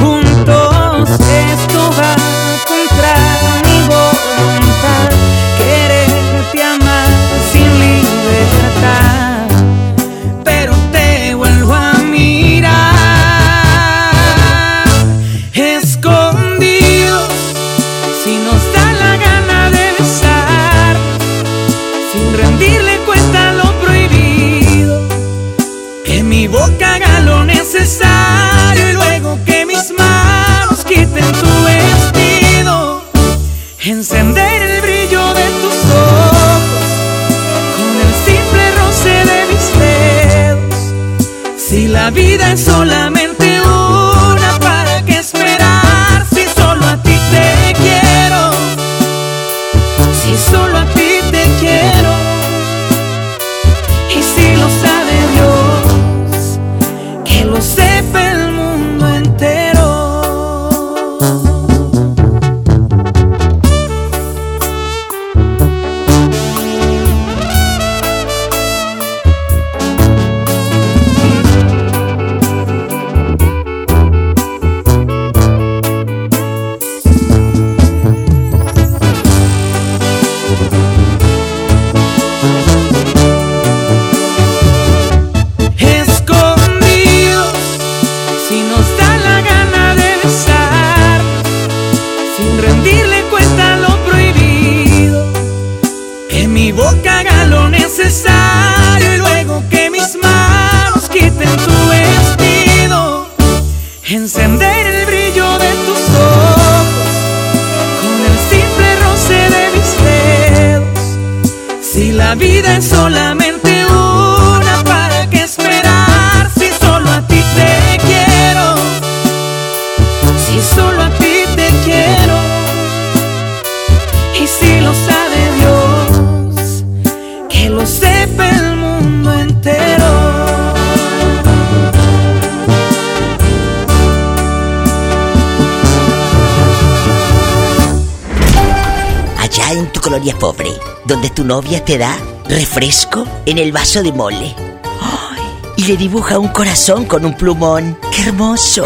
donde 141.11 141.29
tu 141.29 141.43
novia 141.43 141.83
te 141.83 141.97
da 141.97 142.17
refresco 142.47 143.27
en 143.45 143.57
el 143.57 143.73
vaso 143.73 144.01
de 144.01 144.13
mole. 144.13 144.55
¡Ay! 145.01 145.41
Y 145.75 145.83
le 145.83 145.97
dibuja 145.97 146.39
un 146.39 146.47
corazón 146.47 147.03
con 147.03 147.25
un 147.25 147.35
plumón. 147.35 147.97
¡Qué 148.15 148.21
hermoso! 148.21 148.85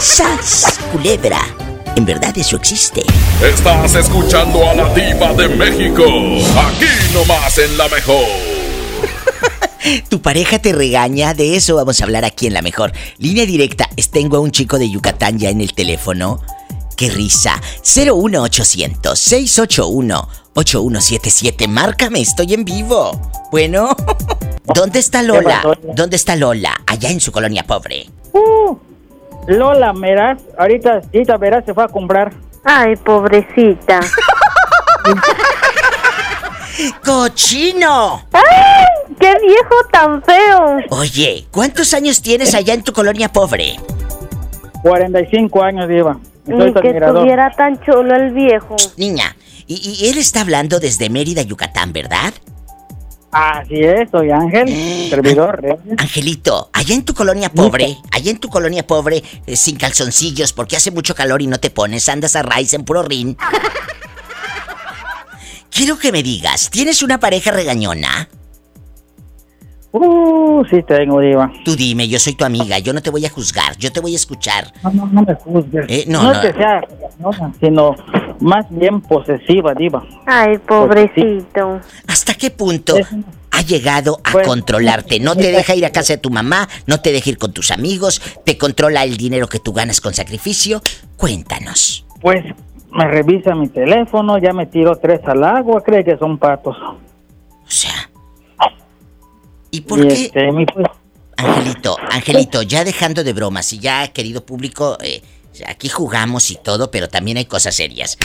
¡Sas! 0.00 0.78
Culebra. 0.90 1.38
En 1.94 2.06
verdad 2.06 2.32
eso 2.38 2.56
existe. 2.56 3.02
Estás 3.42 3.94
escuchando 3.94 4.66
a 4.66 4.72
la 4.72 4.94
diva 4.94 5.34
de 5.34 5.48
México. 5.48 6.04
Aquí 6.58 6.86
nomás 7.12 7.58
en 7.58 7.76
la 7.76 7.88
mejor. 7.88 8.24
Tu 10.08 10.22
pareja 10.22 10.58
te 10.58 10.72
regaña, 10.72 11.34
de 11.34 11.56
eso 11.56 11.76
vamos 11.76 12.00
a 12.00 12.04
hablar 12.04 12.24
aquí 12.24 12.46
en 12.46 12.54
la 12.54 12.62
mejor. 12.62 12.94
Línea 13.18 13.44
directa, 13.44 13.90
tengo 14.10 14.38
a 14.38 14.40
un 14.40 14.50
chico 14.50 14.78
de 14.78 14.88
Yucatán 14.88 15.38
ya 15.38 15.50
en 15.50 15.60
el 15.60 15.74
teléfono. 15.74 16.40
Qué 16.96 17.10
risa. 17.10 17.60
01800 17.82 19.18
681 19.18 20.28
8177. 20.54 21.68
Márcame, 21.68 22.20
estoy 22.20 22.54
en 22.54 22.64
vivo. 22.64 23.12
Bueno, 23.50 23.94
¿dónde 24.74 24.98
está 25.00 25.22
Lola? 25.22 25.62
¿Dónde 25.94 26.16
está 26.16 26.34
Lola? 26.36 26.80
Allá 26.86 27.10
en 27.10 27.20
su 27.20 27.30
colonia 27.30 27.64
pobre. 27.64 28.06
Uh, 28.32 28.76
Lola, 29.46 29.92
verás, 29.92 30.40
ahorita, 30.58 31.02
ahorita 31.12 31.36
verás, 31.36 31.64
se 31.66 31.74
fue 31.74 31.84
a 31.84 31.88
comprar. 31.88 32.32
Ay, 32.64 32.96
pobrecita. 32.96 34.00
¡Cochino! 37.04 38.24
¡Ay! 38.32 39.14
¡Qué 39.20 39.32
viejo 39.46 39.74
tan 39.90 40.22
feo! 40.22 40.78
Oye, 40.90 41.46
¿cuántos 41.50 41.94
años 41.94 42.20
tienes 42.20 42.54
allá 42.54 42.74
en 42.74 42.82
tu 42.82 42.92
colonia 42.92 43.28
pobre? 43.30 43.78
45 44.82 45.62
años, 45.62 45.88
Diva. 45.88 46.18
Ni 46.46 46.72
que 46.72 46.78
admirador. 46.78 47.16
estuviera 47.16 47.50
tan 47.50 47.80
chulo 47.80 48.14
el 48.14 48.32
viejo. 48.32 48.76
Niña, 48.96 49.36
y, 49.66 49.98
y 50.00 50.08
él 50.08 50.18
está 50.18 50.40
hablando 50.42 50.78
desde 50.80 51.10
Mérida, 51.10 51.42
Yucatán, 51.42 51.92
¿verdad? 51.92 52.32
Así 53.32 53.80
es, 53.80 54.08
soy 54.10 54.30
Ángel, 54.30 55.10
servidor. 55.10 55.60
¿eh? 55.62 55.76
Angelito, 55.98 56.70
allá 56.72 56.94
en 56.94 57.04
tu 57.04 57.12
colonia 57.12 57.50
pobre, 57.50 57.98
allá 58.10 58.30
en 58.30 58.38
tu 58.38 58.48
colonia 58.48 58.86
pobre, 58.86 59.22
eh, 59.46 59.56
sin 59.56 59.76
calzoncillos, 59.76 60.54
porque 60.54 60.76
hace 60.76 60.90
mucho 60.90 61.14
calor 61.14 61.42
y 61.42 61.46
no 61.46 61.58
te 61.58 61.68
pones, 61.68 62.08
andas 62.08 62.34
a 62.34 62.42
raíz 62.42 62.72
en 62.72 62.84
puro 62.84 63.02
rin. 63.02 63.36
Quiero 65.70 65.98
que 65.98 66.12
me 66.12 66.22
digas, 66.22 66.70
¿tienes 66.70 67.02
una 67.02 67.20
pareja 67.20 67.50
regañona? 67.50 68.28
Uh, 69.92 70.64
sí 70.68 70.82
tengo, 70.82 71.20
Diva. 71.20 71.50
Tú 71.64 71.74
dime, 71.74 72.06
yo 72.08 72.18
soy 72.18 72.34
tu 72.34 72.44
amiga, 72.44 72.78
yo 72.78 72.92
no 72.92 73.00
te 73.00 73.10
voy 73.10 73.24
a 73.24 73.30
juzgar, 73.30 73.76
yo 73.78 73.90
te 73.90 74.00
voy 74.00 74.12
a 74.12 74.16
escuchar. 74.16 74.72
No, 74.82 74.90
no, 74.90 75.06
no 75.06 75.22
me 75.22 75.34
juzgues. 75.34 75.86
Eh, 75.88 76.04
no, 76.06 76.22
no, 76.22 76.32
no. 76.32 76.42
es 76.42 76.52
que 76.52 76.58
sea 76.58 76.82
sino 77.60 77.94
más 78.40 78.66
bien 78.70 79.00
posesiva, 79.00 79.74
Diva. 79.74 80.04
Ay, 80.26 80.58
pobrecito. 80.58 81.80
¿Hasta 82.06 82.34
qué 82.34 82.50
punto 82.50 82.96
ha 83.50 83.62
llegado 83.62 84.20
a 84.24 84.32
Pues, 84.32 84.46
controlarte? 84.46 85.18
No 85.20 85.34
te 85.34 85.50
deja 85.50 85.74
ir 85.74 85.86
a 85.86 85.92
casa 85.92 86.14
de 86.14 86.18
tu 86.18 86.30
mamá, 86.30 86.68
no 86.86 87.00
te 87.00 87.12
deja 87.12 87.30
ir 87.30 87.38
con 87.38 87.52
tus 87.52 87.70
amigos, 87.70 88.20
te 88.44 88.58
controla 88.58 89.04
el 89.04 89.16
dinero 89.16 89.46
que 89.48 89.60
tú 89.60 89.72
ganas 89.72 90.00
con 90.00 90.12
sacrificio. 90.12 90.82
Cuéntanos. 91.16 92.04
Pues 92.20 92.44
me 92.92 93.06
revisa 93.06 93.54
mi 93.54 93.68
teléfono, 93.68 94.38
ya 94.38 94.52
me 94.52 94.66
tiró 94.66 94.96
tres 94.96 95.20
al 95.24 95.42
agua, 95.44 95.82
cree 95.82 96.04
que 96.04 96.18
son 96.18 96.36
patos. 96.38 96.76
O 96.76 96.96
sea. 97.70 98.10
¿Y 99.76 99.82
por 99.82 100.00
qué? 100.08 100.24
Este, 100.24 100.48
pues, 100.72 100.86
Angelito, 101.36 101.98
Angelito, 102.10 102.62
ya 102.62 102.82
dejando 102.82 103.22
de 103.22 103.34
bromas 103.34 103.70
y 103.74 103.78
ya, 103.78 104.08
querido 104.08 104.46
público, 104.46 104.96
eh, 105.02 105.20
aquí 105.66 105.90
jugamos 105.90 106.50
y 106.50 106.56
todo, 106.56 106.90
pero 106.90 107.10
también 107.10 107.36
hay 107.36 107.44
cosas 107.44 107.74
serias. 107.74 108.16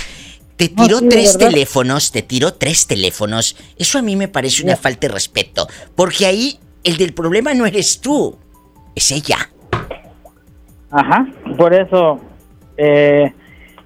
Te 0.55 0.69
No, 0.69 0.83
tiró 0.83 0.99
sí, 0.99 1.09
tres 1.09 1.37
teléfonos, 1.37 2.13
te 2.13 2.21
tiró 2.21 2.53
tres 2.53 2.87
teléfonos. 2.87 3.57
Eso 3.77 3.99
a 3.99 4.01
mí 4.01 4.15
me 4.15 4.29
parece 4.29 4.63
una 4.63 4.77
falta 4.77 5.07
de 5.07 5.13
respeto, 5.13 5.67
porque 5.93 6.25
ahí 6.25 6.57
el 6.85 6.95
del 6.95 7.13
problema 7.13 7.53
no 7.53 7.65
eres 7.65 7.99
tú, 7.99 8.37
es 8.95 9.11
ella. 9.11 9.49
Ajá, 10.89 11.27
por 11.57 11.73
eso, 11.73 12.21
eh, 12.77 13.33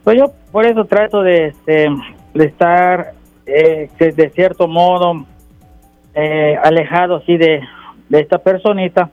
pues 0.03 0.19
yo 0.19 0.31
por 0.51 0.65
eso 0.67 0.85
trato 0.85 1.23
de, 1.23 1.47
este, 1.47 1.87
de 2.35 2.45
estar 2.45 3.15
eh, 3.47 3.89
de, 3.97 4.11
de 4.11 4.29
cierto 4.29 4.67
modo 4.67 5.25
eh, 6.15 6.57
alejado 6.63 7.17
así 7.17 7.37
de, 7.37 7.61
de 8.09 8.19
esta 8.19 8.37
personita, 8.37 9.09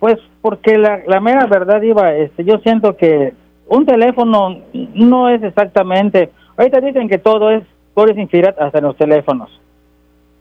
pues 0.00 0.16
porque 0.40 0.78
la, 0.78 1.00
la 1.06 1.20
mera 1.20 1.46
verdad 1.46 1.82
iba, 1.82 2.14
este, 2.14 2.44
yo 2.44 2.58
siento 2.58 2.96
que 2.96 3.34
un 3.68 3.84
teléfono 3.84 4.62
no 4.72 5.28
es 5.28 5.42
exactamente, 5.42 6.30
ahorita 6.56 6.80
dicen 6.80 7.08
que 7.08 7.18
todo 7.18 7.50
es, 7.50 7.62
todo 7.94 8.06
es 8.06 8.16
infiel 8.16 8.54
hasta 8.58 8.78
en 8.78 8.84
los 8.84 8.96
teléfonos. 8.96 9.50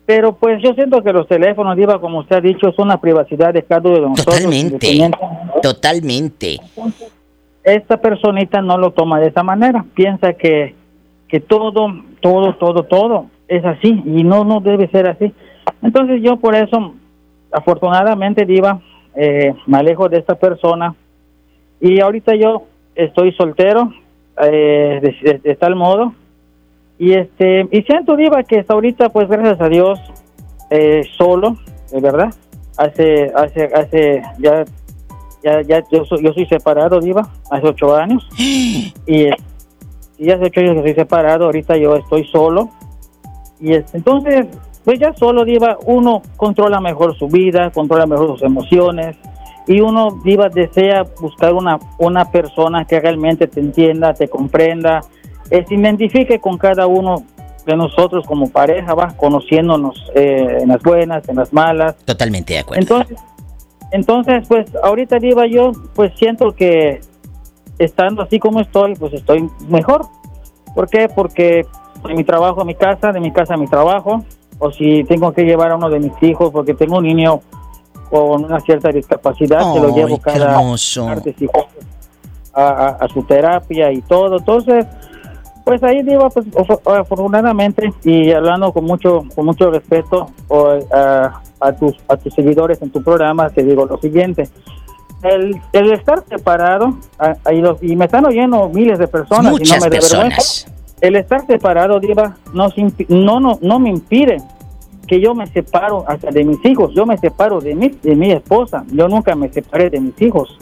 Pero 0.05 0.33
pues 0.35 0.63
yo 0.63 0.73
siento 0.73 1.03
que 1.03 1.11
los 1.11 1.27
teléfonos, 1.27 1.75
Diva, 1.75 1.99
como 1.99 2.19
usted 2.19 2.37
ha 2.37 2.41
dicho, 2.41 2.69
es 2.69 2.79
una 2.79 3.01
privacidad 3.01 3.53
de 3.53 3.63
cada 3.63 3.89
uno 3.89 3.95
de 3.95 4.01
nosotros. 4.01 4.37
Totalmente, 4.37 5.11
totalmente. 5.61 6.57
esta 7.61 7.97
personita 7.97 8.61
no 8.61 8.77
lo 8.77 8.91
toma 8.91 9.19
de 9.19 9.27
esa 9.27 9.43
manera. 9.43 9.83
Piensa 9.93 10.31
que, 10.31 10.75
que 11.27 11.41
todo, 11.41 11.73
todo, 12.21 12.53
todo, 12.55 12.83
todo 12.83 13.25
es 13.49 13.65
así 13.65 14.01
y 14.05 14.23
no, 14.23 14.45
no 14.45 14.61
debe 14.61 14.87
ser 14.87 15.09
así. 15.09 15.33
Entonces 15.81 16.21
yo 16.21 16.37
por 16.37 16.55
eso, 16.55 16.93
afortunadamente, 17.51 18.45
Diva, 18.45 18.79
eh, 19.15 19.53
me 19.65 19.77
alejo 19.77 20.09
de 20.09 20.17
esta 20.19 20.35
persona 20.35 20.95
y 21.79 21.99
ahorita 21.99 22.35
yo 22.35 22.63
estoy 22.95 23.31
soltero 23.33 23.91
eh, 24.41 24.99
de, 25.01 25.15
de- 25.33 25.39
de 25.39 25.55
tal 25.55 25.75
modo 25.75 26.13
y 26.99 27.13
este 27.13 27.67
y 27.71 27.81
siento 27.83 28.15
Diva 28.15 28.43
que 28.43 28.59
hasta 28.59 28.73
ahorita 28.73 29.09
pues 29.09 29.27
gracias 29.27 29.59
a 29.61 29.69
Dios 29.69 29.99
eh, 30.69 31.03
solo, 31.17 31.57
de 31.91 32.01
verdad. 32.01 32.33
Hace, 32.77 33.31
hace, 33.35 33.65
hace 33.73 34.21
ya 34.39 34.63
ya, 35.43 35.61
ya 35.61 35.83
yo 35.91 36.03
soy, 36.05 36.23
yo 36.23 36.33
soy 36.33 36.45
separado, 36.47 36.99
Diva, 36.99 37.27
hace 37.49 37.67
ocho 37.67 37.95
años. 37.95 38.27
Y, 38.37 38.93
eh, 39.23 39.35
y 40.19 40.31
hace 40.31 40.45
ocho 40.45 40.59
años 40.59 40.75
que 40.75 40.81
soy 40.81 40.93
separado, 40.95 41.45
ahorita 41.45 41.77
yo 41.77 41.95
estoy 41.95 42.25
solo. 42.25 42.69
Y 43.59 43.73
es- 43.73 43.93
entonces, 43.95 44.47
pues 44.87 45.01
ya 45.01 45.13
solo, 45.15 45.43
Diva, 45.43 45.77
uno 45.85 46.21
controla 46.37 46.79
mejor 46.79 47.13
su 47.17 47.27
vida, 47.27 47.71
controla 47.71 48.05
mejor 48.05 48.29
sus 48.29 48.43
emociones. 48.43 49.17
Y 49.67 49.81
uno, 49.81 50.21
Diva, 50.23 50.47
desea 50.47 51.05
buscar 51.19 51.53
una, 51.53 51.77
una 51.97 52.31
persona 52.31 52.85
que 52.85 52.97
realmente 53.01 53.47
te 53.47 53.59
entienda, 53.59 54.13
te 54.13 54.29
comprenda, 54.29 55.01
eh, 55.51 55.65
se 55.67 55.75
identifique 55.75 56.39
con 56.39 56.57
cada 56.57 56.87
uno 56.87 57.25
de 57.65 57.75
nosotros 57.75 58.25
como 58.25 58.49
pareja, 58.49 58.93
va 58.93 59.13
conociéndonos 59.17 60.09
eh, 60.15 60.59
en 60.61 60.69
las 60.69 60.81
buenas, 60.81 61.27
en 61.27 61.35
las 61.35 61.51
malas. 61.51 61.97
Totalmente 62.05 62.53
de 62.53 62.59
acuerdo. 62.59 62.81
Entonces, 62.81 63.19
entonces, 63.91 64.47
pues 64.47 64.73
ahorita 64.81 65.19
Diva, 65.19 65.47
yo 65.47 65.73
pues 65.95 66.13
siento 66.15 66.53
que 66.53 67.01
estando 67.77 68.21
así 68.21 68.39
como 68.39 68.61
estoy, 68.61 68.95
pues 68.95 69.11
estoy 69.11 69.49
mejor. 69.67 70.05
¿Por 70.73 70.89
qué? 70.89 71.09
Porque 71.13 71.65
de 72.07 72.13
mi 72.13 72.23
trabajo 72.23 72.61
a 72.61 72.63
mi 72.63 72.75
casa, 72.75 73.11
de 73.11 73.19
mi 73.19 73.33
casa 73.33 73.55
a 73.55 73.57
mi 73.57 73.67
trabajo, 73.67 74.23
o 74.59 74.71
si 74.71 75.03
tengo 75.03 75.31
que 75.33 75.43
llevar 75.43 75.71
a 75.71 75.75
uno 75.75 75.89
de 75.89 75.99
mis 75.99 76.13
hijos, 76.23 76.51
porque 76.51 76.73
tengo 76.73 76.97
un 76.97 77.03
niño 77.03 77.41
con 78.09 78.45
una 78.45 78.59
cierta 78.61 78.89
discapacidad, 78.89 79.59
que 79.73 79.79
lo 79.79 79.95
llevo 79.95 80.15
cada 80.19 80.57
martes 81.05 81.35
y 81.41 81.47
a, 82.53 82.61
a- 82.69 82.97
a 83.01 83.07
su 83.09 83.21
terapia 83.23 83.91
y 83.91 84.01
todo. 84.01 84.37
Entonces, 84.37 84.85
pues 85.65 85.83
ahí 85.83 86.01
digo, 86.03 86.29
pues 86.29 86.45
afortunadamente 86.85 87.91
y 88.03 88.31
hablando 88.31 88.71
con 88.71 88.85
mucho 88.85 89.23
con 89.35 89.45
mucho 89.45 89.69
respeto 89.69 90.29
o, 90.47 90.69
a, 90.93 91.41
a 91.59 91.71
tus 91.73 91.95
a 92.07 92.15
tus 92.17 92.33
seguidores 92.33 92.81
en 92.81 92.89
tu 92.89 93.03
programa, 93.03 93.49
te 93.49 93.63
digo 93.63 93.85
lo 93.85 93.97
siguiente. 93.97 94.47
El, 95.23 95.59
el 95.73 95.93
estar 95.93 96.23
separado, 96.29 96.93
a- 97.19 97.35
ahí 97.45 97.59
los- 97.59 97.81
y 97.81 97.95
me 97.95 98.05
están 98.05 98.25
oyendo 98.25 98.69
miles 98.69 98.99
de 98.99 99.07
personas, 99.07 99.47
y 99.47 99.49
Muchas 99.49 99.79
no 99.79 99.85
me 99.85 99.89
personas. 99.91 100.67
El 101.01 101.15
estar 101.15 101.45
separado, 101.45 101.99
Diva, 101.99 102.37
no, 102.53 102.69
no, 103.09 103.39
no, 103.39 103.59
no 103.61 103.79
me 103.79 103.89
impide 103.89 104.37
que 105.07 105.21
yo 105.21 105.33
me 105.33 105.47
separo 105.47 106.03
hasta 106.07 106.31
de 106.31 106.43
mis 106.43 106.63
hijos. 106.65 106.93
Yo 106.93 107.05
me 107.05 107.17
separo 107.17 107.61
de 107.61 107.75
mi, 107.75 107.89
de 107.89 108.15
mi 108.15 108.31
esposa. 108.31 108.83
Yo 108.91 109.07
nunca 109.07 109.35
me 109.35 109.49
separé 109.49 109.89
de 109.89 109.99
mis 109.99 110.21
hijos. 110.21 110.57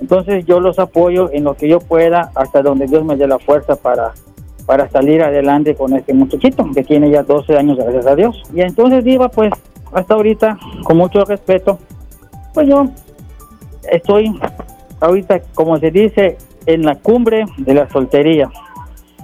Entonces 0.00 0.44
yo 0.46 0.60
los 0.60 0.78
apoyo 0.78 1.30
en 1.32 1.44
lo 1.44 1.54
que 1.54 1.68
yo 1.68 1.78
pueda 1.78 2.32
hasta 2.34 2.62
donde 2.62 2.86
Dios 2.86 3.04
me 3.04 3.16
dé 3.16 3.26
la 3.26 3.38
fuerza 3.38 3.76
para, 3.76 4.12
para 4.66 4.88
salir 4.88 5.22
adelante 5.22 5.74
con 5.74 5.94
este 5.94 6.14
muchachito 6.14 6.66
que 6.74 6.82
tiene 6.82 7.10
ya 7.10 7.22
12 7.22 7.56
años, 7.56 7.76
gracias 7.76 8.06
a 8.06 8.16
Dios. 8.16 8.42
Y 8.54 8.62
entonces 8.62 9.04
Diva, 9.04 9.28
pues 9.28 9.52
hasta 9.92 10.14
ahorita, 10.14 10.58
con 10.84 10.96
mucho 10.96 11.24
respeto, 11.24 11.78
pues 12.54 12.68
yo 12.68 12.86
estoy 13.90 14.38
ahorita, 15.00 15.40
como 15.54 15.78
se 15.78 15.90
dice, 15.90 16.38
en 16.66 16.82
la 16.84 16.94
cumbre 16.96 17.44
de 17.58 17.74
la 17.74 17.88
soltería. 17.90 18.50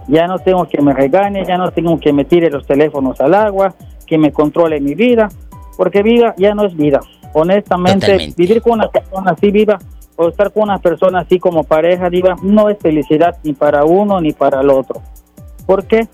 Ya 0.08 0.26
no 0.26 0.38
tengo 0.38 0.68
que 0.68 0.80
me 0.80 0.92
regañe, 0.92 1.44
ya 1.46 1.56
no 1.56 1.70
tengo 1.70 1.98
que 1.98 2.12
me 2.12 2.24
tire 2.24 2.50
los 2.50 2.66
teléfonos 2.66 3.20
al 3.20 3.34
agua, 3.34 3.74
que 4.06 4.18
me 4.18 4.32
controle 4.32 4.80
mi 4.80 4.94
vida, 4.94 5.28
porque 5.76 6.02
vida 6.02 6.34
ya 6.38 6.54
no 6.54 6.64
es 6.64 6.76
vida. 6.76 7.00
Honestamente, 7.32 8.06
Totalmente. 8.06 8.34
vivir 8.36 8.62
con 8.62 8.72
una 8.74 8.88
persona 8.88 9.32
así 9.32 9.50
viva 9.50 9.78
o 10.16 10.28
estar 10.28 10.52
con 10.52 10.64
una 10.64 10.78
persona 10.78 11.20
así 11.20 11.38
como 11.38 11.64
pareja 11.64 12.08
viva 12.08 12.36
no 12.42 12.70
es 12.70 12.78
felicidad 12.78 13.36
ni 13.42 13.52
para 13.52 13.84
uno 13.84 14.20
ni 14.20 14.32
para 14.32 14.60
el 14.60 14.70
otro. 14.70 15.02
¿Por 15.66 15.86
qué? 15.86 16.08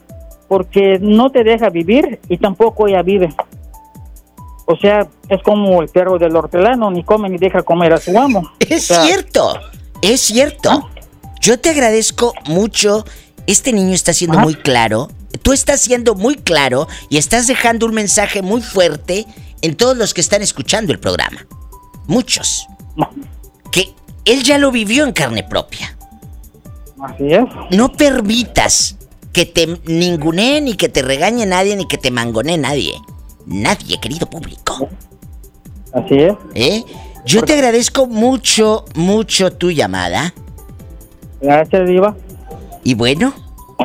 Porque 0.48 0.98
no 1.00 1.30
te 1.30 1.44
deja 1.44 1.70
vivir 1.70 2.18
y 2.28 2.38
tampoco 2.38 2.88
ella 2.88 3.02
vive. 3.02 3.32
O 4.66 4.76
sea, 4.76 5.06
es 5.28 5.42
como 5.42 5.82
el 5.82 5.88
perro 5.88 6.18
del 6.18 6.34
hortelano, 6.34 6.90
ni 6.90 7.04
come 7.04 7.28
ni 7.28 7.38
deja 7.38 7.62
comer 7.62 7.92
a 7.92 7.98
su 7.98 8.18
amo. 8.18 8.50
Es 8.58 8.90
O 8.90 8.94
sea, 8.94 9.04
cierto, 9.04 9.54
es 10.00 10.20
cierto. 10.20 10.88
Yo 11.40 11.58
te 11.58 11.70
agradezco 11.70 12.32
mucho. 12.46 13.04
Este 13.46 13.72
niño 13.72 13.94
está 13.94 14.12
siendo 14.12 14.38
muy 14.38 14.54
claro. 14.54 15.08
Tú 15.42 15.52
estás 15.52 15.80
siendo 15.80 16.14
muy 16.14 16.36
claro 16.36 16.88
y 17.08 17.18
estás 17.18 17.46
dejando 17.46 17.86
un 17.86 17.94
mensaje 17.94 18.42
muy 18.42 18.62
fuerte 18.62 19.26
en 19.62 19.76
todos 19.76 19.96
los 19.96 20.14
que 20.14 20.20
están 20.20 20.42
escuchando 20.42 20.92
el 20.92 21.00
programa. 21.00 21.46
Muchos. 22.06 22.66
Que 23.70 23.88
él 24.24 24.42
ya 24.42 24.58
lo 24.58 24.70
vivió 24.70 25.04
en 25.04 25.12
carne 25.12 25.42
propia. 25.42 25.96
Así 27.00 27.32
es. 27.32 27.44
No 27.70 27.92
permitas 27.92 28.96
que 29.32 29.46
te 29.46 29.66
ningune 29.86 30.60
ni 30.60 30.74
que 30.74 30.88
te 30.88 31.02
regañe 31.02 31.46
nadie 31.46 31.74
ni 31.74 31.86
que 31.86 31.98
te 31.98 32.10
mangone 32.10 32.58
nadie. 32.58 32.94
Nadie, 33.46 33.98
querido 33.98 34.28
público. 34.28 34.88
Así 35.92 36.14
es. 36.14 36.34
¿Eh? 36.54 36.84
Yo 37.24 37.42
te 37.42 37.54
agradezco 37.54 38.06
mucho, 38.06 38.84
mucho 38.94 39.52
tu 39.52 39.70
llamada. 39.70 40.34
Gracias, 41.40 41.88
Diva. 41.88 42.16
Y 42.84 42.94
bueno, 42.94 43.32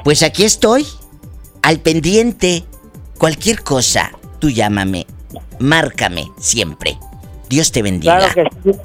pues 0.03 0.23
aquí 0.23 0.43
estoy, 0.43 0.85
al 1.61 1.79
pendiente. 1.79 2.63
Cualquier 3.17 3.63
cosa, 3.63 4.11
tú 4.39 4.49
llámame, 4.49 5.07
márcame 5.59 6.31
siempre. 6.37 6.97
Dios 7.49 7.71
te 7.71 7.81
bendiga. 7.81 8.17
Claro 8.17 8.33
que 8.63 8.71
sí. 8.71 8.79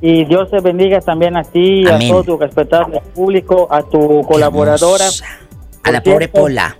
Y 0.00 0.24
Dios 0.26 0.50
te 0.50 0.60
bendiga 0.60 1.00
también 1.00 1.36
a 1.36 1.42
ti, 1.42 1.86
Amén. 1.88 2.08
a 2.08 2.10
todo 2.12 2.24
tu 2.24 2.36
respetable 2.36 3.00
público, 3.14 3.66
a 3.70 3.82
tu 3.82 4.22
colaboradora. 4.28 5.06
A 5.82 5.90
la 5.90 6.02
pobre 6.02 6.28
Pola. 6.28 6.76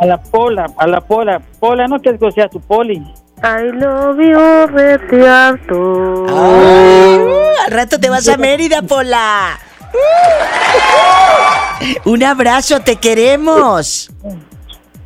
A 0.00 0.06
la 0.06 0.20
Pola, 0.20 0.66
a 0.76 0.86
la 0.86 1.00
Pola. 1.00 1.40
Pola, 1.60 1.86
no 1.86 2.00
quieres 2.00 2.20
que 2.20 2.32
sea 2.32 2.48
tu 2.48 2.60
poli. 2.60 2.96
I 3.44 3.72
love 3.72 4.18
you, 4.20 5.26
harto. 5.26 6.26
al 7.66 7.72
rato 7.72 7.98
te 7.98 8.08
vas 8.08 8.28
a 8.28 8.36
Mérida, 8.36 8.82
Pola. 8.82 9.58
Un 12.04 12.22
abrazo, 12.22 12.80
te 12.80 12.96
queremos. 12.96 14.10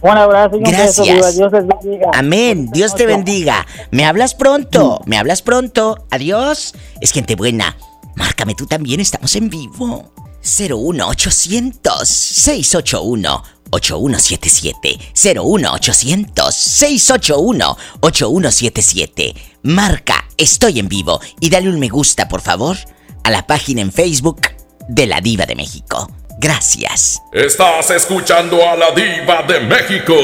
Un 0.01 0.11
abrazo 0.11 0.57
y 0.57 0.59
un 0.59 0.64
beso. 0.64 1.05
Gracias. 1.05 1.37
Dios 1.37 1.53
les 1.53 1.66
bendiga. 1.66 2.11
Amén. 2.14 2.68
Dios 2.72 2.95
te 2.95 3.07
bendiga. 3.07 3.66
Me 3.91 4.05
hablas 4.05 4.34
pronto. 4.34 5.01
Me 5.07 5.18
hablas 5.18 5.43
pronto. 5.43 6.07
Adiós. 6.11 6.74
Es 7.01 7.12
gente 7.12 7.34
buena. 7.34 7.76
Márcame 8.14 8.55
tú 8.55 8.66
también. 8.66 9.01
Estamos 9.01 9.34
en 9.37 9.49
vivo. 9.49 10.12
01800 10.43 12.07
681 12.07 13.43
8177 13.70 14.99
01800 15.14 16.55
681 16.55 17.76
8177 18.01 19.34
Marca 19.62 20.26
Estoy 20.37 20.78
en 20.78 20.89
vivo 20.89 21.20
y 21.41 21.51
dale 21.51 21.70
un 21.70 21.80
me 21.80 21.89
gusta, 21.89 22.28
por 22.28 22.43
favor, 22.43 22.76
a 23.24 23.30
la 23.30 23.47
página 23.47 23.80
en 23.80 23.91
Facebook 23.91 24.43
de 24.89 25.07
la 25.07 25.20
Diva 25.20 25.47
de 25.47 25.55
México. 25.55 26.11
Gracias. 26.39 27.22
Estás 27.32 27.91
escuchando 27.91 28.59
a 28.68 28.76
la 28.76 28.91
diva 28.91 29.43
de 29.49 29.61
México. 29.61 30.14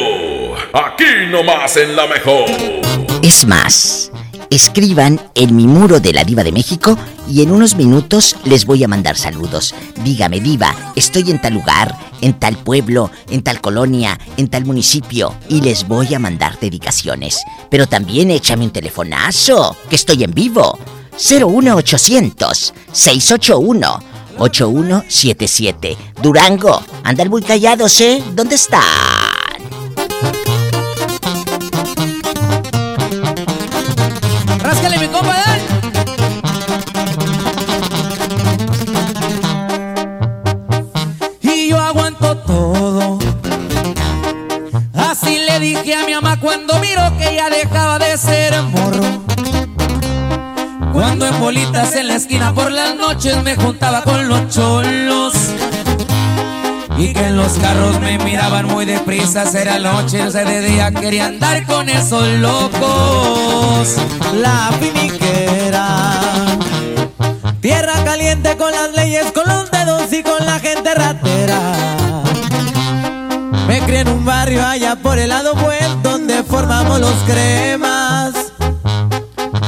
Aquí 0.75 1.27
nomás 1.31 1.77
en 1.79 1.97
la 1.97 2.07
mejor. 2.07 2.45
Es 3.23 3.47
más, 3.47 4.11
escriban 4.51 5.19
en 5.35 5.57
mi 5.57 5.67
muro 5.67 6.01
de 6.01 6.13
la 6.13 6.25
Diva 6.25 6.45
de 6.45 6.53
México 6.53 6.99
y 7.27 7.43
en 7.43 7.51
unos 7.51 7.77
minutos 7.77 8.37
les 8.45 8.67
voy 8.67 8.85
a 8.85 8.89
mandar 8.89 9.17
saludos. 9.17 9.75
Dígame, 10.05 10.41
Diva, 10.41 10.77
estoy 10.97 11.31
en 11.31 11.41
tal 11.41 11.55
lugar, 11.55 11.97
en 12.21 12.39
tal 12.39 12.59
pueblo, 12.59 13.11
en 13.31 13.43
tal 13.43 13.63
colonia, 13.63 14.19
en 14.37 14.49
tal 14.49 14.67
municipio 14.67 15.35
y 15.49 15.63
les 15.63 15.89
voy 15.89 16.15
a 16.15 16.19
mandar 16.19 16.59
dedicaciones. 16.61 17.43
Pero 17.71 17.87
también 17.87 18.31
échame 18.31 18.67
un 18.67 18.71
telefonazo, 18.71 19.79
que 19.89 19.97
estoy 19.97 20.25
en 20.25 20.33
vivo. 20.33 20.79
01800 21.13 22.75
681 22.93 24.12
8177 24.39 25.97
Durango, 26.23 26.83
andan 27.05 27.29
muy 27.29 27.43
callados, 27.43 28.01
¿eh? 28.01 28.23
¿Dónde 28.35 28.55
están? 28.57 29.32
En 51.91 52.07
la 52.07 52.15
esquina 52.15 52.55
por 52.55 52.71
las 52.71 52.95
noches 52.95 53.43
me 53.43 53.57
juntaba 53.57 54.03
con 54.03 54.29
los 54.29 54.49
cholos. 54.49 55.35
Y 56.97 57.13
que 57.13 57.27
en 57.27 57.37
los 57.37 57.53
carros 57.55 57.99
me 58.01 58.19
miraban 58.19 58.67
muy 58.67 58.85
deprisa, 58.85 59.45
era 59.59 59.79
noche, 59.81 60.23
o 60.23 60.31
sea, 60.31 60.45
de 60.45 60.61
día 60.61 60.93
quería 60.93 61.27
andar 61.27 61.67
con 61.67 61.89
esos 61.89 62.27
locos. 62.39 63.97
La 64.41 64.71
finiquera. 64.79 66.21
Tierra 67.61 67.95
caliente 68.05 68.57
con 68.57 68.71
las 68.71 68.93
leyes, 68.95 69.33
con 69.33 69.49
los 69.49 69.71
dedos 69.71 70.13
y 70.13 70.23
con 70.23 70.47
la 70.47 70.61
gente 70.61 70.95
ratera. 70.95 72.23
Me 73.67 73.81
crié 73.81 74.01
en 74.01 74.09
un 74.09 74.25
barrio 74.25 74.65
allá 74.65 74.95
por 74.97 75.19
el 75.19 75.31
lado 75.31 75.55
buen 75.57 76.03
donde 76.03 76.45
formamos 76.45 77.01
los 77.01 77.15
cremas. 77.27 78.02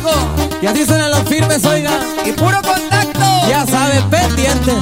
viejo. 0.00 0.18
Y 0.62 0.66
así 0.66 0.86
suenan 0.86 1.10
los 1.10 1.22
firmes, 1.22 1.64
oiga. 1.64 1.92
Y 2.24 2.32
puro 2.32 2.60
contacto. 2.62 3.20
Ya 3.48 3.66
sabe, 3.66 4.02
pendientes. 4.10 4.74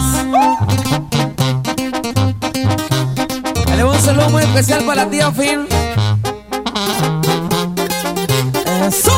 Dale 3.66 3.84
un 3.84 4.00
saludo 4.00 4.30
muy 4.30 4.42
especial 4.42 4.84
para 4.84 5.04
la 5.04 5.10
tía 5.10 5.30
Phil. 5.30 5.66
Eso. 8.86 9.17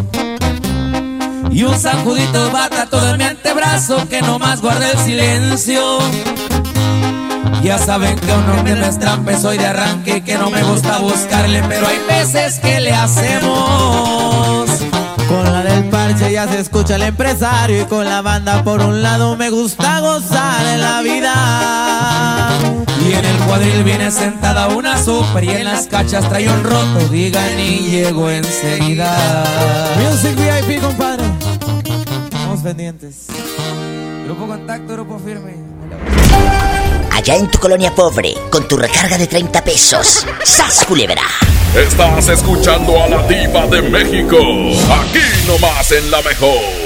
Y 1.61 1.63
un 1.63 1.77
sacudito 1.77 2.49
bata 2.49 2.87
todo 2.87 3.11
en 3.11 3.19
mi 3.19 3.23
antebrazo 3.23 4.09
que 4.09 4.23
no 4.23 4.39
más 4.39 4.61
guarda 4.61 4.89
el 4.89 4.97
silencio. 4.97 5.99
Ya 7.61 7.77
saben 7.77 8.17
que 8.17 8.31
uno 8.31 8.87
es 8.87 8.97
trampa, 8.97 9.37
soy 9.37 9.59
de 9.59 9.67
arranque 9.67 10.17
y 10.17 10.21
que 10.21 10.39
no 10.39 10.49
me 10.49 10.63
gusta 10.63 10.97
buscarle, 10.97 11.61
pero 11.69 11.85
hay 11.87 11.99
veces 12.09 12.57
que 12.57 12.79
le 12.79 12.91
hacemos. 12.91 14.71
Con 15.27 15.53
la 15.53 15.61
del 15.61 15.83
parche 15.89 16.31
ya 16.31 16.47
se 16.47 16.61
escucha 16.61 16.95
el 16.95 17.03
empresario 17.03 17.83
y 17.83 17.85
con 17.85 18.05
la 18.05 18.23
banda 18.23 18.63
por 18.63 18.81
un 18.81 19.03
lado 19.03 19.37
me 19.37 19.51
gusta 19.51 19.99
gozar 19.99 20.65
en 20.65 20.81
la 20.81 21.01
vida. 21.03 22.49
Y 23.07 23.13
en 23.13 23.23
el 23.23 23.37
cuadril 23.45 23.83
viene 23.83 24.09
sentada 24.09 24.67
una 24.69 24.97
super 24.97 25.43
y 25.43 25.49
en 25.49 25.65
las 25.65 25.85
cachas 25.85 26.27
trae 26.27 26.49
un 26.49 26.63
roto, 26.63 27.07
digan 27.11 27.59
y 27.59 27.81
llego 27.81 28.31
enseguida. 28.31 29.15
Music 29.99 30.35
VIP, 30.35 30.81
compadre. 30.81 31.40
Estamos 32.61 32.75
pendientes. 32.75 33.15
Grupo 34.25 34.45
Contacto, 34.45 34.93
Grupo 34.93 35.17
Firme. 35.17 35.55
Allá 37.11 37.35
en 37.35 37.49
tu 37.49 37.57
colonia 37.57 37.93
pobre, 37.93 38.35
con 38.51 38.67
tu 38.67 38.77
recarga 38.77 39.17
de 39.17 39.25
30 39.25 39.63
pesos. 39.63 40.27
¡Sas, 40.43 40.85
culebra! 40.85 41.23
Estás 41.75 42.29
escuchando 42.29 43.01
a 43.01 43.07
la 43.09 43.27
diva 43.27 43.65
de 43.65 43.81
México. 43.81 44.37
Aquí 44.37 45.47
nomás 45.47 45.91
en 45.91 46.11
la 46.11 46.21
mejor. 46.21 46.80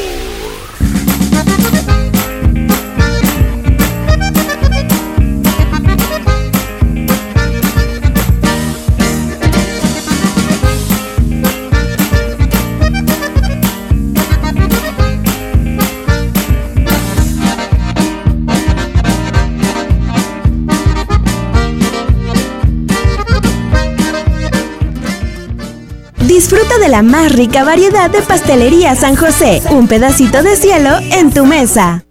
Disfruta 26.35 26.77
de 26.79 26.89
la 26.89 27.01
más 27.01 27.31
rica 27.31 27.63
variedad 27.63 28.11
de 28.11 28.21
pastelería 28.21 28.93
San 28.97 29.15
José. 29.15 29.61
Un 29.69 29.87
pedacito 29.87 30.43
de 30.43 30.57
cielo 30.57 30.89
en 31.13 31.31
tu 31.31 31.45
mesa. 31.45 32.03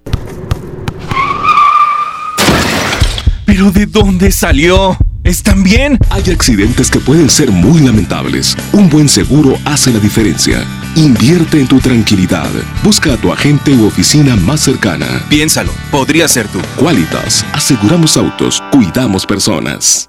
¿Pero 3.44 3.70
de 3.70 3.84
dónde 3.84 4.32
salió? 4.32 4.96
¿Están 5.24 5.62
bien? 5.62 5.98
Hay 6.08 6.30
accidentes 6.30 6.90
que 6.90 7.00
pueden 7.00 7.28
ser 7.28 7.50
muy 7.50 7.82
lamentables. 7.82 8.56
Un 8.72 8.88
buen 8.88 9.10
seguro 9.10 9.58
hace 9.66 9.92
la 9.92 9.98
diferencia. 9.98 10.64
Invierte 10.96 11.60
en 11.60 11.68
tu 11.68 11.78
tranquilidad. 11.78 12.48
Busca 12.82 13.12
a 13.12 13.16
tu 13.18 13.30
agente 13.30 13.74
u 13.74 13.86
oficina 13.86 14.36
más 14.36 14.60
cercana. 14.60 15.06
Piénsalo, 15.28 15.72
podría 15.90 16.26
ser 16.28 16.48
tú. 16.48 16.60
Qualitas, 16.78 17.44
aseguramos 17.52 18.16
autos, 18.16 18.62
cuidamos 18.72 19.26
personas. 19.26 20.08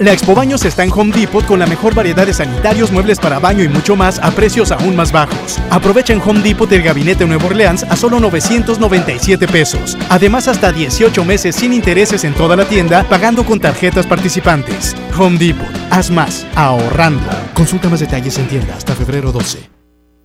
La 0.00 0.12
Expo 0.12 0.34
Baños 0.34 0.64
está 0.64 0.82
en 0.82 0.90
Home 0.90 1.12
Depot 1.12 1.46
con 1.46 1.60
la 1.60 1.66
mejor 1.66 1.94
variedad 1.94 2.26
de 2.26 2.34
sanitarios, 2.34 2.90
muebles 2.90 3.20
para 3.20 3.38
baño 3.38 3.62
y 3.62 3.68
mucho 3.68 3.94
más 3.94 4.18
a 4.18 4.32
precios 4.32 4.72
aún 4.72 4.96
más 4.96 5.12
bajos. 5.12 5.60
Aprovecha 5.70 6.12
en 6.12 6.20
Home 6.20 6.40
Depot 6.40 6.70
el 6.72 6.82
gabinete 6.82 7.24
Nuevo 7.24 7.46
Orleans 7.46 7.84
a 7.84 7.94
solo 7.94 8.18
997 8.18 9.46
pesos. 9.46 9.96
Además, 10.08 10.48
hasta 10.48 10.72
18 10.72 11.24
meses 11.24 11.54
sin 11.54 11.72
intereses 11.72 12.24
en 12.24 12.34
toda 12.34 12.56
la 12.56 12.64
tienda, 12.64 13.04
pagando 13.08 13.44
con 13.44 13.60
tarjetas 13.60 14.04
participantes. 14.04 14.96
Home 15.16 15.38
Depot, 15.38 15.68
haz 15.90 16.10
más, 16.10 16.44
ahorrando. 16.56 17.22
Consulta 17.54 17.88
más 17.88 18.00
detalles 18.00 18.36
en 18.38 18.48
tienda 18.48 18.74
hasta 18.74 18.96
febrero 18.96 19.30
12. 19.30 19.70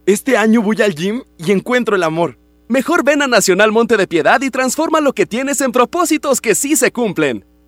Este 0.07 0.35
año 0.35 0.63
voy 0.63 0.81
al 0.81 0.95
gym 0.95 1.21
y 1.37 1.51
encuentro 1.51 1.95
el 1.95 2.01
amor. 2.01 2.39
Mejor 2.69 3.03
ven 3.03 3.21
a 3.21 3.27
Nacional 3.27 3.71
Monte 3.71 3.97
de 3.97 4.07
Piedad 4.07 4.41
y 4.41 4.49
transforma 4.49 4.99
lo 4.99 5.13
que 5.13 5.27
tienes 5.27 5.61
en 5.61 5.71
propósitos 5.71 6.41
que 6.41 6.55
sí 6.55 6.75
se 6.75 6.91
cumplen. 6.91 7.45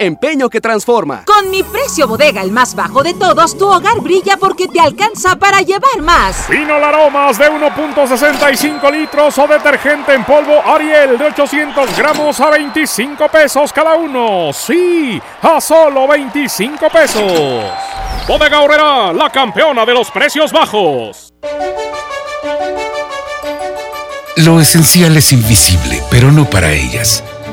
empeño 0.00 0.48
que 0.48 0.60
transforma. 0.60 1.24
Con 1.26 1.50
mi 1.50 1.62
precio 1.62 2.08
bodega, 2.08 2.42
el 2.42 2.50
más 2.50 2.74
bajo 2.74 3.02
de 3.02 3.14
todos, 3.14 3.56
tu 3.56 3.66
hogar 3.68 4.00
brilla 4.00 4.36
porque 4.38 4.66
te 4.66 4.80
alcanza 4.80 5.36
para 5.36 5.60
llevar 5.60 6.00
más. 6.00 6.46
Pinol 6.48 6.82
Aromas 6.82 7.38
de 7.38 7.50
1.65 7.50 8.90
litros 8.90 9.38
o 9.38 9.46
detergente 9.46 10.14
en 10.14 10.24
polvo 10.24 10.62
Ariel 10.64 11.18
de 11.18 11.26
800 11.26 11.96
gramos 11.96 12.40
a 12.40 12.50
25 12.50 13.28
pesos 13.28 13.72
cada 13.72 13.94
uno. 13.94 14.52
Sí, 14.52 15.20
a 15.42 15.60
solo 15.60 16.08
25 16.08 16.88
pesos. 16.88 17.32
Bodega 18.26 18.60
Horrera, 18.60 19.12
la 19.12 19.30
campeona 19.30 19.84
de 19.84 19.92
los 19.92 20.10
precios 20.10 20.50
bajos. 20.50 21.34
Lo 24.36 24.58
esencial 24.58 25.14
es 25.18 25.32
invisible, 25.32 26.02
pero 26.10 26.32
no 26.32 26.48
para 26.48 26.72
ellas. 26.72 27.22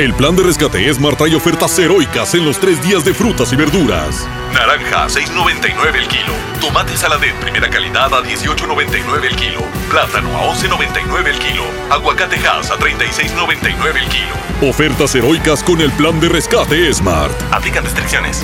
El 0.00 0.14
plan 0.14 0.34
de 0.34 0.42
rescate 0.42 0.90
Smart 0.94 1.18
trae 1.18 1.34
ofertas 1.34 1.78
heroicas 1.78 2.34
en 2.34 2.42
los 2.46 2.58
tres 2.58 2.82
días 2.82 3.04
de 3.04 3.12
frutas 3.12 3.52
y 3.52 3.56
verduras. 3.56 4.26
Naranja, 4.54 5.08
6.99 5.08 5.94
el 5.94 6.08
kilo. 6.08 6.32
Tomate 6.58 6.96
saladet 6.96 7.34
primera 7.34 7.68
calidad 7.68 8.06
a 8.06 8.22
18.99 8.22 9.24
el 9.24 9.36
kilo. 9.36 9.60
Plátano 9.90 10.30
a 10.38 10.54
11.99 10.54 11.26
el 11.26 11.38
kilo. 11.38 11.64
Aguacate 11.90 12.36
Hass 12.36 12.70
a 12.70 12.78
36.99 12.78 13.96
el 14.02 14.08
kilo. 14.08 14.70
Ofertas 14.70 15.14
heroicas 15.14 15.62
con 15.62 15.82
el 15.82 15.92
plan 15.92 16.18
de 16.18 16.30
rescate 16.30 16.90
Smart. 16.94 17.34
Aplican 17.50 17.84
restricciones. 17.84 18.42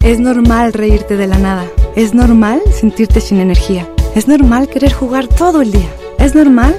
Es 0.00 0.20
normal 0.20 0.74
reírte 0.74 1.16
de 1.16 1.26
la 1.26 1.38
nada. 1.38 1.64
Es 1.96 2.12
normal 2.12 2.60
sentirte 2.70 3.22
sin 3.22 3.40
energía. 3.40 3.88
Es 4.14 4.28
normal 4.28 4.68
querer 4.68 4.92
jugar 4.92 5.26
todo 5.26 5.62
el 5.62 5.72
día. 5.72 5.88
Es 6.18 6.34
normal 6.34 6.78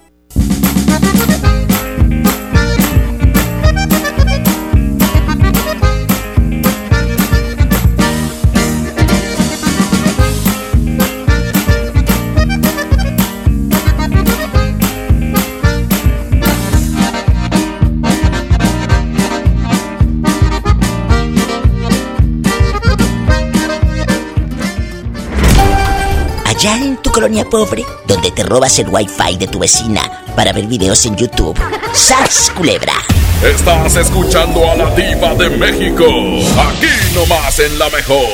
Allá 26.61 26.77
en 26.77 26.97
tu 26.97 27.11
colonia 27.11 27.43
pobre, 27.43 27.83
donde 28.05 28.29
te 28.29 28.43
robas 28.43 28.77
el 28.77 28.87
wifi 28.87 29.35
de 29.35 29.47
tu 29.47 29.57
vecina 29.57 30.23
para 30.35 30.53
ver 30.53 30.67
videos 30.67 31.07
en 31.07 31.15
YouTube. 31.15 31.57
¡Sas, 31.91 32.51
culebra! 32.55 32.93
Estás 33.43 33.95
escuchando 33.95 34.69
a 34.69 34.75
la 34.75 34.93
diva 34.93 35.33
de 35.33 35.49
México. 35.49 36.05
Aquí 36.05 37.15
nomás 37.15 37.57
en 37.57 37.79
la 37.79 37.89
mejor. 37.89 38.27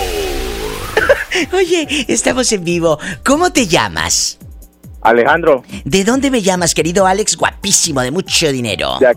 Oye, 1.53 1.87
estamos 2.09 2.51
en 2.51 2.65
vivo. 2.65 2.99
¿Cómo 3.23 3.53
te 3.53 3.65
llamas? 3.65 4.37
Alejandro. 5.03 5.63
¿De 5.85 6.03
dónde 6.03 6.29
me 6.29 6.41
llamas, 6.41 6.73
querido 6.73 7.07
Alex? 7.07 7.37
Guapísimo, 7.37 8.01
de 8.01 8.11
mucho 8.11 8.51
dinero. 8.51 8.97
De, 8.99 9.15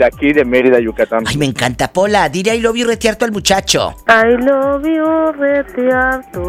de 0.00 0.06
aquí, 0.06 0.32
de 0.32 0.46
Mérida, 0.46 0.80
Yucatán. 0.80 1.24
Ay, 1.26 1.36
me 1.36 1.44
encanta. 1.44 1.92
Pola, 1.92 2.30
dile 2.30 2.56
I 2.56 2.60
love 2.60 2.74
you 2.74 2.86
retearto 2.86 3.26
al 3.26 3.32
muchacho. 3.32 3.94
I 4.08 4.42
love 4.42 4.82
you, 4.82 5.32
retearto. 5.32 6.40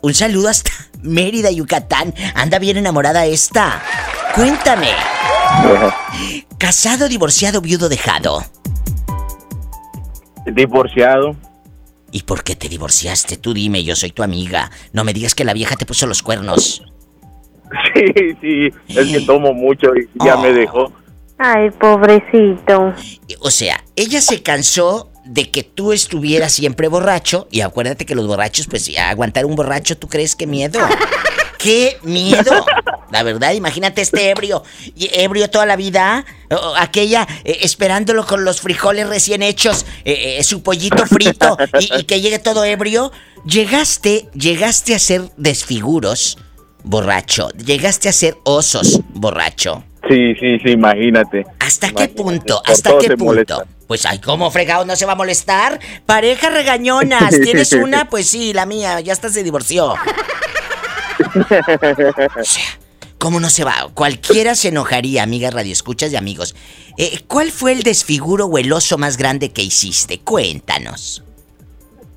Un 0.00 0.14
saludo 0.14 0.48
hasta 0.48 0.70
Mérida, 1.02 1.50
Yucatán. 1.50 2.14
Anda 2.34 2.58
bien 2.58 2.78
enamorada 2.78 3.26
esta. 3.26 3.82
Cuéntame. 4.34 4.88
Casado, 6.56 7.10
divorciado, 7.10 7.60
viudo, 7.60 7.90
dejado. 7.90 8.42
Divorciado. 10.46 11.36
¿Y 12.10 12.22
por 12.22 12.42
qué 12.42 12.56
te 12.56 12.70
divorciaste? 12.70 13.36
Tú 13.36 13.52
dime, 13.52 13.84
yo 13.84 13.94
soy 13.96 14.12
tu 14.12 14.22
amiga. 14.22 14.70
No 14.94 15.04
me 15.04 15.12
digas 15.12 15.34
que 15.34 15.44
la 15.44 15.52
vieja 15.52 15.76
te 15.76 15.84
puso 15.84 16.06
los 16.06 16.22
cuernos. 16.22 16.82
Sí, 17.94 18.36
sí, 18.40 18.68
es 18.88 19.08
que 19.12 19.20
tomo 19.20 19.54
mucho 19.54 19.92
y 19.94 20.08
ya 20.24 20.36
me 20.36 20.52
dejó. 20.52 20.92
Ay, 21.42 21.70
pobrecito. 21.70 22.94
O 23.40 23.50
sea, 23.50 23.82
ella 23.96 24.20
se 24.20 24.42
cansó 24.42 25.10
de 25.24 25.50
que 25.50 25.62
tú 25.62 25.92
estuvieras 25.92 26.52
siempre 26.52 26.88
borracho. 26.88 27.48
Y 27.50 27.62
acuérdate 27.62 28.04
que 28.04 28.14
los 28.14 28.26
borrachos, 28.26 28.66
pues 28.66 28.90
aguantar 28.98 29.46
un 29.46 29.56
borracho, 29.56 29.96
¿tú 29.96 30.06
crees 30.06 30.36
que 30.36 30.46
miedo? 30.46 30.78
¡Qué 31.58 31.96
miedo! 32.02 32.66
La 33.10 33.22
verdad, 33.22 33.52
imagínate 33.52 34.02
este 34.02 34.28
ebrio, 34.28 34.62
ebrio 34.96 35.48
toda 35.48 35.64
la 35.64 35.76
vida, 35.76 36.26
o 36.50 36.74
aquella 36.76 37.26
eh, 37.44 37.58
esperándolo 37.62 38.26
con 38.26 38.44
los 38.44 38.60
frijoles 38.60 39.08
recién 39.08 39.42
hechos, 39.42 39.86
eh, 40.04 40.36
eh, 40.38 40.44
su 40.44 40.62
pollito 40.62 41.06
frito 41.06 41.56
y, 41.80 42.00
y 42.00 42.04
que 42.04 42.20
llegue 42.20 42.38
todo 42.38 42.64
ebrio. 42.64 43.12
Llegaste, 43.46 44.28
llegaste 44.34 44.94
a 44.94 44.98
ser 44.98 45.32
desfiguros, 45.38 46.36
borracho. 46.84 47.48
Llegaste 47.50 48.10
a 48.10 48.12
ser 48.12 48.36
osos, 48.44 49.00
borracho. 49.08 49.84
Sí, 50.10 50.34
sí, 50.40 50.58
sí, 50.58 50.70
imagínate. 50.70 51.46
¿Hasta 51.60 51.92
qué 51.92 52.08
punto? 52.08 52.60
¿Hasta 52.66 52.98
qué 52.98 53.10
punto? 53.10 53.24
molesta. 53.26 53.64
Pues 53.86 54.04
ay, 54.06 54.18
¿cómo 54.18 54.50
fregado 54.50 54.84
no 54.84 54.96
se 54.96 55.06
va 55.06 55.12
a 55.12 55.14
molestar? 55.14 55.78
Pareja 56.04 56.50
regañonas, 56.50 57.40
¿tienes 57.44 57.72
una? 57.74 58.08
Pues 58.08 58.28
sí, 58.28 58.52
la 58.52 58.66
mía, 58.66 58.98
ya 58.98 59.12
hasta 59.12 59.28
se 59.28 59.44
divorció. 59.44 59.94
O 62.40 62.44
sea, 62.44 62.64
¿Cómo 63.18 63.38
no 63.38 63.50
se 63.50 63.62
va? 63.62 63.88
Cualquiera 63.92 64.54
se 64.54 64.68
enojaría, 64.68 65.22
amigas 65.22 65.52
radioescuchas 65.52 66.10
y 66.12 66.16
amigos. 66.16 66.56
Eh, 66.96 67.20
¿Cuál 67.28 67.50
fue 67.50 67.72
el 67.72 67.82
desfiguro 67.82 68.46
o 68.46 68.58
el 68.58 68.72
oso 68.72 68.96
más 68.96 69.18
grande 69.18 69.50
que 69.50 69.62
hiciste? 69.62 70.18
Cuéntanos. 70.20 71.22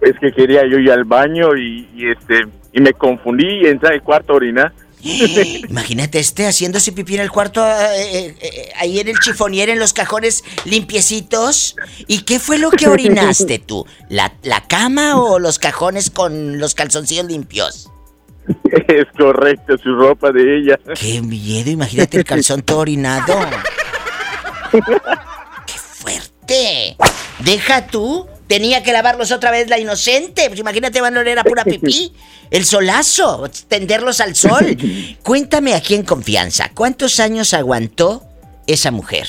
Es 0.01 0.17
que 0.19 0.31
quería 0.31 0.65
yo 0.65 0.79
ir 0.79 0.89
al 0.91 1.03
baño 1.03 1.55
y, 1.57 1.89
y, 1.93 2.09
este 2.09 2.47
y 2.71 2.79
me 2.79 2.93
confundí 2.93 3.45
y 3.45 3.67
entré 3.67 3.89
al 3.89 4.01
cuarto 4.01 4.33
a 4.33 4.37
orinar. 4.37 4.73
Imagínate 5.69 6.19
este 6.19 6.45
haciéndose 6.47 6.91
pipí 6.93 7.15
en 7.15 7.21
el 7.21 7.31
cuarto, 7.31 7.65
eh, 7.65 8.27
eh, 8.27 8.35
eh, 8.41 8.71
ahí 8.77 8.99
en 8.99 9.09
el 9.09 9.19
chifonier, 9.19 9.69
en 9.69 9.79
los 9.79 9.91
cajones 9.93 10.43
limpiecitos. 10.65 11.75
¿Y 12.07 12.21
qué 12.23 12.39
fue 12.39 12.57
lo 12.57 12.71
que 12.71 12.87
orinaste 12.87 13.59
tú? 13.59 13.85
¿La, 14.09 14.33
la 14.43 14.61
cama 14.61 15.19
o 15.19 15.39
los 15.39 15.59
cajones 15.59 16.09
con 16.09 16.57
los 16.59 16.73
calzoncillos 16.73 17.25
limpios? 17.25 17.89
Es 18.87 19.05
correcto, 19.17 19.77
su 19.77 19.95
ropa 19.95 20.31
de 20.31 20.57
ella. 20.57 20.79
¡Qué 20.99 21.21
miedo! 21.21 21.69
Imagínate 21.69 22.17
el 22.17 22.25
calzón 22.25 22.61
todo 22.61 22.79
orinado. 22.79 23.33
¡Qué 24.71 25.73
fuerte! 25.77 26.97
Deja 27.39 27.87
tú. 27.87 28.27
Tenía 28.47 28.83
que 28.83 28.93
lavarlos 28.93 29.31
otra 29.31 29.51
vez 29.51 29.69
la 29.69 29.79
inocente. 29.79 30.47
Pues 30.47 30.59
imagínate, 30.59 31.01
van 31.01 31.17
a 31.17 31.21
oler 31.21 31.39
a 31.39 31.43
pura 31.43 31.63
pipí. 31.65 32.13
El 32.51 32.65
solazo, 32.65 33.49
tenderlos 33.67 34.19
al 34.21 34.35
sol. 34.35 34.77
Cuéntame 35.23 35.73
aquí 35.73 35.95
en 35.95 36.03
confianza, 36.03 36.69
¿cuántos 36.73 37.19
años 37.19 37.53
aguantó 37.53 38.23
esa 38.67 38.91
mujer? 38.91 39.27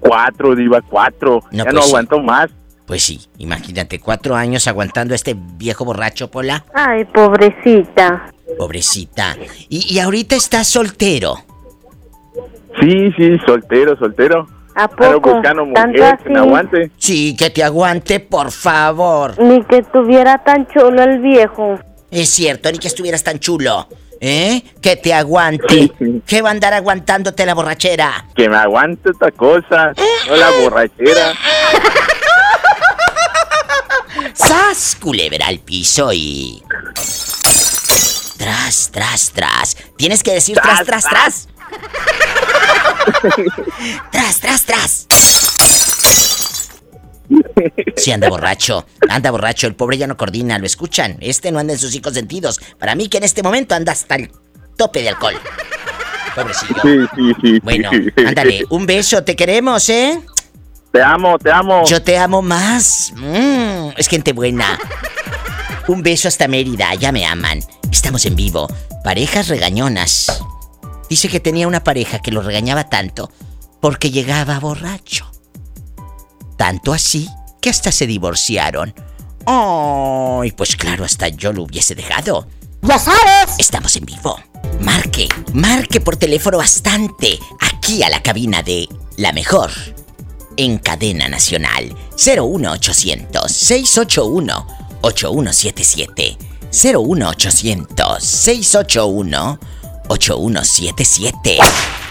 Cuatro, 0.00 0.54
diva, 0.54 0.80
cuatro. 0.82 1.42
No, 1.50 1.58
ya 1.58 1.64
pues 1.64 1.74
no 1.74 1.82
sí. 1.82 1.88
aguantó 1.88 2.20
más. 2.20 2.50
Pues 2.86 3.02
sí, 3.02 3.20
imagínate, 3.36 4.00
cuatro 4.00 4.34
años 4.34 4.66
aguantando 4.66 5.12
a 5.12 5.16
este 5.16 5.36
viejo 5.36 5.84
borracho, 5.84 6.30
Pola. 6.30 6.64
Ay, 6.72 7.04
pobrecita. 7.04 8.32
Pobrecita. 8.56 9.36
Y, 9.68 9.92
y 9.94 9.98
ahorita 9.98 10.36
está 10.36 10.64
soltero. 10.64 11.36
Sí, 12.80 13.12
sí, 13.16 13.38
soltero, 13.44 13.96
soltero. 13.98 14.48
¿A 14.78 14.86
poco? 14.86 15.34
buscando 15.34 15.66
¿Tanto 15.74 15.98
mujer 15.98 16.18
que 16.22 16.30
me 16.30 16.38
aguante. 16.38 16.90
Sí, 16.98 17.36
que 17.36 17.50
te 17.50 17.64
aguante, 17.64 18.20
por 18.20 18.52
favor. 18.52 19.36
Ni 19.42 19.64
que 19.64 19.82
tuviera 19.82 20.38
tan 20.44 20.68
chulo 20.68 21.02
el 21.02 21.18
viejo. 21.18 21.80
Es 22.12 22.28
cierto, 22.30 22.70
ni 22.70 22.78
que 22.78 22.86
estuvieras 22.86 23.24
tan 23.24 23.40
chulo. 23.40 23.88
¿Eh? 24.20 24.62
Que 24.80 24.94
te 24.94 25.12
aguante. 25.12 25.92
¿Qué 26.24 26.42
va 26.42 26.50
a 26.50 26.52
andar 26.52 26.74
aguantándote 26.74 27.44
la 27.44 27.54
borrachera? 27.54 28.26
Que 28.36 28.48
me 28.48 28.56
aguante 28.56 29.10
esta 29.10 29.32
cosa, 29.32 29.92
no 30.28 30.36
la 30.36 30.50
borrachera. 30.62 31.34
¡Sas! 34.34 34.96
Culebra 35.00 35.48
al 35.48 35.58
piso 35.58 36.12
y. 36.12 36.62
Tras, 38.38 38.90
tras, 38.92 39.32
tras. 39.32 39.76
Tienes 39.96 40.22
que 40.22 40.34
decir 40.34 40.56
tras, 40.62 40.84
tras, 40.84 41.04
tras. 41.04 41.48
Tras, 44.10 44.40
tras, 44.40 44.64
tras. 44.64 45.06
Sí, 47.96 48.12
anda 48.12 48.28
borracho. 48.28 48.86
Anda 49.08 49.30
borracho. 49.30 49.66
El 49.66 49.74
pobre 49.74 49.98
ya 49.98 50.06
no 50.06 50.16
coordina. 50.16 50.58
¿Lo 50.58 50.66
escuchan? 50.66 51.16
Este 51.20 51.50
no 51.50 51.58
anda 51.58 51.72
en 51.72 51.78
sus 51.78 51.90
cinco 51.90 52.10
sentidos. 52.10 52.60
Para 52.78 52.94
mí 52.94 53.08
que 53.08 53.18
en 53.18 53.24
este 53.24 53.42
momento 53.42 53.74
anda 53.74 53.92
hasta 53.92 54.16
el 54.16 54.30
tope 54.76 55.02
de 55.02 55.10
alcohol. 55.10 55.34
Pobrecillo. 56.34 56.80
Sí, 56.82 56.98
sí, 57.16 57.32
sí. 57.42 57.60
Bueno, 57.60 57.90
ándale. 58.26 58.64
Un 58.70 58.86
beso. 58.86 59.24
Te 59.24 59.36
queremos, 59.36 59.88
¿eh? 59.88 60.20
Te 60.92 61.02
amo, 61.02 61.38
te 61.38 61.50
amo. 61.50 61.84
Yo 61.84 62.02
te 62.02 62.16
amo 62.16 62.40
más. 62.40 63.12
Mm, 63.16 63.90
es 63.96 64.08
gente 64.08 64.32
buena. 64.32 64.78
Un 65.88 66.02
beso 66.02 66.28
hasta 66.28 66.48
Mérida, 66.48 66.94
ya 66.94 67.12
me 67.12 67.26
aman. 67.26 67.60
Estamos 67.90 68.24
en 68.26 68.36
vivo. 68.36 68.68
Parejas 69.04 69.48
regañonas. 69.48 70.42
Dice 71.08 71.28
que 71.28 71.40
tenía 71.40 71.66
una 71.66 71.84
pareja 71.84 72.20
que 72.20 72.30
lo 72.30 72.42
regañaba 72.42 72.88
tanto 72.88 73.30
porque 73.80 74.10
llegaba 74.10 74.58
borracho. 74.58 75.30
Tanto 76.56 76.92
así 76.92 77.28
que 77.60 77.70
hasta 77.70 77.92
se 77.92 78.06
divorciaron. 78.06 78.94
¡Ay! 79.46 80.52
pues 80.52 80.76
claro, 80.76 81.04
hasta 81.04 81.28
yo 81.28 81.52
lo 81.52 81.62
hubiese 81.62 81.94
dejado. 81.94 82.46
¡Ya 82.82 82.98
sabes! 82.98 83.54
Estamos 83.58 83.96
en 83.96 84.04
vivo. 84.04 84.38
Marque, 84.80 85.28
marque 85.54 86.00
por 86.00 86.16
teléfono 86.16 86.58
bastante. 86.58 87.38
Aquí 87.60 88.02
a 88.02 88.10
la 88.10 88.22
cabina 88.22 88.62
de 88.62 88.88
La 89.16 89.32
Mejor. 89.32 89.70
En 90.56 90.78
cadena 90.78 91.28
nacional. 91.28 91.94
01800 92.16 93.50
681 93.50 94.66
8177. 95.02 96.36
01800 96.70 98.22
681 98.22 99.58
8177. 100.08 101.58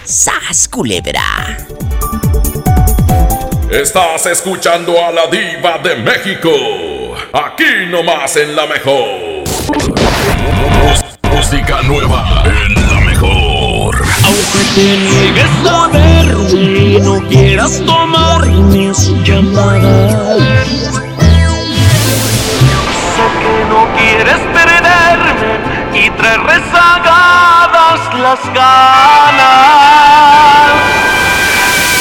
¡Sas, 0.04 0.68
culebra! 0.68 1.56
Estás 3.70 4.24
escuchando 4.26 4.94
a 5.04 5.10
la 5.10 5.26
diva 5.26 5.78
de 5.78 5.96
México. 5.96 6.50
Aquí 7.32 7.86
nomás 7.90 8.36
en 8.36 8.56
la 8.56 8.66
mejor. 8.66 9.44
Música 11.30 11.82
nueva 11.82 12.42
en 12.46 12.74
la 12.88 13.00
mejor. 13.00 14.02
Aunque 14.24 14.64
te 14.74 14.96
niegues 14.96 15.50
a 15.70 15.88
verme 15.88 16.78
y 16.78 17.00
no 17.00 17.20
quieras 17.28 17.82
tomar 17.84 18.46
mis 18.46 19.10
llamadas. 19.24 20.38
Sé 23.14 23.26
que 23.40 23.54
no 23.68 23.86
quieres 23.96 24.40
perderme 24.54 26.06
y 26.06 26.10
traes 26.10 26.42
rezagadas 26.42 27.07
las 28.18 28.40
ganas. 28.46 29.38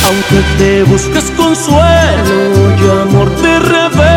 Aunque 0.08 0.42
te 0.58 0.84
busques 0.84 1.32
consuelo 1.32 2.76
y 2.78 3.02
amor 3.02 3.30
te 3.42 3.60
revelo, 3.60 4.17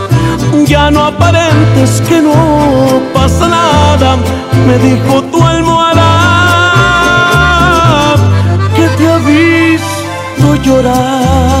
Ya 0.65 0.89
no 0.91 1.05
aparentes 1.05 2.01
que 2.07 2.21
no 2.21 2.33
pasa 3.13 3.47
nada, 3.47 4.17
me 4.67 4.77
dijo 4.77 5.21
tu 5.23 5.43
almohada 5.43 6.09
que 8.75 8.87
te 8.97 9.07
ha 9.09 9.17
visto 9.17 10.55
llorar. 10.63 11.60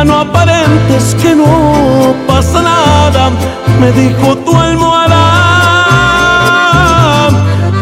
Ya 0.00 0.04
no 0.06 0.20
aparentes 0.20 1.14
que 1.20 1.34
no 1.34 2.16
pasa 2.26 2.62
nada, 2.62 3.30
me 3.78 3.92
dijo 3.92 4.34
tu 4.38 4.56
almohada 4.56 5.18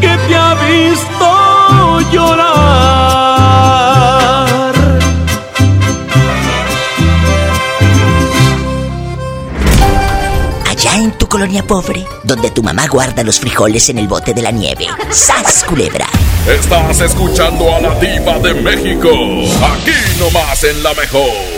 que 0.00 0.18
te 0.26 0.34
ha 0.34 0.54
visto 0.54 2.00
llorar. 2.10 2.48
Allá 10.68 10.96
en 10.96 11.12
tu 11.12 11.28
colonia 11.28 11.62
pobre, 11.62 12.04
donde 12.24 12.50
tu 12.50 12.64
mamá 12.64 12.88
guarda 12.88 13.22
los 13.22 13.38
frijoles 13.38 13.90
en 13.90 13.98
el 13.98 14.08
bote 14.08 14.34
de 14.34 14.42
la 14.42 14.50
nieve. 14.50 14.88
¡Sas, 15.12 15.62
culebra! 15.62 16.08
Estás 16.48 17.00
escuchando 17.00 17.76
a 17.76 17.80
la 17.80 17.94
diva 18.00 18.40
de 18.40 18.54
México. 18.54 19.08
Aquí 19.08 19.94
nomás 20.18 20.64
en 20.64 20.82
la 20.82 20.92
mejor. 20.94 21.57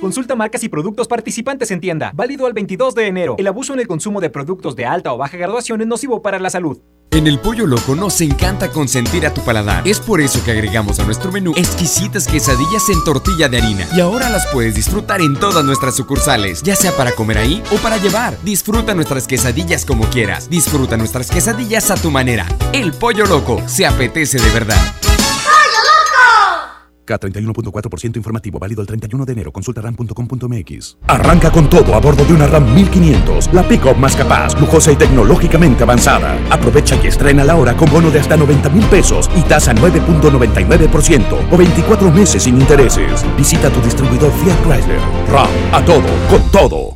Consulta 0.00 0.34
marcas 0.34 0.62
y 0.62 0.68
productos 0.68 1.08
participantes 1.08 1.70
en 1.70 1.80
tienda. 1.80 2.12
Válido 2.14 2.46
al 2.46 2.52
22 2.52 2.94
de 2.94 3.06
enero. 3.06 3.34
El 3.38 3.46
abuso 3.46 3.72
en 3.72 3.80
el 3.80 3.86
consumo 3.86 4.20
de 4.20 4.30
productos 4.30 4.76
de 4.76 4.84
alta 4.84 5.12
o 5.12 5.18
baja 5.18 5.36
graduación 5.36 5.80
es 5.80 5.86
nocivo 5.86 6.20
para 6.22 6.38
la 6.38 6.50
salud. 6.50 6.78
En 7.12 7.26
el 7.26 7.38
Pollo 7.38 7.66
Loco 7.66 7.94
nos 7.94 8.20
encanta 8.20 8.70
consentir 8.70 9.26
a 9.26 9.32
tu 9.32 9.40
paladar. 9.40 9.88
Es 9.88 10.00
por 10.00 10.20
eso 10.20 10.44
que 10.44 10.50
agregamos 10.50 11.00
a 11.00 11.04
nuestro 11.04 11.32
menú 11.32 11.52
exquisitas 11.56 12.26
quesadillas 12.26 12.90
en 12.90 13.02
tortilla 13.04 13.48
de 13.48 13.56
harina. 13.56 13.86
Y 13.96 14.00
ahora 14.00 14.28
las 14.28 14.46
puedes 14.48 14.74
disfrutar 14.74 15.22
en 15.22 15.34
todas 15.34 15.64
nuestras 15.64 15.96
sucursales, 15.96 16.62
ya 16.62 16.76
sea 16.76 16.92
para 16.92 17.12
comer 17.12 17.38
ahí 17.38 17.62
o 17.72 17.76
para 17.76 17.96
llevar. 17.96 18.36
Disfruta 18.42 18.92
nuestras 18.92 19.26
quesadillas 19.26 19.86
como 19.86 20.04
quieras. 20.10 20.50
Disfruta 20.50 20.98
nuestras 20.98 21.30
quesadillas 21.30 21.90
a 21.90 21.94
tu 21.94 22.10
manera. 22.10 22.46
El 22.74 22.92
Pollo 22.92 23.24
Loco 23.24 23.62
se 23.66 23.86
apetece 23.86 24.38
de 24.38 24.50
verdad. 24.50 25.15
K31.4% 27.06 28.16
informativo, 28.16 28.58
válido 28.58 28.80
el 28.80 28.86
31 28.86 29.24
de 29.24 29.32
enero. 29.32 29.52
Consulta 29.52 29.80
ram.com.mx. 29.80 30.98
Arranca 31.06 31.50
con 31.50 31.70
todo 31.70 31.94
a 31.94 32.00
bordo 32.00 32.24
de 32.24 32.32
una 32.32 32.46
RAM 32.46 32.74
1500, 32.74 33.52
la 33.52 33.66
pick-up 33.66 33.96
más 33.96 34.16
capaz, 34.16 34.58
lujosa 34.60 34.92
y 34.92 34.96
tecnológicamente 34.96 35.84
avanzada. 35.84 36.38
Aprovecha 36.50 36.96
y 37.02 37.06
estrena 37.06 37.44
la 37.44 37.56
hora 37.56 37.76
con 37.76 37.90
bono 37.90 38.10
de 38.10 38.20
hasta 38.20 38.36
90 38.36 38.68
mil 38.70 38.84
pesos 38.86 39.30
y 39.36 39.42
tasa 39.42 39.74
9.99% 39.74 41.48
o 41.50 41.56
24 41.56 42.10
meses 42.10 42.42
sin 42.42 42.60
intereses. 42.60 43.24
Visita 43.36 43.70
tu 43.70 43.80
distribuidor 43.80 44.32
Fiat 44.32 44.60
Chrysler. 44.62 45.00
RAM, 45.30 45.48
a 45.72 45.84
todo, 45.84 46.08
con 46.28 46.50
todo. 46.50 46.95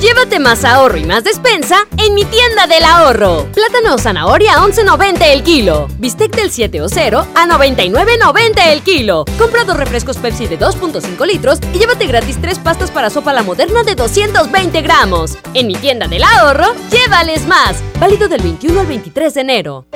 Llévate 0.00 0.38
más 0.38 0.64
ahorro 0.64 0.96
y 0.96 1.04
más 1.04 1.24
despensa 1.24 1.86
en 1.98 2.14
mi 2.14 2.24
tienda 2.24 2.66
del 2.66 2.84
ahorro. 2.84 3.46
Plátano 3.52 3.96
o 3.96 3.98
zanahoria 3.98 4.54
a 4.54 4.66
11.90 4.66 5.18
el 5.26 5.42
kilo. 5.42 5.88
Bistec 5.98 6.34
del 6.34 6.50
7 6.50 6.80
o 6.80 6.88
0 6.88 7.26
a 7.34 7.46
99.90 7.46 8.66
el 8.68 8.80
kilo. 8.80 9.26
Compra 9.38 9.64
dos 9.64 9.76
refrescos 9.76 10.16
Pepsi 10.16 10.46
de 10.46 10.58
2.5 10.58 11.26
litros 11.26 11.58
y 11.74 11.78
llévate 11.78 12.06
gratis 12.06 12.38
tres 12.40 12.58
pastas 12.58 12.90
para 12.90 13.10
sopa 13.10 13.34
la 13.34 13.42
moderna 13.42 13.82
de 13.82 13.94
220 13.94 14.80
gramos. 14.80 15.36
En 15.52 15.66
mi 15.66 15.74
tienda 15.74 16.08
del 16.08 16.22
ahorro, 16.22 16.74
llévales 16.90 17.46
más. 17.46 17.76
Válido 17.98 18.26
del 18.28 18.40
21 18.40 18.80
al 18.80 18.86
23 18.86 19.34
de 19.34 19.40
enero. 19.42 19.86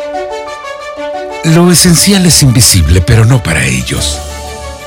Lo 1.45 1.71
esencial 1.71 2.27
es 2.27 2.43
invisible, 2.43 3.01
pero 3.01 3.25
no 3.25 3.43
para 3.43 3.65
ellos. 3.65 4.19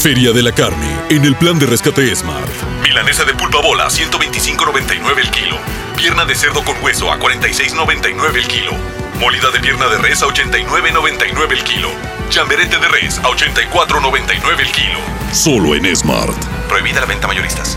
Feria 0.00 0.32
de 0.32 0.42
la 0.42 0.50
Carne, 0.50 0.90
en 1.10 1.26
el 1.26 1.36
plan 1.36 1.58
de 1.58 1.66
rescate 1.66 2.16
Smart. 2.16 2.48
Milanesa 2.82 3.26
de 3.26 3.34
pulpa 3.34 3.60
bola, 3.60 3.88
125.99 3.88 5.18
el 5.18 5.30
kilo. 5.30 5.58
Pierna 5.94 6.24
de 6.24 6.34
cerdo 6.34 6.64
con 6.64 6.82
hueso 6.82 7.12
a 7.12 7.18
46.99 7.18 8.34
el 8.34 8.48
kilo. 8.48 8.72
Molida 9.18 9.50
de 9.50 9.60
pierna 9.60 9.88
de 9.88 9.98
res 9.98 10.22
a 10.22 10.28
89.99 10.28 11.52
el 11.52 11.64
kilo. 11.64 11.90
Chamberete 12.30 12.78
de 12.78 12.88
res 12.88 13.18
a 13.18 13.24
84.99 13.24 14.60
el 14.60 14.72
kilo. 14.72 14.98
Solo 15.34 15.74
en 15.74 15.94
Smart. 15.94 16.34
Prohibida 16.66 17.00
la 17.00 17.06
venta 17.06 17.26
mayoristas. 17.26 17.76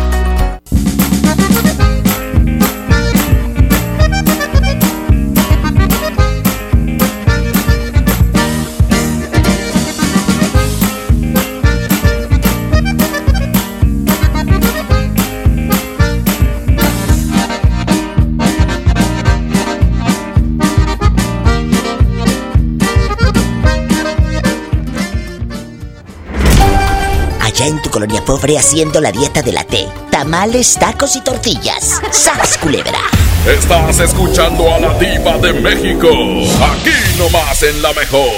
Allá 27.61 27.69
en 27.69 27.81
tu 27.83 27.91
colonia 27.91 28.25
pobre 28.25 28.57
haciendo 28.57 28.99
la 28.99 29.11
dieta 29.11 29.43
de 29.43 29.51
la 29.51 29.63
T. 29.63 29.87
Tamales, 30.09 30.73
tacos 30.79 31.15
y 31.15 31.21
tortillas. 31.21 32.01
¡Sas, 32.09 32.57
culebra! 32.57 32.97
Estás 33.45 33.99
escuchando 33.99 34.73
a 34.73 34.79
la 34.79 34.97
diva 34.97 35.37
de 35.37 35.53
México. 35.53 36.09
Aquí 36.09 36.89
nomás 37.19 37.61
en 37.61 37.79
la 37.83 37.93
mejor. 37.93 38.31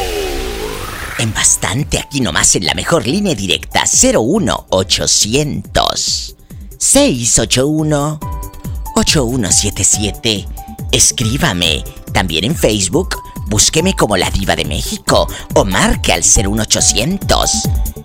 En 1.19 1.33
bastante, 1.33 1.99
aquí 1.99 2.19
nomás 2.19 2.53
en 2.57 2.65
la 2.65 2.73
mejor 2.73 3.07
línea 3.07 3.33
directa 3.33 3.85
01800 3.85 6.35
681 6.77 8.19
8177. 8.97 10.45
Escríbame. 10.91 11.85
También 12.11 12.43
en 12.43 12.57
Facebook, 12.57 13.15
búsqueme 13.47 13.95
como 13.95 14.17
la 14.17 14.29
diva 14.29 14.55
de 14.55 14.65
México 14.65 15.27
o 15.55 15.65
marque 15.65 16.13
al 16.13 16.21
01800 16.21 17.51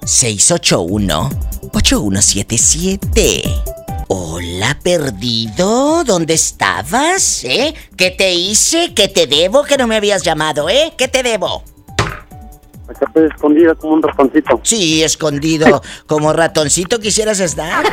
681 0.05 1.31
8177. 1.73 3.43
Hola, 4.09 4.79
perdido. 4.83 6.03
¿Dónde 6.05 6.35
estabas? 6.35 7.45
¿Eh? 7.45 7.75
¿Qué 7.97 8.11
te 8.11 8.33
hice? 8.33 8.95
¿Qué 8.95 9.09
te 9.09 9.27
debo? 9.27 9.65
Que 9.65 9.77
no 9.77 9.87
me 9.87 9.97
habías 9.97 10.23
llamado, 10.23 10.71
¿eh? 10.71 10.95
¿Qué 10.97 11.09
te 11.09 11.23
debo? 11.23 11.63
Acá 12.89 13.05
estoy 13.07 13.27
escondida 13.27 13.75
como 13.75 13.95
un 13.95 14.03
ratoncito. 14.03 14.61
Sí, 14.63 15.03
escondido. 15.03 15.83
Como 16.07 16.33
ratoncito 16.33 16.99
quisieras 16.99 17.41
estar. 17.41 17.85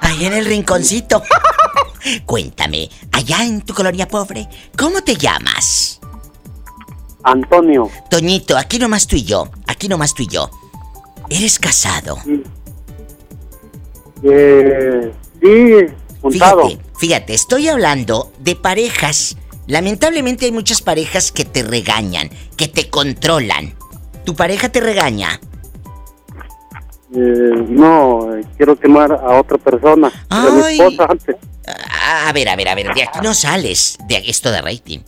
Ahí 0.00 0.24
en 0.24 0.32
el 0.32 0.46
rinconcito. 0.46 1.22
Cuéntame, 2.26 2.88
allá 3.12 3.44
en 3.44 3.62
tu 3.62 3.74
colonia 3.74 4.08
pobre, 4.08 4.48
¿cómo 4.76 5.02
te 5.02 5.16
llamas? 5.16 6.00
Antonio. 7.22 7.90
Toñito, 8.10 8.56
aquí 8.56 8.78
nomás 8.78 9.06
tú 9.06 9.16
y 9.16 9.24
yo. 9.24 9.48
Aquí 9.66 9.88
nomás 9.88 10.14
tú 10.14 10.22
y 10.22 10.28
yo. 10.28 10.50
¿Eres 11.28 11.58
casado? 11.58 12.18
Eh, 14.22 15.12
sí, 15.42 15.94
juntado. 16.22 16.68
Fíjate, 16.68 16.84
fíjate, 16.98 17.34
estoy 17.34 17.68
hablando 17.68 18.32
de 18.38 18.56
parejas. 18.56 19.36
Lamentablemente 19.66 20.46
hay 20.46 20.52
muchas 20.52 20.80
parejas 20.80 21.30
que 21.30 21.44
te 21.44 21.62
regañan, 21.62 22.30
que 22.56 22.68
te 22.68 22.88
controlan. 22.88 23.74
¿Tu 24.24 24.34
pareja 24.34 24.70
te 24.70 24.80
regaña? 24.80 25.40
Eh, 27.14 27.64
no, 27.68 28.34
eh, 28.34 28.44
quiero 28.56 28.78
quemar 28.78 29.12
a 29.12 29.40
otra 29.40 29.58
persona. 29.58 30.10
A 30.30 30.50
mi 30.50 30.62
Ay. 30.62 30.80
esposa 30.80 31.06
antes. 31.10 31.36
A, 32.08 32.28
a 32.28 32.32
ver, 32.32 32.48
a 32.48 32.56
ver, 32.56 32.68
a 32.68 32.74
ver, 32.74 32.94
de 32.94 33.02
aquí 33.02 33.18
no 33.22 33.34
sales. 33.34 33.98
De 34.08 34.16
esto 34.26 34.50
de 34.50 34.62
rating. 34.62 35.00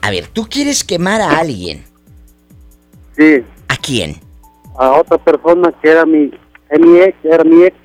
A 0.00 0.10
ver, 0.10 0.28
tú 0.28 0.46
quieres 0.48 0.84
quemar 0.84 1.20
a 1.20 1.38
alguien. 1.38 1.84
Sí, 3.16 3.44
¿A 3.68 3.76
quién? 3.76 4.20
a 4.78 4.92
otra 4.92 5.18
persona 5.18 5.72
que 5.82 5.90
era 5.90 6.06
mi, 6.06 6.30
es 6.70 6.80
mi 6.80 7.00
ex, 7.00 7.14
era 7.24 7.44
mi 7.44 7.64
ex. 7.64 7.76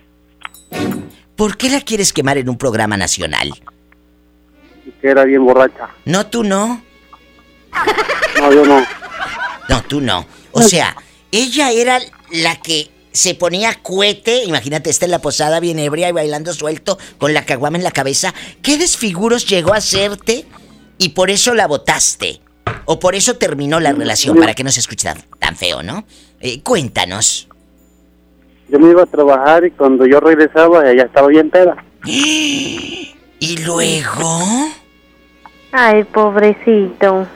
¿Por 1.35 1.57
qué 1.57 1.69
la 1.69 1.81
quieres 1.81 2.13
quemar 2.13 2.38
en 2.38 2.47
un 2.47 2.57
programa 2.57 2.95
nacional? 2.95 3.51
que 5.01 5.07
era 5.09 5.26
bien 5.26 5.43
borracha. 5.43 5.89
No, 6.05 6.27
tú 6.27 6.43
no. 6.43 6.81
No, 8.39 8.53
yo 8.53 8.65
no. 8.65 8.85
No, 9.67 9.81
tú 9.84 9.99
no. 9.99 10.26
O 10.51 10.61
sea, 10.61 10.95
ella 11.31 11.72
era 11.72 11.99
la 12.31 12.55
que 12.61 12.89
se 13.15 13.33
ponía 13.33 13.79
cuete, 13.81 14.43
imagínate, 14.43 14.89
está 14.89 15.05
en 15.05 15.11
la 15.11 15.19
posada 15.19 15.61
bien 15.61 15.79
ebria 15.79 16.09
y 16.09 16.11
bailando 16.11 16.53
suelto 16.53 16.97
con 17.17 17.33
la 17.33 17.45
caguama 17.45 17.77
en 17.77 17.83
la 17.83 17.91
cabeza. 17.91 18.33
¿Qué 18.61 18.77
desfiguros 18.77 19.47
llegó 19.47 19.73
a 19.73 19.77
hacerte 19.77 20.45
y 20.97 21.09
por 21.09 21.29
eso 21.29 21.53
la 21.55 21.65
votaste? 21.65 22.41
O 22.83 22.99
por 22.99 23.15
eso 23.15 23.35
terminó 23.35 23.79
la 23.79 23.93
relación, 23.93 24.37
para 24.37 24.53
que 24.53 24.63
no 24.63 24.71
se 24.71 24.81
escuche 24.81 25.07
tan, 25.07 25.21
tan 25.39 25.55
feo, 25.55 25.81
¿no? 25.81 26.05
Eh, 26.41 26.61
cuéntanos. 26.61 27.47
Yo 28.67 28.79
me 28.79 28.89
iba 28.89 29.03
a 29.03 29.07
trabajar 29.07 29.65
y 29.65 29.71
cuando 29.71 30.05
yo 30.05 30.19
regresaba 30.19 30.89
ella 30.89 31.03
estaba 31.03 31.29
bien 31.29 31.49
peda. 31.49 31.83
¿Y 32.03 33.15
luego? 33.65 34.41
Ay, 35.71 36.03
pobrecito. 36.03 37.27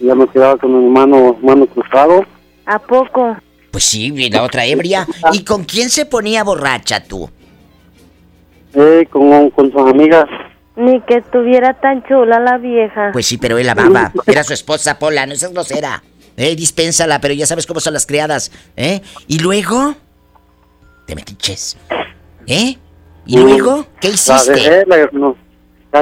Ya 0.00 0.14
me 0.14 0.26
quedaba 0.28 0.56
con 0.58 0.84
mi 0.84 0.90
mano, 0.90 1.38
mano 1.40 1.66
cruzado. 1.66 2.24
¿A 2.66 2.78
poco? 2.78 3.36
Pues 3.76 3.84
sí, 3.84 4.10
y 4.16 4.30
la 4.30 4.42
otra 4.42 4.64
ebria. 4.64 5.06
¿Y 5.34 5.44
con 5.44 5.64
quién 5.64 5.90
se 5.90 6.06
ponía 6.06 6.42
borracha 6.44 7.04
tú? 7.04 7.28
Eh, 8.72 9.06
con, 9.10 9.50
con 9.50 9.70
sus 9.70 9.82
amigas. 9.82 10.24
Ni 10.76 10.98
que 11.02 11.16
estuviera 11.16 11.74
tan 11.74 12.02
chula 12.04 12.40
la 12.40 12.56
vieja. 12.56 13.10
Pues 13.12 13.26
sí, 13.26 13.36
pero 13.36 13.58
él 13.58 13.68
amaba. 13.68 14.14
Era 14.26 14.44
su 14.44 14.54
esposa, 14.54 14.98
Pola, 14.98 15.26
no 15.26 15.34
seas 15.34 15.52
grosera. 15.52 16.02
Eh, 16.38 16.56
dispénsala, 16.56 17.20
pero 17.20 17.34
ya 17.34 17.44
sabes 17.44 17.66
cómo 17.66 17.80
son 17.80 17.92
las 17.92 18.06
criadas, 18.06 18.50
¿eh? 18.78 19.02
¿Y 19.26 19.40
luego? 19.40 19.94
Te 21.06 21.14
metiches. 21.14 21.76
¿Eh? 22.46 22.78
¿Y 23.26 23.36
luego? 23.38 23.84
¿Qué 24.00 24.08
La 24.08 24.14
hiciste? 24.14 24.52
dejé, 24.54 24.84
la- 24.86 25.10
no, 25.12 25.36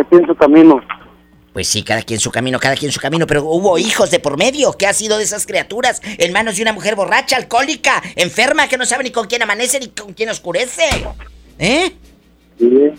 quien 0.09 0.24
su 0.28 0.34
camino. 0.36 0.80
Pues 1.55 1.68
sí, 1.68 1.85
cada 1.85 2.02
quien 2.02 2.18
su 2.18 2.32
camino, 2.32 2.59
cada 2.59 2.74
quien 2.74 2.90
su 2.90 2.98
camino, 2.98 3.28
pero 3.28 3.44
hubo 3.44 3.78
hijos 3.78 4.10
de 4.10 4.18
por 4.18 4.36
medio. 4.36 4.72
¿Qué 4.72 4.89
ha 4.89 4.93
sido 4.93 5.18
de 5.18 5.22
esas 5.22 5.47
criaturas 5.47 6.02
en 6.05 6.32
manos 6.32 6.56
de 6.56 6.62
una 6.62 6.72
mujer 6.72 6.97
borracha, 6.97 7.36
alcohólica, 7.36 8.02
enferma, 8.16 8.66
que 8.66 8.76
no 8.76 8.85
sabe 8.85 9.05
ni 9.05 9.12
con 9.12 9.28
quién 9.28 9.40
amanece 9.40 9.78
ni 9.78 9.86
con 9.86 10.14
quién 10.14 10.31
oscurece? 10.31 10.82
¿Eh? 11.60 11.93
Sí. 12.59 12.90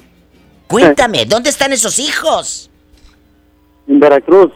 Cuéntame, 0.68 1.26
¿dónde 1.26 1.50
están 1.50 1.74
esos 1.74 2.00
hijos? 2.00 2.72
En 3.90 4.00
Veracruz. 4.00 4.54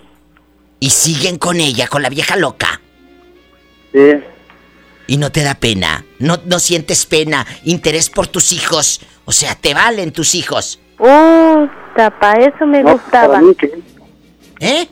Y 0.79 0.91
siguen 0.91 1.37
con 1.37 1.59
ella, 1.59 1.89
con 1.89 2.01
la 2.01 2.07
vieja 2.07 2.37
loca. 2.37 2.79
Sí. 3.91 4.13
Y 5.07 5.17
no 5.17 5.29
te 5.29 5.43
da 5.43 5.55
pena, 5.55 6.05
no, 6.19 6.39
no 6.45 6.59
sientes 6.59 7.05
pena, 7.05 7.45
interés 7.65 8.09
por 8.09 8.27
tus 8.27 8.53
hijos. 8.53 9.01
O 9.25 9.33
sea, 9.33 9.55
te 9.55 9.73
valen 9.73 10.13
tus 10.13 10.35
hijos. 10.35 10.79
Uh, 10.99 11.67
tapa, 11.95 12.33
eso 12.33 12.65
me 12.65 12.81
gustaba. 12.81 13.41
¿Eh? 14.59 14.87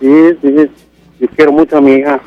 Sí, 0.00 0.38
sí, 0.42 0.70
yo 1.20 1.28
quiero 1.36 1.52
mucho 1.52 1.76
a 1.76 1.80
mi 1.80 1.92
hija. 1.92 2.20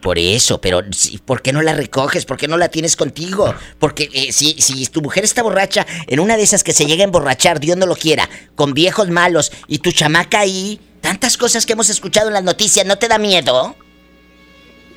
Por 0.00 0.18
eso, 0.18 0.60
pero 0.60 0.80
sí, 0.90 1.18
¿por 1.24 1.42
qué 1.42 1.52
no 1.52 1.62
la 1.62 1.74
recoges? 1.74 2.24
¿Por 2.24 2.36
qué 2.36 2.48
no 2.48 2.56
la 2.56 2.68
tienes 2.68 2.96
contigo? 2.96 3.52
Porque 3.78 4.08
eh, 4.12 4.32
si, 4.32 4.52
si 4.60 4.86
tu 4.86 5.02
mujer 5.02 5.24
está 5.24 5.42
borracha, 5.42 5.86
en 6.06 6.20
una 6.20 6.36
de 6.36 6.42
esas 6.42 6.64
que 6.64 6.72
se 6.72 6.86
llega 6.86 7.02
a 7.02 7.06
emborrachar, 7.06 7.60
Dios 7.60 7.76
no 7.76 7.86
lo 7.86 7.94
quiera, 7.94 8.28
con 8.54 8.74
viejos 8.74 9.10
malos, 9.10 9.52
y 9.68 9.78
tu 9.78 9.92
chamaca 9.92 10.40
ahí, 10.40 10.80
tantas 11.00 11.36
cosas 11.36 11.66
que 11.66 11.74
hemos 11.74 11.90
escuchado 11.90 12.28
en 12.28 12.34
las 12.34 12.44
noticias, 12.44 12.86
¿no 12.86 12.96
te 12.96 13.08
da 13.08 13.18
miedo? 13.18 13.74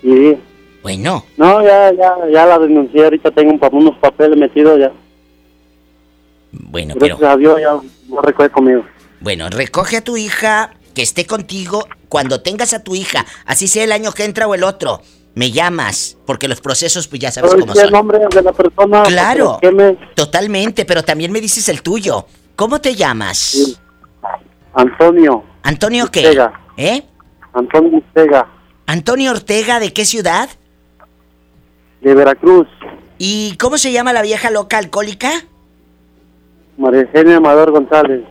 Sí. 0.02 0.38
Bueno. 0.84 1.26
No, 1.36 1.64
ya, 1.64 1.92
ya, 1.94 2.16
ya 2.32 2.46
la 2.46 2.60
denuncié. 2.60 3.04
Ahorita 3.04 3.32
tengo 3.32 3.58
unos 3.72 3.98
papeles 3.98 4.38
metidos 4.38 4.80
ya. 4.80 4.92
Bueno, 6.52 6.94
pero... 7.00 7.18
Gracias 7.18 7.34
a 7.34 7.38
Dios 7.38 7.60
ya 7.60 7.80
no 8.08 8.22
recoge 8.22 8.50
conmigo. 8.50 8.86
Bueno, 9.26 9.50
recoge 9.50 9.98
a 9.98 10.04
tu 10.04 10.18
hija, 10.18 10.70
que 10.94 11.02
esté 11.02 11.26
contigo 11.26 11.88
cuando 12.10 12.42
tengas 12.42 12.76
a 12.76 12.84
tu 12.84 12.94
hija, 12.94 13.26
así 13.48 13.68
sea 13.68 13.84
el 13.84 13.92
año 13.92 14.12
que 14.12 14.24
entra 14.24 14.46
o 14.48 14.54
el 14.54 14.64
otro. 14.64 15.02
Me 15.34 15.50
llamas, 15.52 16.16
porque 16.28 16.48
los 16.48 16.62
procesos 16.62 17.08
pues 17.08 17.20
ya 17.22 17.32
sabes 17.32 17.50
Pero 17.50 17.62
cómo 17.62 17.74
sí 17.74 17.80
el 17.80 17.86
son. 17.86 17.94
nombre 17.94 18.20
de 18.20 18.42
la 18.44 18.54
persona. 18.54 19.02
Claro, 19.02 19.58
me- 19.74 19.94
totalmente, 20.14 20.86
pero 20.86 21.02
también 21.04 21.32
me 21.32 21.42
dices 21.42 21.68
el 21.70 21.82
tuyo. 21.82 22.28
¿Cómo 22.56 22.80
te 22.80 22.94
llamas? 22.94 23.76
Antonio. 24.76 25.44
¿Antonio 25.64 26.06
qué? 26.12 26.20
Ortega. 26.28 26.54
¿Eh? 26.78 27.04
Antonio 27.52 27.98
Ortega, 27.98 28.48
¿Antonio 28.86 29.32
Ortega 29.32 29.80
de 29.80 29.92
qué 29.92 30.06
ciudad? 30.06 30.50
de 32.02 32.14
Veracruz. 32.14 32.68
¿Y 33.18 33.58
cómo 33.58 33.80
se 33.80 33.92
llama 33.92 34.14
la 34.14 34.22
vieja 34.22 34.52
loca 34.52 34.78
alcohólica? 34.78 35.32
María 36.78 37.02
Eugenia 37.02 37.38
Amador 37.38 37.72
González. 37.72 38.22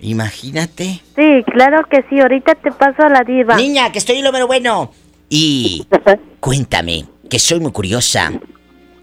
Imagínate. 0.00 1.02
Sí, 1.16 1.44
claro 1.52 1.86
que 1.90 2.04
sí. 2.08 2.20
Ahorita 2.20 2.54
te 2.54 2.70
paso 2.72 3.02
a 3.02 3.08
la 3.08 3.22
diva. 3.24 3.56
Niña, 3.56 3.90
que 3.92 3.98
estoy 3.98 4.18
en 4.18 4.24
lo 4.24 4.32
mero 4.32 4.46
bueno. 4.46 4.92
Y 5.28 5.86
cuéntame, 6.40 7.06
que 7.28 7.38
soy 7.38 7.60
muy 7.60 7.72
curiosa. 7.72 8.32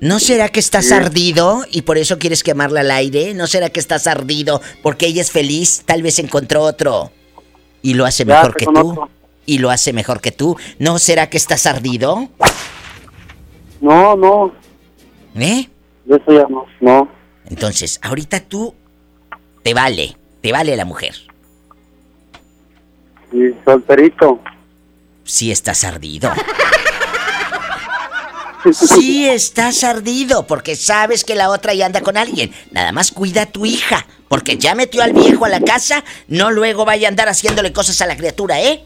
¿No 0.02 0.20
será 0.20 0.50
que 0.50 0.60
estás 0.60 0.92
ardido 0.92 1.64
y 1.72 1.84
por 1.84 1.98
eso 1.98 2.20
quieres 2.20 2.44
quemarla 2.44 2.82
al 2.82 2.92
aire? 2.92 3.34
¿No 3.34 3.48
será 3.48 3.70
que 3.70 3.80
estás 3.80 4.08
ardido 4.08 4.62
porque 4.84 5.08
ella 5.08 5.22
es 5.22 5.32
feliz? 5.32 5.84
Tal 5.86 6.02
vez 6.02 6.20
encontró 6.20 6.62
otro 6.64 7.12
y 7.82 7.94
lo 7.94 8.06
hace 8.06 8.26
Ya, 8.26 8.36
mejor 8.36 8.56
que 8.56 8.66
tú. 8.66 9.08
Y 9.46 9.60
lo 9.60 9.70
hace 9.70 9.94
mejor 9.94 10.22
que 10.22 10.32
tú. 10.32 10.58
¿No 10.80 11.00
será 11.00 11.30
que 11.30 11.38
estás 11.38 11.66
ardido? 11.66 12.30
No, 13.80 14.16
no, 14.16 14.52
¿Eh? 15.36 15.70
ya 16.08 16.48
no. 16.50 16.66
No. 16.82 17.08
Entonces, 17.48 18.00
ahorita 18.02 18.40
tú 18.42 18.74
te 19.64 19.74
vale, 19.74 20.18
te 20.46 20.52
vale 20.52 20.78
la 20.78 20.86
mujer. 20.86 21.16
Y 23.32 23.50
solterito. 23.66 24.40
Sí 25.24 25.50
estás 25.50 25.84
ardido. 25.84 26.32
Sí 28.72 29.30
estás 29.30 29.84
ardido 29.84 30.48
porque 30.48 30.76
sabes 30.76 31.24
que 31.24 31.36
la 31.36 31.52
otra 31.52 31.76
ya 31.76 31.86
anda 31.86 32.02
con 32.02 32.18
alguien. 32.18 32.52
Nada 32.72 32.92
más 32.92 33.12
cuida 33.12 33.44
a 33.44 33.46
tu 33.46 33.64
hija, 33.68 34.08
porque 34.28 34.58
ya 34.58 34.74
metió 34.74 35.04
al 35.04 35.14
viejo 35.14 35.46
a 35.46 35.50
la 35.50 35.62
casa, 35.62 36.04
no 36.28 36.50
luego 36.50 36.84
vaya 36.84 37.08
a 37.08 37.10
andar 37.10 37.30
haciéndole 37.30 37.72
cosas 37.74 38.02
a 38.02 38.08
la 38.08 38.18
criatura, 38.18 38.60
¿eh? 38.64 38.84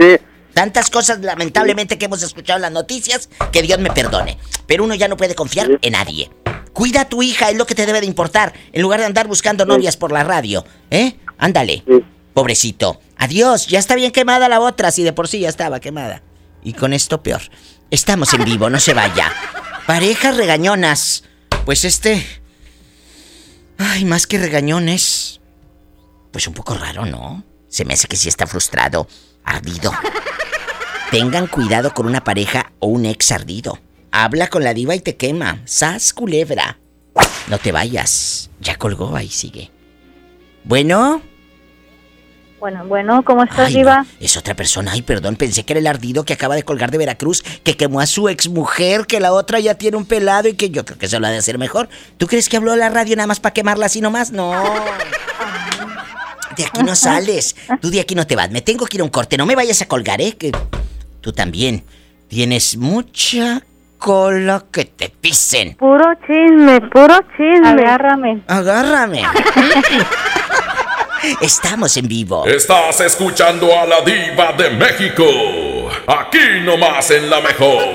Sí. 0.00 0.16
Tantas 0.54 0.88
cosas 0.88 1.20
lamentablemente 1.20 1.98
que 1.98 2.06
hemos 2.06 2.22
escuchado 2.22 2.58
en 2.58 2.62
las 2.62 2.72
noticias, 2.72 3.28
que 3.52 3.62
Dios 3.62 3.78
me 3.80 3.90
perdone. 3.90 4.38
Pero 4.66 4.84
uno 4.84 4.94
ya 4.94 5.08
no 5.08 5.16
puede 5.16 5.34
confiar 5.34 5.78
en 5.82 5.92
nadie. 5.92 6.30
Cuida 6.72 7.02
a 7.02 7.08
tu 7.08 7.22
hija, 7.22 7.50
es 7.50 7.56
lo 7.56 7.66
que 7.66 7.74
te 7.74 7.86
debe 7.86 8.00
de 8.00 8.06
importar, 8.06 8.52
en 8.72 8.82
lugar 8.82 9.00
de 9.00 9.06
andar 9.06 9.28
buscando 9.28 9.66
novias 9.66 9.96
por 9.96 10.10
la 10.10 10.24
radio, 10.24 10.64
¿eh? 10.90 11.16
Ándale. 11.38 11.84
Pobrecito. 12.32 13.00
Adiós, 13.16 13.68
ya 13.68 13.78
está 13.78 13.94
bien 13.94 14.10
quemada 14.10 14.48
la 14.48 14.60
otra, 14.60 14.90
si 14.90 15.02
de 15.02 15.12
por 15.12 15.28
sí 15.28 15.40
ya 15.40 15.48
estaba 15.48 15.80
quemada. 15.80 16.22
Y 16.62 16.72
con 16.72 16.92
esto 16.92 17.22
peor. 17.22 17.42
Estamos 17.90 18.32
en 18.34 18.44
vivo, 18.44 18.70
no 18.70 18.80
se 18.80 18.94
vaya. 18.94 19.32
Parejas 19.86 20.36
regañonas. 20.36 21.24
Pues 21.64 21.84
este... 21.84 22.26
Ay, 23.78 24.04
más 24.04 24.26
que 24.26 24.38
regañones. 24.38 25.40
Pues 26.32 26.46
un 26.48 26.54
poco 26.54 26.74
raro, 26.74 27.06
¿no? 27.06 27.44
Se 27.68 27.84
me 27.84 27.94
hace 27.94 28.08
que 28.08 28.16
sí 28.16 28.28
está 28.28 28.46
frustrado, 28.46 29.06
ardido. 29.44 29.92
Tengan 31.14 31.46
cuidado 31.46 31.94
con 31.94 32.06
una 32.06 32.24
pareja 32.24 32.72
o 32.80 32.88
un 32.88 33.06
ex 33.06 33.30
ardido. 33.30 33.78
Habla 34.10 34.48
con 34.48 34.64
la 34.64 34.74
diva 34.74 34.96
y 34.96 34.98
te 34.98 35.14
quema. 35.14 35.60
Sas 35.64 36.12
culebra. 36.12 36.78
No 37.46 37.58
te 37.58 37.70
vayas. 37.70 38.50
Ya 38.58 38.74
colgó, 38.74 39.14
ahí 39.14 39.28
sigue. 39.28 39.70
Bueno. 40.64 41.22
Bueno, 42.58 42.84
bueno, 42.86 43.22
¿cómo 43.24 43.44
estás, 43.44 43.68
Ay, 43.68 43.74
diva? 43.74 43.98
no, 44.02 44.06
es 44.18 44.36
otra 44.36 44.56
persona. 44.56 44.90
Ay, 44.90 45.02
perdón, 45.02 45.36
pensé 45.36 45.62
que 45.62 45.74
era 45.74 45.78
el 45.78 45.86
ardido 45.86 46.24
que 46.24 46.32
acaba 46.32 46.56
de 46.56 46.64
colgar 46.64 46.90
de 46.90 46.98
Veracruz, 46.98 47.44
que 47.62 47.76
quemó 47.76 48.00
a 48.00 48.06
su 48.06 48.28
exmujer, 48.28 49.06
que 49.06 49.20
la 49.20 49.32
otra 49.32 49.60
ya 49.60 49.76
tiene 49.76 49.96
un 49.96 50.06
pelado 50.06 50.48
y 50.48 50.54
que 50.54 50.70
yo 50.70 50.84
creo 50.84 50.98
que 50.98 51.06
se 51.06 51.20
lo 51.20 51.28
ha 51.28 51.30
de 51.30 51.38
hacer 51.38 51.58
mejor. 51.58 51.88
¿Tú 52.16 52.26
crees 52.26 52.48
que 52.48 52.56
habló 52.56 52.72
a 52.72 52.76
la 52.76 52.88
radio 52.88 53.14
nada 53.14 53.28
más 53.28 53.38
para 53.38 53.52
quemarla 53.52 53.86
así 53.86 54.00
nomás? 54.00 54.32
No. 54.32 54.52
De 56.56 56.64
aquí 56.64 56.82
no 56.82 56.96
sales. 56.96 57.54
Tú 57.80 57.90
de 57.90 58.00
aquí 58.00 58.16
no 58.16 58.26
te 58.26 58.34
vas. 58.34 58.50
Me 58.50 58.62
tengo 58.62 58.86
que 58.86 58.96
ir 58.96 59.00
a 59.00 59.04
un 59.04 59.10
corte. 59.10 59.36
No 59.36 59.46
me 59.46 59.54
vayas 59.54 59.80
a 59.82 59.86
colgar, 59.86 60.20
¿eh? 60.20 60.36
Que 60.36 60.52
tú 61.24 61.32
también 61.32 61.82
tienes 62.28 62.76
mucha 62.76 63.62
cola 63.96 64.62
que 64.70 64.84
te 64.84 65.08
pisen. 65.08 65.74
Puro 65.76 66.04
chisme, 66.26 66.82
puro 66.82 67.18
chisme. 67.34 67.82
Agárrame. 67.82 68.42
Agárrame. 68.46 69.22
Estamos 71.40 71.96
en 71.96 72.08
vivo. 72.08 72.44
Estás 72.44 73.00
escuchando 73.00 73.74
a 73.74 73.86
la 73.86 74.02
diva 74.02 74.52
de 74.52 74.68
México. 74.68 75.24
Aquí 76.06 76.60
nomás 76.62 77.10
en 77.10 77.30
la 77.30 77.40
mejor. 77.40 77.94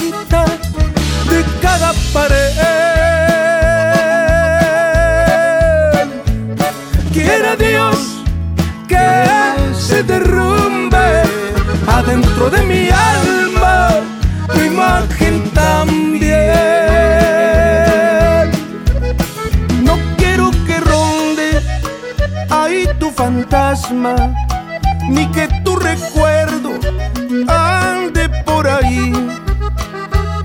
cada 1.71 1.93
pared. 2.13 2.51
Quiera 7.13 7.55
Dios 7.55 7.97
que 8.87 9.07
se 9.87 10.03
derrumbe 10.03 11.07
adentro 11.87 12.49
de 12.49 12.61
mi 12.71 12.89
alma 12.89 13.89
tu 14.53 14.59
imagen 14.59 15.35
también. 15.51 16.41
No 19.87 19.95
quiero 20.17 20.51
que 20.67 20.77
ronde 20.91 21.49
ahí 22.49 22.85
tu 22.99 23.11
fantasma, 23.11 24.15
ni 25.07 25.25
que 25.27 25.47
tu 25.63 25.77
recuerdo 25.77 26.71
ande 27.47 28.27
por 28.45 28.67
ahí. 28.67 29.13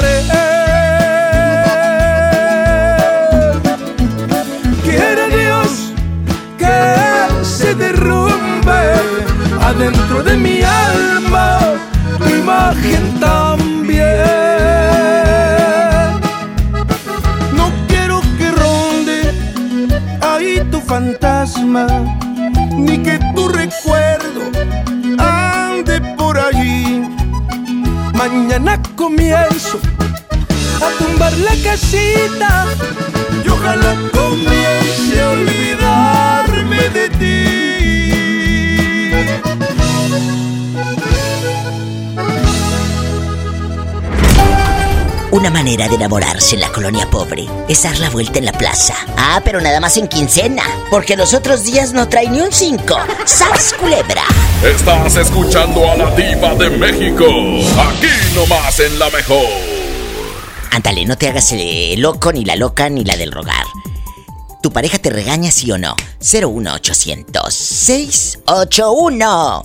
pared. 0.00 0.26
Quiere 4.84 5.24
Dios 5.36 5.92
que 6.58 7.44
se 7.44 7.74
derrumbe 7.74 8.80
adentro 9.62 10.22
de 10.22 10.36
mi 10.36 10.62
alma 10.62 11.58
tu 12.18 12.28
imagen 12.28 13.20
también. 13.20 14.00
No 17.52 17.70
quiero 17.88 18.20
que 18.38 18.50
ronde 18.50 19.18
ahí 20.22 20.62
tu 20.70 20.80
fantasma, 20.80 21.86
ni 22.76 22.98
que 22.98 23.18
tu 23.34 23.48
recuerdo 23.48 23.79
Mañana 28.32 28.80
comienzo 28.94 29.80
a 30.80 30.98
tumbar 30.98 31.36
la 31.38 31.52
casita 31.64 32.64
y 33.44 33.48
ojalá 33.48 33.96
comience 34.12 35.20
a 35.20 35.30
olvidarme 35.30 35.79
Una 45.40 45.48
manera 45.48 45.88
de 45.88 45.94
enamorarse 45.94 46.54
en 46.54 46.60
la 46.60 46.70
colonia 46.70 47.08
pobre 47.08 47.48
es 47.66 47.82
dar 47.82 47.98
la 47.98 48.10
vuelta 48.10 48.38
en 48.38 48.44
la 48.44 48.52
plaza. 48.52 48.94
Ah, 49.16 49.40
pero 49.42 49.58
nada 49.58 49.80
más 49.80 49.96
en 49.96 50.06
quincena, 50.06 50.62
porque 50.90 51.16
los 51.16 51.32
otros 51.32 51.64
días 51.64 51.94
no 51.94 52.06
trae 52.10 52.28
ni 52.28 52.42
un 52.42 52.52
cinco. 52.52 52.98
¡Sas, 53.24 53.72
culebra! 53.80 54.24
Estás 54.62 55.16
escuchando 55.16 55.90
a 55.90 55.96
la 55.96 56.14
diva 56.14 56.54
de 56.56 56.68
México. 56.68 57.24
Aquí 57.24 58.10
nomás 58.34 58.80
en 58.80 58.98
la 58.98 59.08
mejor. 59.08 59.46
Ándale, 60.72 61.06
no 61.06 61.16
te 61.16 61.30
hagas 61.30 61.52
el 61.52 61.98
loco, 62.02 62.34
ni 62.34 62.44
la 62.44 62.56
loca, 62.56 62.90
ni 62.90 63.02
la 63.02 63.16
del 63.16 63.32
rogar. 63.32 63.64
¿Tu 64.62 64.70
pareja 64.70 64.98
te 64.98 65.08
regaña, 65.08 65.50
sí 65.50 65.72
o 65.72 65.78
no? 65.78 65.96
01800 66.20 67.54
681 67.54 69.62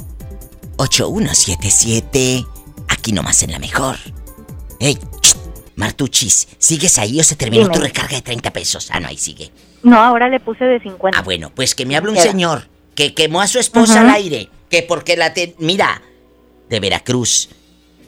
8177. 0.78 2.46
Aquí 2.88 3.12
nomás 3.12 3.44
en 3.44 3.52
la 3.52 3.60
mejor. 3.60 3.98
¡Ey! 4.80 4.98
Ch, 5.76 5.80
Martuchis, 5.80 6.48
¿sigues 6.58 6.98
ahí 6.98 7.20
o 7.20 7.24
se 7.24 7.36
terminó 7.36 7.64
Dime. 7.64 7.76
tu 7.76 7.82
recarga 7.82 8.16
de 8.16 8.22
30 8.22 8.52
pesos? 8.52 8.90
Ah, 8.92 9.00
no, 9.00 9.08
ahí 9.08 9.18
sigue. 9.18 9.52
No, 9.84 10.00
ahora 10.00 10.30
le 10.30 10.40
puse 10.40 10.66
de 10.66 10.80
50. 10.80 11.18
Ah, 11.20 11.22
bueno, 11.22 11.52
pues 11.54 11.76
que 11.76 11.86
me 11.86 11.96
hable 11.96 12.10
un 12.12 12.16
Queda. 12.16 12.26
señor 12.32 12.68
que 12.96 13.14
quemó 13.14 13.42
a 13.42 13.48
su 13.48 13.60
esposa 13.60 14.02
al 14.02 14.10
aire. 14.10 14.50
Que 14.70 14.82
porque 14.82 15.16
la 15.18 15.34
te... 15.34 15.56
Mira, 15.60 16.02
de 16.70 16.80
Veracruz. 16.80 17.50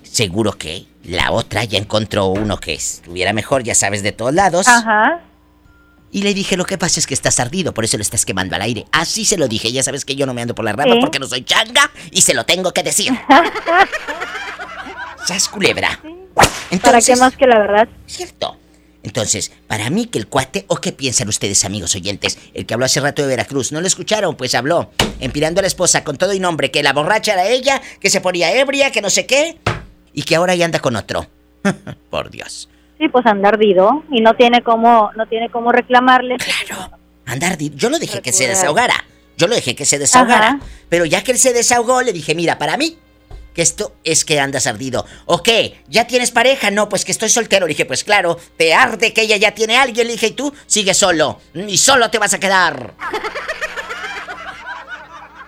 Seguro 0.01 0.53
que 0.53 0.85
la 1.03 1.31
otra 1.31 1.63
ya 1.65 1.77
encontró 1.77 2.27
uno 2.27 2.57
que 2.59 2.73
estuviera 2.73 3.33
mejor, 3.33 3.63
ya 3.63 3.75
sabes, 3.75 4.01
de 4.01 4.13
todos 4.13 4.33
lados. 4.33 4.67
Ajá. 4.67 5.21
Y 6.11 6.21
le 6.23 6.33
dije, 6.33 6.55
lo 6.57 6.65
que 6.65 6.77
pasa 6.77 6.99
es 6.99 7.05
que 7.05 7.13
estás 7.13 7.39
ardido, 7.39 7.73
por 7.73 7.83
eso 7.83 7.97
lo 7.97 8.01
estás 8.01 8.25
quemando 8.25 8.55
al 8.55 8.61
aire. 8.61 8.85
Así 8.93 9.25
se 9.25 9.37
lo 9.37 9.47
dije, 9.47 9.71
ya 9.71 9.83
sabes 9.83 10.05
que 10.05 10.15
yo 10.15 10.25
no 10.25 10.33
me 10.33 10.41
ando 10.41 10.55
por 10.55 10.65
la 10.65 10.71
rama 10.71 10.95
porque 11.01 11.19
no 11.19 11.27
soy 11.27 11.43
changa 11.43 11.91
y 12.11 12.21
se 12.21 12.33
lo 12.33 12.45
tengo 12.45 12.71
que 12.71 12.81
decir. 12.81 13.11
¿Sabes, 15.27 15.49
culebra? 15.49 15.99
¿Para 16.81 17.01
qué 17.01 17.15
más 17.17 17.35
que 17.35 17.45
la 17.47 17.59
verdad? 17.59 17.89
Cierto. 18.05 18.55
Entonces, 19.03 19.51
para 19.67 19.89
mí 19.89 20.05
que 20.05 20.19
el 20.19 20.27
cuate, 20.27 20.63
¿o 20.69 20.77
qué 20.77 20.93
piensan 20.93 21.27
ustedes, 21.27 21.65
amigos 21.65 21.95
oyentes? 21.95 22.37
El 22.53 22.65
que 22.65 22.73
habló 22.73 22.85
hace 22.85 23.01
rato 23.01 23.21
de 23.23 23.27
Veracruz, 23.27 23.73
¿no 23.73 23.81
lo 23.81 23.87
escucharon? 23.87 24.35
Pues 24.37 24.55
habló, 24.55 24.91
empirando 25.19 25.59
a 25.59 25.63
la 25.63 25.67
esposa 25.67 26.03
con 26.05 26.17
todo 26.17 26.33
y 26.33 26.39
nombre, 26.39 26.71
que 26.71 26.81
la 26.81 26.93
borracha 26.93 27.33
era 27.33 27.45
ella, 27.45 27.81
que 27.99 28.09
se 28.09 28.21
ponía 28.21 28.53
ebria, 28.57 28.91
que 28.91 29.01
no 29.01 29.09
sé 29.09 29.25
qué, 29.25 29.57
y 30.13 30.23
que 30.23 30.35
ahora 30.37 30.55
ya 30.55 30.63
anda 30.65 30.79
con 30.79 30.95
otro. 30.95 31.27
Por 32.09 32.29
Dios. 32.31 32.69
Sí, 32.97 33.09
pues 33.09 33.25
anda 33.25 33.49
ardido 33.49 34.03
y 34.09 34.21
no 34.21 34.33
tiene 34.35 34.63
cómo, 34.63 35.11
no 35.17 35.25
tiene 35.27 35.49
cómo 35.49 35.73
reclamarle. 35.73 36.37
Claro. 36.37 36.91
Andar, 37.25 37.57
di- 37.57 37.73
yo 37.75 37.89
lo 37.89 37.99
dejé 37.99 38.21
que 38.21 38.31
se 38.31 38.47
desahogara. 38.47 39.05
Yo 39.37 39.47
lo 39.47 39.55
dejé 39.55 39.75
que 39.75 39.85
se 39.85 39.99
desahogara. 39.99 40.47
Ajá. 40.47 40.59
Pero 40.89 41.03
ya 41.05 41.23
que 41.23 41.33
él 41.33 41.37
se 41.37 41.51
desahogó, 41.53 42.01
le 42.01 42.13
dije, 42.13 42.33
mira, 42.33 42.57
para 42.57 42.75
mí, 42.77 42.97
que 43.57 43.63
esto 43.63 43.95
es 44.03 44.23
que 44.23 44.39
andas 44.39 44.67
ardido. 44.67 45.03
¿O 45.25 45.41
qué? 45.41 45.81
¿Ya 45.89 46.05
tienes 46.05 46.29
pareja? 46.29 46.69
No, 46.69 46.89
pues 46.89 47.03
que 47.03 47.11
estoy 47.11 47.27
soltero. 47.29 47.65
Le 47.65 47.71
dije, 47.71 47.85
pues 47.85 48.03
claro, 48.03 48.37
te 48.55 48.75
arde 48.75 49.13
que 49.13 49.21
ella 49.23 49.35
ya 49.35 49.55
tiene 49.55 49.77
a 49.77 49.81
alguien. 49.81 50.05
Le 50.05 50.13
dije, 50.13 50.27
y 50.27 50.31
tú 50.33 50.53
sigues 50.67 50.95
solo. 50.95 51.41
Y 51.55 51.75
solo 51.79 52.11
te 52.11 52.19
vas 52.19 52.35
a 52.35 52.39
quedar. 52.39 52.93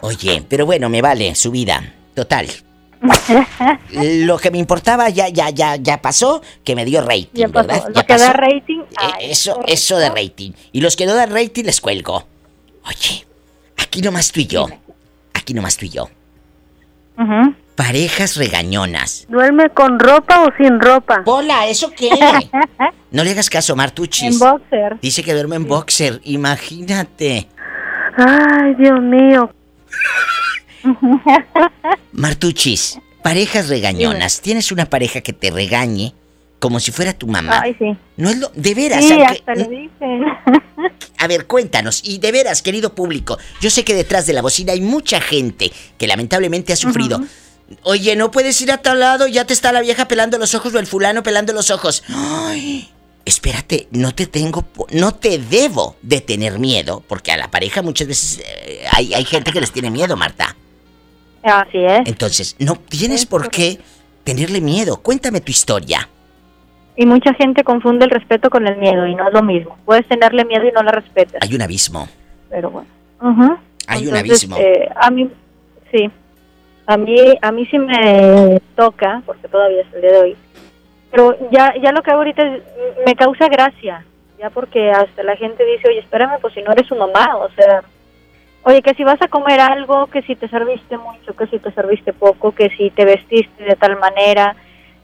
Oye, 0.01 0.43
pero 0.49 0.65
bueno, 0.65 0.89
me 0.89 1.03
vale 1.03 1.35
su 1.35 1.51
vida. 1.51 1.93
Total. 2.15 2.47
Lo 3.91 4.39
que 4.39 4.49
me 4.49 4.57
importaba 4.57 5.09
ya, 5.09 5.29
ya, 5.29 5.51
ya, 5.51 5.75
ya 5.75 6.01
pasó, 6.01 6.41
que 6.63 6.75
me 6.75 6.85
dio 6.85 7.01
rating, 7.01 7.27
Ya 7.33 7.47
pasó. 7.47 7.67
¿verdad? 7.67 7.87
Lo 7.89 7.93
Ya 7.93 8.03
que 8.07 8.17
da 8.17 8.33
rating. 8.33 8.79
Eh, 8.79 9.29
eso, 9.29 9.61
eso 9.67 9.99
de 9.99 10.09
rating. 10.09 10.53
Y 10.71 10.81
los 10.81 10.95
que 10.95 11.05
no 11.05 11.13
dan 11.13 11.29
rating 11.31 11.63
les 11.65 11.79
cuelgo. 11.79 12.27
Oye, 12.87 13.27
aquí 13.77 14.01
nomás 14.01 14.31
tú 14.31 14.39
y 14.39 14.47
yo. 14.47 14.67
Aquí 15.35 15.53
nomás 15.53 15.77
tú 15.77 15.85
y 15.85 15.89
yo. 15.89 16.09
Parejas 17.75 18.35
regañonas. 18.35 19.25
¿Duerme 19.29 19.69
con 19.69 19.99
ropa 19.99 20.43
o 20.43 20.49
sin 20.57 20.79
ropa? 20.79 21.21
Hola, 21.25 21.67
¿eso 21.67 21.91
qué? 21.95 22.09
No 23.11 23.23
le 23.23 23.31
hagas 23.31 23.49
caso, 23.49 23.75
Martuchis. 23.75 24.33
En 24.33 24.39
boxer. 24.39 24.99
Dice 25.01 25.23
que 25.23 25.33
duerme 25.33 25.55
en 25.55 25.67
boxer. 25.67 26.21
Imagínate. 26.25 27.47
Ay, 28.15 28.75
Dios 28.75 29.01
mío. 29.01 29.51
Martuchis, 32.11 32.99
parejas 33.23 33.67
regañonas. 33.67 34.41
¿Tienes 34.41 34.71
una 34.71 34.85
pareja 34.85 35.21
que 35.21 35.33
te 35.33 35.49
regañe 35.49 36.13
como 36.59 36.79
si 36.79 36.91
fuera 36.91 37.13
tu 37.13 37.25
mamá? 37.27 37.61
Ay, 37.63 37.75
sí. 37.79 37.95
No 38.17 38.29
es 38.29 38.37
lo. 38.37 38.51
De 38.53 38.73
veras, 38.75 39.03
Sí, 39.03 39.11
aunque- 39.13 39.25
hasta 39.39 39.55
le 39.55 39.67
dicen. 39.69 40.23
A 41.17 41.27
ver, 41.27 41.47
cuéntanos. 41.47 42.01
Y 42.03 42.19
de 42.19 42.31
veras, 42.31 42.61
querido 42.61 42.93
público, 42.95 43.37
yo 43.61 43.69
sé 43.69 43.83
que 43.83 43.93
detrás 43.95 44.25
de 44.27 44.33
la 44.33 44.41
bocina 44.41 44.73
hay 44.73 44.81
mucha 44.81 45.19
gente 45.21 45.71
que 45.97 46.07
lamentablemente 46.07 46.73
ha 46.73 46.75
sufrido. 46.75 47.19
Oye, 47.83 48.15
no 48.15 48.31
puedes 48.31 48.59
ir 48.61 48.71
a 48.71 48.77
tal 48.77 48.99
lado, 48.99 49.27
ya 49.27 49.45
te 49.45 49.53
está 49.53 49.71
la 49.71 49.81
vieja 49.81 50.07
pelando 50.07 50.37
los 50.37 50.53
ojos 50.55 50.73
o 50.73 50.79
el 50.79 50.87
fulano 50.87 51.21
pelando 51.23 51.53
los 51.53 51.69
ojos. 51.69 52.03
Ay, 52.09 52.89
espérate, 53.25 53.87
no 53.91 54.15
te 54.15 54.25
tengo, 54.25 54.65
no 54.91 55.13
te 55.13 55.37
debo 55.37 55.95
de 56.01 56.19
tener 56.21 56.57
miedo, 56.57 57.03
porque 57.07 57.31
a 57.31 57.37
la 57.37 57.51
pareja 57.51 57.81
muchas 57.81 58.07
veces 58.07 58.41
eh, 58.43 58.85
hay, 58.91 59.13
hay 59.13 59.23
gente 59.25 59.51
que 59.51 59.61
les 59.61 59.71
tiene 59.71 59.91
miedo, 59.91 60.15
Marta. 60.17 60.55
Así 61.43 61.77
es. 61.77 62.01
Entonces, 62.05 62.55
no 62.59 62.75
tienes 62.77 63.25
por 63.25 63.49
qué 63.49 63.79
tenerle 64.23 64.61
miedo. 64.61 64.97
Cuéntame 65.01 65.39
tu 65.41 65.51
historia. 65.51 66.09
Y 67.01 67.05
mucha 67.05 67.33
gente 67.33 67.63
confunde 67.63 68.03
el 68.03 68.11
respeto 68.11 68.49
con 68.49 68.67
el 68.67 68.75
miedo 68.75 69.07
y 69.07 69.15
no 69.15 69.25
es 69.29 69.33
lo 69.33 69.41
mismo. 69.41 69.77
Puedes 69.85 70.05
tenerle 70.09 70.43
miedo 70.43 70.67
y 70.67 70.71
no 70.73 70.83
la 70.83 70.91
respetas, 70.91 71.41
Hay 71.41 71.55
un 71.55 71.61
abismo. 71.61 72.09
pero 72.49 72.69
bueno. 72.71 72.89
Ujú. 73.21 73.57
Hay 73.87 74.05
un 74.05 74.17
abismo. 74.17 74.57
eh, 74.59 74.89
a 74.97 75.09
mí, 75.09 75.29
sí. 75.93 76.11
A 76.85 76.97
mí, 76.97 77.17
a 77.41 77.51
mí 77.53 77.65
sí 77.67 77.79
me 77.79 78.59
toca, 78.75 79.21
porque 79.25 79.47
todavía 79.47 79.81
es 79.83 79.93
el 79.93 80.01
día 80.01 80.11
de 80.11 80.17
hoy. 80.19 80.35
Pero 81.09 81.37
ya, 81.51 81.73
ya 81.81 81.93
lo 81.93 82.01
que 82.03 82.11
hago 82.11 82.19
ahorita 82.19 82.43
es- 82.43 82.63
me 83.05 83.15
causa 83.15 83.47
gracia. 83.47 84.03
Ya 84.37 84.49
porque 84.49 84.91
hasta 84.91 85.23
la 85.23 85.37
gente 85.37 85.63
dice, 85.63 85.87
oye, 85.87 85.99
espérame, 85.99 86.37
pues 86.41 86.53
si 86.53 86.61
no 86.61 86.73
eres 86.73 86.85
su 86.87 86.95
mamá, 86.97 87.37
o 87.37 87.49
sea, 87.51 87.81
oye, 88.63 88.81
que 88.81 88.93
si 88.95 89.05
vas 89.05 89.21
a 89.21 89.29
comer 89.29 89.61
algo, 89.61 90.07
que 90.07 90.21
si 90.23 90.35
te 90.35 90.49
serviste 90.49 90.97
mucho, 90.97 91.33
que 91.33 91.47
si 91.47 91.59
te 91.59 91.71
serviste 91.71 92.11
poco, 92.11 92.51
que 92.53 92.69
si 92.71 92.89
te 92.89 93.05
vestiste 93.05 93.63
de 93.63 93.75
tal 93.77 93.97
manera, 93.99 94.55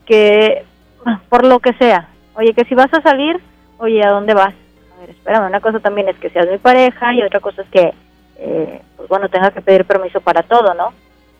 que 0.05 0.65
por 1.29 1.45
lo 1.45 1.59
que 1.59 1.73
sea. 1.73 2.09
Oye, 2.35 2.53
que 2.53 2.65
si 2.65 2.75
vas 2.75 2.93
a 2.93 3.01
salir, 3.01 3.39
oye, 3.77 4.03
¿a 4.03 4.09
dónde 4.09 4.33
vas? 4.33 4.53
A 4.95 4.99
ver, 4.99 5.09
espérame, 5.11 5.47
una 5.47 5.61
cosa 5.61 5.79
también 5.79 6.09
es 6.09 6.17
que 6.17 6.29
seas 6.29 6.47
mi 6.49 6.57
pareja 6.57 7.13
y 7.13 7.21
otra 7.21 7.39
cosa 7.39 7.61
es 7.61 7.69
que, 7.69 7.93
eh, 8.37 8.81
pues 8.97 9.09
bueno, 9.09 9.29
tenga 9.29 9.51
que 9.51 9.61
pedir 9.61 9.85
permiso 9.85 10.21
para 10.21 10.43
todo, 10.43 10.73
¿no? 10.73 10.93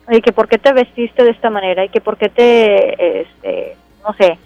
Oye, 0.08 0.22
que 0.22 0.32
por 0.32 0.48
qué 0.48 0.58
te 0.58 0.72
vestiste 0.72 1.24
de 1.24 1.30
esta 1.30 1.50
manera 1.50 1.84
y 1.84 1.88
que 1.88 2.00
por 2.00 2.16
qué 2.16 2.28
te, 2.28 3.20
este, 3.22 3.76
no 4.06 4.14
sé, 4.14 4.38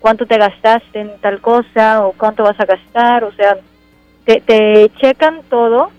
cuánto 0.00 0.26
te 0.26 0.36
gastaste 0.36 1.00
en 1.00 1.18
tal 1.20 1.40
cosa 1.40 2.06
o 2.06 2.12
cuánto 2.12 2.42
vas 2.42 2.60
a 2.60 2.66
gastar, 2.66 3.24
o 3.24 3.32
sea, 3.32 3.56
te, 4.24 4.40
te 4.40 4.90
checan 5.00 5.40
todo 5.48 5.90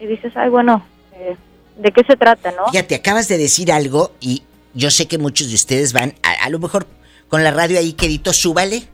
y 0.00 0.06
dices, 0.06 0.32
ay, 0.34 0.48
bueno, 0.48 0.84
eh, 1.14 1.36
¿de 1.76 1.92
qué 1.92 2.02
se 2.04 2.16
trata, 2.16 2.50
no? 2.52 2.72
Ya 2.72 2.86
te 2.86 2.94
acabas 2.94 3.28
de 3.28 3.38
decir 3.38 3.70
algo 3.70 4.12
y 4.18 4.42
yo 4.74 4.90
sé 4.90 5.06
que 5.06 5.18
muchos 5.18 5.50
de 5.50 5.54
ustedes 5.54 5.92
van, 5.92 6.14
a, 6.22 6.46
a 6.46 6.48
lo 6.48 6.58
mejor 6.58 6.86
con 7.32 7.42
la 7.42 7.50
radio 7.50 7.78
ahí 7.78 7.94
quedito, 7.94 8.34
súbale. 8.34 8.86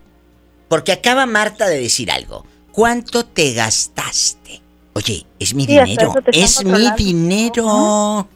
Porque 0.68 0.92
acaba 0.92 1.26
Marta 1.26 1.66
de 1.66 1.80
decir 1.80 2.08
algo. 2.08 2.46
¿Cuánto 2.70 3.26
te 3.26 3.52
gastaste? 3.52 4.62
Oye, 4.92 5.26
es 5.40 5.54
mi 5.54 5.66
Sí, 5.66 5.72
dinero. 5.72 6.14
Es 6.30 6.64
mi 6.64 6.88
dinero. 6.96 8.28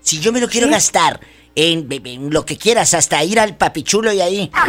Si 0.00 0.20
yo 0.20 0.32
me 0.32 0.40
lo 0.40 0.48
quiero 0.48 0.68
gastar 0.68 1.18
en, 1.56 1.88
en 1.90 2.30
lo 2.30 2.46
que 2.46 2.56
quieras, 2.56 2.94
hasta 2.94 3.24
ir 3.24 3.40
al 3.40 3.56
papichulo 3.56 4.12
y 4.12 4.20
ahí. 4.20 4.48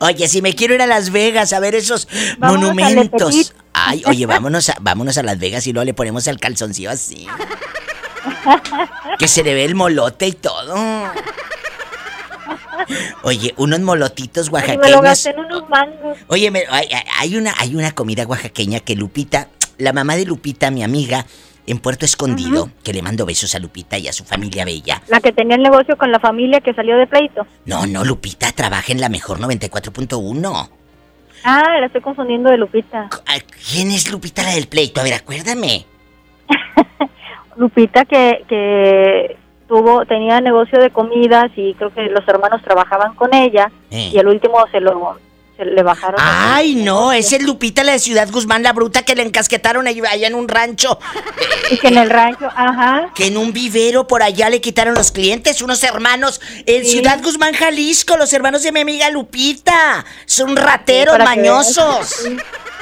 Oye, 0.00 0.26
si 0.26 0.42
me 0.42 0.56
quiero 0.56 0.74
ir 0.74 0.82
a 0.82 0.88
Las 0.88 1.10
Vegas 1.10 1.52
a 1.52 1.60
ver 1.60 1.76
esos 1.76 2.08
Vámonos 2.38 2.74
monumentos. 2.74 3.54
Ay, 3.72 4.02
oye, 4.06 4.26
vámonos 4.26 4.68
a, 4.68 4.76
vámonos 4.80 5.16
a 5.16 5.22
Las 5.22 5.38
Vegas 5.38 5.64
y 5.68 5.72
luego 5.72 5.84
le 5.84 5.94
ponemos 5.94 6.26
el 6.26 6.40
calzoncillo 6.40 6.90
así. 6.90 7.28
Que 9.18 9.28
se 9.28 9.42
le 9.42 9.54
ve 9.54 9.64
el 9.64 9.74
molote 9.74 10.26
y 10.26 10.32
todo. 10.32 10.74
Oye, 13.22 13.54
unos 13.56 13.80
molotitos 13.80 14.50
me 14.52 14.60
lo 14.60 14.66
oaxaqueños. 14.66 15.00
gasté 15.02 15.30
en 15.30 15.38
unos 15.40 15.68
mangos. 15.68 16.18
Oye, 16.28 16.50
me- 16.50 16.64
hay, 16.68 16.88
hay 17.18 17.36
una, 17.36 17.54
hay 17.58 17.74
una 17.74 17.92
comida 17.92 18.26
oaxaqueña 18.26 18.80
que 18.80 18.94
Lupita, 18.96 19.48
la 19.78 19.92
mamá 19.92 20.16
de 20.16 20.26
Lupita, 20.26 20.70
mi 20.70 20.82
amiga, 20.82 21.24
en 21.66 21.78
Puerto 21.78 22.04
Escondido, 22.04 22.68
que 22.82 22.92
le 22.92 23.00
mando 23.00 23.24
besos 23.24 23.54
a 23.54 23.58
Lupita 23.58 23.96
y 23.96 24.08
a 24.08 24.12
su 24.12 24.24
familia 24.24 24.66
bella. 24.66 25.02
La 25.08 25.20
que 25.20 25.32
tenía 25.32 25.56
el 25.56 25.62
negocio 25.62 25.96
con 25.96 26.12
la 26.12 26.20
familia 26.20 26.60
que 26.60 26.74
salió 26.74 26.96
de 26.98 27.06
pleito. 27.06 27.46
No, 27.64 27.86
no, 27.86 28.04
Lupita 28.04 28.52
trabaja 28.52 28.92
en 28.92 29.00
la 29.00 29.08
mejor 29.08 29.38
94.1. 29.40 30.68
Ah, 31.44 31.62
la 31.80 31.86
estoy 31.86 32.02
confundiendo 32.02 32.50
de 32.50 32.58
Lupita. 32.58 33.08
¿Quién 33.70 33.90
es 33.92 34.10
Lupita 34.10 34.42
la 34.42 34.50
del 34.54 34.66
pleito? 34.68 35.00
A 35.00 35.04
ver, 35.04 35.14
acuérdame. 35.14 35.86
Lupita 37.56 38.04
que, 38.04 38.44
que 38.48 39.36
tuvo, 39.68 40.04
tenía 40.06 40.40
negocio 40.40 40.78
de 40.78 40.90
comidas 40.90 41.50
y 41.56 41.74
creo 41.74 41.92
que 41.92 42.02
los 42.06 42.26
hermanos 42.28 42.60
trabajaban 42.62 43.14
con 43.14 43.34
ella 43.34 43.70
Eh. 43.90 44.10
y 44.12 44.18
al 44.18 44.28
último 44.28 44.64
se 44.70 44.80
lo 44.80 45.18
se 45.56 45.64
le 45.64 45.84
bajaron. 45.84 46.16
Ay, 46.20 46.74
no, 46.74 47.12
esa 47.12 47.36
es 47.36 47.42
Lupita 47.44 47.84
la 47.84 47.92
de 47.92 48.00
Ciudad 48.00 48.28
Guzmán, 48.28 48.64
la 48.64 48.72
bruta 48.72 49.02
que 49.04 49.14
le 49.14 49.22
encasquetaron 49.22 49.86
allá 49.86 50.26
en 50.26 50.34
un 50.34 50.48
rancho. 50.48 50.98
Y 51.70 51.78
que 51.78 51.86
en 51.88 51.96
el 51.96 52.10
rancho, 52.10 52.46
ajá. 52.54 53.10
Que 53.14 53.28
en 53.28 53.36
un 53.38 53.52
vivero 53.52 54.06
por 54.08 54.22
allá 54.24 54.50
le 54.50 54.60
quitaron 54.60 54.94
los 54.94 55.12
clientes, 55.12 55.62
unos 55.62 55.82
hermanos 55.84 56.40
en 56.66 56.84
Sí. 56.84 56.90
Ciudad 56.98 57.22
Guzmán, 57.22 57.54
Jalisco, 57.54 58.16
los 58.16 58.32
hermanos 58.32 58.64
de 58.64 58.72
mi 58.72 58.80
amiga 58.80 59.08
Lupita. 59.10 60.04
Son 60.26 60.56
rateros, 60.56 61.16
mañosos. 61.20 62.26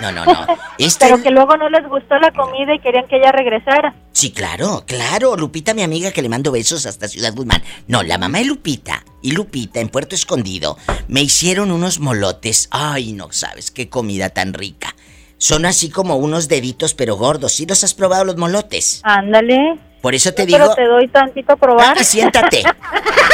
No, 0.01 0.13
no, 0.13 0.25
no. 0.25 0.47
Esta 0.79 1.07
Pero 1.07 1.23
que 1.23 1.31
luego 1.31 1.57
no 1.57 1.69
les 1.69 1.87
gustó 1.89 2.19
la 2.19 2.31
comida 2.33 2.75
y 2.75 2.79
querían 2.79 3.07
que 3.09 3.17
ella 3.17 3.33
regresara. 3.33 3.95
Sí, 4.13 4.33
claro, 4.33 4.85
claro. 4.87 5.37
Lupita, 5.37 5.75
mi 5.75 5.83
amiga, 5.83 6.13
que 6.13 6.23
le 6.23 6.29
mando 6.29 6.53
besos 6.53 6.87
hasta 6.87 7.09
Ciudad 7.09 7.35
Guzmán. 7.35 7.63
No, 7.89 8.03
la 8.03 8.19
mamá 8.19 8.39
de 8.39 8.45
Lupita 8.45 9.05
y 9.21 9.33
Lupita 9.33 9.81
en 9.81 9.89
Puerto 9.89 10.15
Escondido 10.15 10.77
me 11.09 11.23
hicieron 11.23 11.71
unos 11.71 12.01
molotes. 12.01 12.69
Ay, 12.71 13.13
no 13.13 13.33
sabes 13.33 13.71
qué 13.71 13.89
comida 13.89 14.31
tan 14.31 14.55
rica. 14.55 14.95
Son 15.39 15.67
así 15.67 15.91
como 15.91 16.17
unos 16.17 16.49
deditos 16.49 16.95
pero 16.95 17.17
gordos. 17.17 17.55
¿Sí 17.55 17.67
los 17.67 17.83
has 17.83 17.95
probado 17.95 18.25
los 18.25 18.37
molotes? 18.37 19.01
Ándale. 19.03 19.79
Por 20.03 20.17
eso 20.17 20.35
te 20.35 20.45
Pero 20.45 20.65
digo... 20.65 20.75
te 20.75 20.85
doy 20.85 21.09
tantito 21.09 21.53
a 21.53 21.57
probar. 21.57 21.97
Ah, 21.97 22.05
siéntate. 22.05 22.65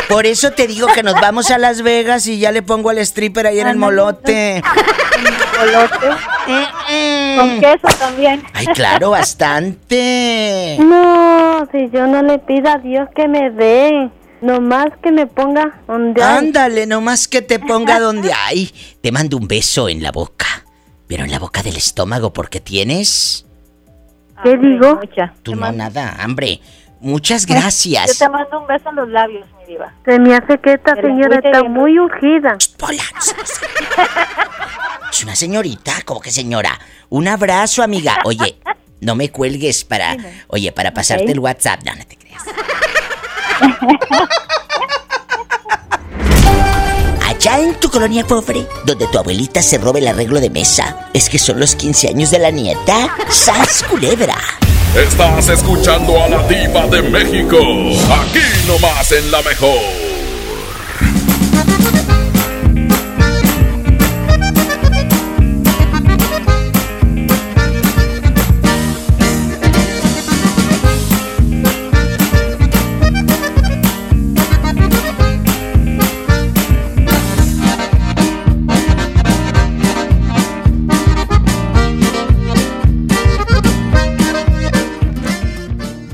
Por 0.08 0.26
eso 0.26 0.52
te 0.52 0.66
digo 0.66 0.86
que 0.88 1.02
nos 1.02 1.14
vamos 1.14 1.50
a 1.50 1.56
Las 1.56 1.80
Vegas 1.80 2.26
y 2.26 2.38
ya 2.38 2.52
le 2.52 2.62
pongo 2.62 2.90
al 2.90 2.98
stripper 2.98 3.46
ahí 3.46 3.58
en 3.58 3.68
el 3.68 3.76
molote. 3.76 4.62
Molote. 5.58 6.08
Mm, 6.46 7.36
Con 7.38 7.60
queso 7.60 7.98
también. 7.98 8.44
Ay, 8.52 8.66
claro, 8.66 9.10
bastante. 9.10 10.76
No, 10.78 11.66
si 11.72 11.88
yo 11.90 12.06
no 12.06 12.22
le 12.22 12.38
pido 12.38 12.68
a 12.68 12.76
Dios 12.76 13.08
que 13.16 13.28
me 13.28 13.50
dé, 13.50 14.10
nomás 14.42 14.88
que 15.02 15.10
me 15.10 15.26
ponga 15.26 15.80
donde 15.86 16.22
hay. 16.22 16.38
Ándale, 16.38 16.86
nomás 16.86 17.28
que 17.28 17.40
te 17.40 17.58
ponga 17.58 17.98
donde 17.98 18.30
hay. 18.32 18.72
Te 19.00 19.10
mando 19.10 19.38
un 19.38 19.48
beso 19.48 19.88
en 19.88 20.02
la 20.02 20.12
boca. 20.12 20.46
Pero 21.06 21.24
en 21.24 21.30
la 21.30 21.38
boca 21.38 21.62
del 21.62 21.76
estómago 21.76 22.34
porque 22.34 22.60
tienes... 22.60 23.46
¿Qué 24.42 24.56
digo? 24.56 25.00
Tú 25.42 25.54
no 25.56 25.70
nada, 25.72 26.16
hambre. 26.20 26.60
Muchas 27.00 27.46
Yo 27.46 27.54
gracias. 27.54 28.18
te 28.18 28.28
mando 28.28 28.60
un 28.60 28.66
beso 28.66 28.88
en 28.90 28.96
los 28.96 29.08
labios, 29.08 29.46
mi 29.58 29.66
diva. 29.72 29.92
Se 30.04 30.18
me 30.18 30.34
hace 30.34 30.58
que 30.58 30.72
esta 30.72 30.96
señora 30.96 31.36
está 31.36 31.60
bien. 31.60 31.72
muy 31.72 31.98
ungida. 31.98 32.56
Es 35.10 35.22
una 35.24 35.34
señorita, 35.34 35.92
¿cómo 36.04 36.20
que 36.20 36.30
señora? 36.30 36.78
Un 37.08 37.28
abrazo, 37.28 37.82
amiga. 37.82 38.18
Oye, 38.24 38.58
no 39.00 39.14
me 39.14 39.30
cuelgues 39.30 39.84
para... 39.84 40.16
Oye, 40.48 40.72
para 40.72 40.92
pasarte 40.92 41.24
Ok. 41.24 41.30
el 41.30 41.38
WhatsApp. 41.40 41.82
No, 41.84 41.94
no 41.94 42.04
te 42.06 42.16
creas. 42.16 42.42
Allá 47.38 47.60
en 47.60 47.78
tu 47.78 47.88
colonia 47.88 48.26
pobre, 48.26 48.66
donde 48.84 49.06
tu 49.06 49.16
abuelita 49.16 49.62
se 49.62 49.78
robe 49.78 50.00
el 50.00 50.08
arreglo 50.08 50.40
de 50.40 50.50
mesa, 50.50 51.08
es 51.14 51.28
que 51.28 51.38
son 51.38 51.60
los 51.60 51.76
15 51.76 52.08
años 52.08 52.32
de 52.32 52.40
la 52.40 52.50
nieta. 52.50 53.14
¡Sas 53.30 53.84
culebra! 53.88 54.34
Estás 54.96 55.48
escuchando 55.48 56.20
a 56.20 56.28
la 56.28 56.42
diva 56.48 56.88
de 56.88 57.00
México. 57.00 57.58
Aquí 58.10 58.42
nomás 58.66 59.12
en 59.12 59.30
la 59.30 59.40
mejor. 59.42 59.97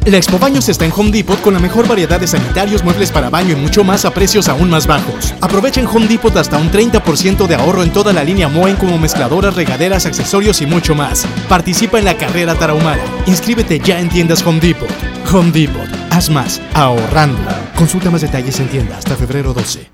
La 0.07 0.19
Expo 0.19 0.39
Baños 0.39 0.69
está 0.69 0.85
en 0.85 0.93
Home 0.95 1.11
Depot 1.11 1.41
con 1.41 1.55
la 1.55 1.61
mejor 1.61 1.89
variedad 1.89 2.21
de 2.21 2.27
sanitarios, 2.27 2.85
muebles 2.85 3.11
para 3.11 3.31
baño 3.31 3.53
y 3.53 3.57
mucho 3.57 3.85
más 3.85 4.05
a 4.05 4.11
precios 4.13 4.51
aún 4.51 4.69
más 4.69 4.87
bajos. 4.87 5.35
Aprovecha 5.41 5.81
en 5.81 5.87
Home 5.87 6.07
Depot 6.07 6.37
hasta 6.37 6.59
un 6.59 6.71
30% 6.71 7.47
de 7.47 7.55
ahorro 7.55 7.83
en 7.83 7.91
toda 7.91 8.13
la 8.13 8.23
línea 8.23 8.49
Moen 8.49 8.77
como 8.77 8.99
mezcladoras, 8.99 9.57
regaderas, 9.57 10.05
accesorios 10.05 10.61
y 10.61 10.67
mucho 10.67 10.95
más. 10.95 11.27
Participa 11.49 11.99
en 11.99 12.05
la 12.05 12.19
carrera 12.19 12.55
tarahumara. 12.55 13.03
Inscríbete 13.27 13.81
ya 13.81 13.99
en 13.99 14.11
tiendas 14.11 14.45
Home 14.47 14.61
Depot. 14.61 14.91
Home 15.33 15.53
Depot. 15.53 15.89
Haz 16.11 16.29
más 16.29 16.61
ahorrando. 16.75 17.41
Consulta 17.75 18.11
más 18.11 18.21
detalles 18.21 18.61
en 18.61 18.69
tienda 18.69 18.99
hasta 18.99 19.17
febrero 19.17 19.55
12. 19.55 19.94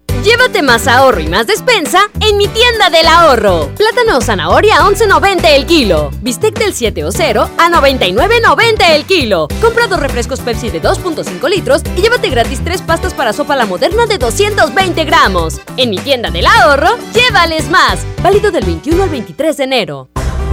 Llévate 0.23 0.61
más 0.61 0.87
ahorro 0.87 1.19
y 1.19 1.27
más 1.27 1.47
despensa 1.47 2.09
en 2.19 2.37
mi 2.37 2.47
tienda 2.47 2.89
del 2.89 3.07
ahorro. 3.07 3.69
Plátano 3.75 4.17
o 4.17 4.21
zanahoria 4.21 4.77
a 4.77 4.89
11.90 4.89 5.45
el 5.45 5.65
kilo. 5.65 6.11
Bistec 6.21 6.57
del 6.59 6.73
7 6.73 7.03
o 7.03 7.11
0 7.11 7.49
a 7.57 7.69
99.90 7.69 8.89
el 8.91 9.05
kilo. 9.05 9.47
Compra 9.61 9.87
dos 9.87 9.99
refrescos 9.99 10.39
Pepsi 10.39 10.69
de 10.69 10.81
2.5 10.81 11.49
litros 11.49 11.81
y 11.97 12.01
llévate 12.01 12.29
gratis 12.29 12.63
tres 12.63 12.81
pastas 12.81 13.13
para 13.13 13.33
sopa 13.33 13.55
la 13.55 13.65
moderna 13.65 14.05
de 14.05 14.17
220 14.17 15.05
gramos. 15.05 15.59
En 15.77 15.89
mi 15.89 15.97
tienda 15.97 16.29
del 16.29 16.45
ahorro, 16.45 16.89
llévales 17.13 17.69
más. 17.69 18.05
Válido 18.21 18.51
del 18.51 18.65
21 18.65 19.03
al 19.03 19.09
23 19.09 19.57
de 19.57 19.63
enero. 19.63 20.09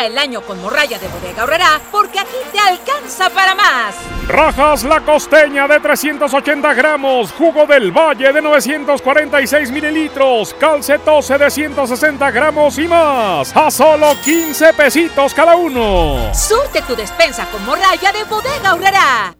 Arranca 0.00 0.06
el 0.06 0.18
año 0.18 0.40
con 0.42 0.60
morralla 0.62 0.98
de 0.98 1.08
bodega 1.08 1.44
horrera 1.44 1.80
porque 1.90 2.18
aquí 2.18 2.36
te 2.52 2.58
alcanza 2.58 3.28
para 3.30 3.54
más. 3.54 3.94
Rajas 4.28 4.84
la 4.84 5.00
costeña 5.00 5.66
de 5.66 5.80
380 5.80 6.74
gramos, 6.74 7.32
jugo 7.32 7.66
del 7.66 7.90
valle 7.90 8.32
de 8.32 8.40
946 8.40 9.70
mililitros, 9.70 10.54
calcetose 10.54 11.36
de 11.36 11.50
160 11.50 12.30
gramos 12.30 12.78
y 12.78 12.88
más. 12.88 13.54
A 13.54 13.70
solo 13.70 14.14
15 14.24 14.72
pesitos 14.74 15.34
cada 15.34 15.56
uno. 15.56 16.32
Surte 16.34 16.82
tu 16.82 16.94
despensa 16.96 17.46
con 17.50 17.64
morralla 17.66 18.12
de 18.12 18.24
bodega 18.24 18.74
horrera. 18.74 19.39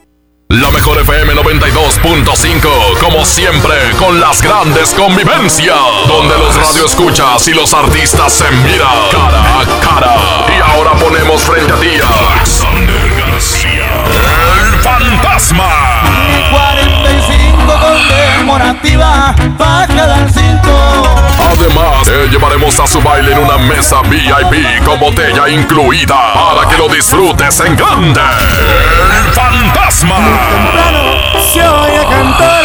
La 0.51 0.69
mejor 0.69 0.99
FM 0.99 1.33
92.5, 1.33 2.97
como 2.99 3.23
siempre, 3.23 3.73
con 3.97 4.19
las 4.19 4.41
grandes 4.41 4.93
convivencias, 4.93 5.77
donde 6.09 6.37
los 6.37 6.53
radioescuchas 6.53 7.47
y 7.47 7.53
los 7.53 7.73
artistas 7.73 8.33
se 8.33 8.51
miran 8.51 8.97
cara 9.09 9.61
a 9.61 9.79
cara. 9.79 10.15
Y 10.49 10.61
ahora 10.61 10.91
ponemos 10.95 11.41
frente 11.41 11.71
a 11.71 11.79
ti 11.79 11.87
a 12.03 12.33
Alexander 12.33 13.13
García, 13.17 13.87
el 14.59 14.81
fantasma. 14.81 15.69
45 16.51 17.73
conmemorativa 17.79 19.33
para 19.57 19.87
cada 19.87 20.27
cinto. 20.27 21.20
Además, 21.51 22.03
te 22.05 22.27
llevaremos 22.29 22.79
a 22.79 22.87
su 22.87 23.01
baile 23.01 23.33
en 23.33 23.39
una 23.39 23.57
mesa 23.57 24.01
VIP 24.03 24.83
con 24.85 24.99
botella 24.99 25.49
incluida 25.49 26.15
para 26.33 26.69
que 26.69 26.77
lo 26.77 26.87
disfrutes 26.87 27.59
en 27.59 27.75
grande. 27.75 28.21
El 29.17 29.33
fantasma. 29.33 30.15
Se 31.53 31.67
oye 31.67 32.01
cantar 32.09 32.61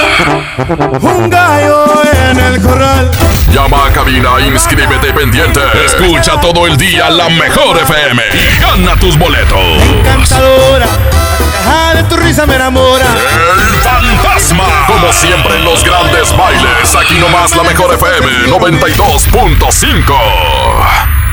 un 1.00 1.30
gallo 1.30 2.02
en 2.30 2.38
el 2.38 2.62
corral. 2.62 3.10
Llama 3.52 3.86
a 3.86 3.92
cabina, 3.92 4.40
inscríbete 4.40 5.12
pendiente. 5.12 5.60
Escucha 5.84 6.40
todo 6.40 6.66
el 6.66 6.76
día 6.76 7.10
la 7.10 7.28
mejor 7.28 7.78
FM 7.78 8.22
y 8.34 8.60
gana 8.60 8.94
tus 9.00 9.18
boletos. 9.18 9.82
Encantadora, 9.82 10.86
de 11.94 12.02
tu 12.04 12.16
risa 12.16 12.46
me 12.46 12.54
enamora. 12.54 13.06
El 13.06 13.75
Como 14.86 15.10
siempre 15.14 15.56
en 15.56 15.64
los 15.64 15.82
grandes 15.82 16.36
bailes, 16.36 16.94
aquí 16.94 17.18
nomás 17.18 17.56
la 17.56 17.62
mejor 17.62 17.94
FM 17.94 18.48
92.5. 18.48 21.25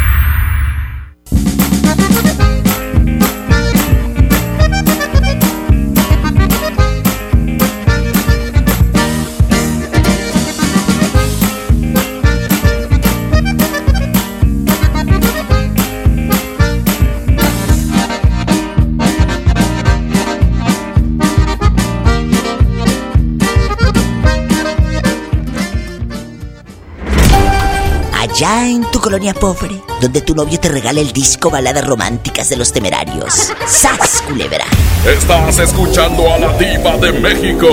Allá 28.44 28.68
en 28.68 28.84
tu 28.91 28.99
colonia 28.99 29.34
pobre, 29.34 29.82
donde 30.02 30.20
tu 30.20 30.36
novio 30.36 30.60
te 30.60 30.68
regala 30.68 30.99
el 30.99 31.14
disco 31.14 31.49
Baladas 31.49 31.88
Románticas 31.88 32.49
de 32.49 32.57
los 32.57 32.74
Temerarios. 32.74 33.53
¡Sas, 33.68 34.22
culebra! 34.28 34.65
Estás 35.07 35.60
escuchando 35.60 36.30
a 36.30 36.40
la 36.40 36.57
diva 36.57 36.98
de 36.98 37.14
México. 37.14 37.68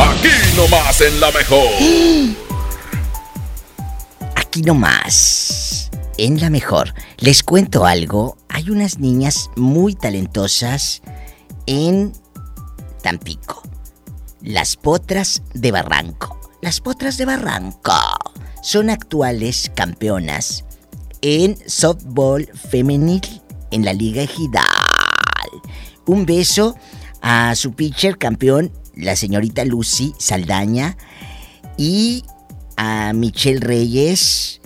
Aquí 0.00 0.28
nomás 0.56 1.00
en 1.00 1.18
la 1.18 1.32
mejor. 1.32 1.66
Aquí 4.36 4.62
nomás. 4.62 5.90
En 6.18 6.40
la 6.40 6.50
mejor. 6.50 6.94
Les 7.16 7.42
cuento 7.42 7.84
algo. 7.84 8.36
Hay 8.48 8.70
unas 8.70 9.00
niñas 9.00 9.50
muy 9.56 9.96
talentosas 9.96 11.02
en 11.66 12.12
Tampico. 13.02 13.64
Las 14.40 14.76
potras 14.76 15.42
de 15.52 15.72
Barranco. 15.72 16.41
Las 16.62 16.80
potras 16.80 17.18
de 17.18 17.24
Barranco 17.24 17.92
son 18.62 18.88
actuales 18.88 19.72
campeonas 19.74 20.64
en 21.20 21.58
softball 21.66 22.46
femenil 22.54 23.20
en 23.72 23.84
la 23.84 23.92
Liga 23.92 24.22
Ejidal. 24.22 24.62
Un 26.06 26.24
beso 26.24 26.76
a 27.20 27.56
su 27.56 27.72
pitcher 27.72 28.16
campeón, 28.16 28.70
la 28.94 29.16
señorita 29.16 29.64
Lucy 29.64 30.14
Saldaña, 30.18 30.96
y 31.76 32.22
a 32.76 33.12
Michelle 33.12 33.58
Reyes, 33.58 34.60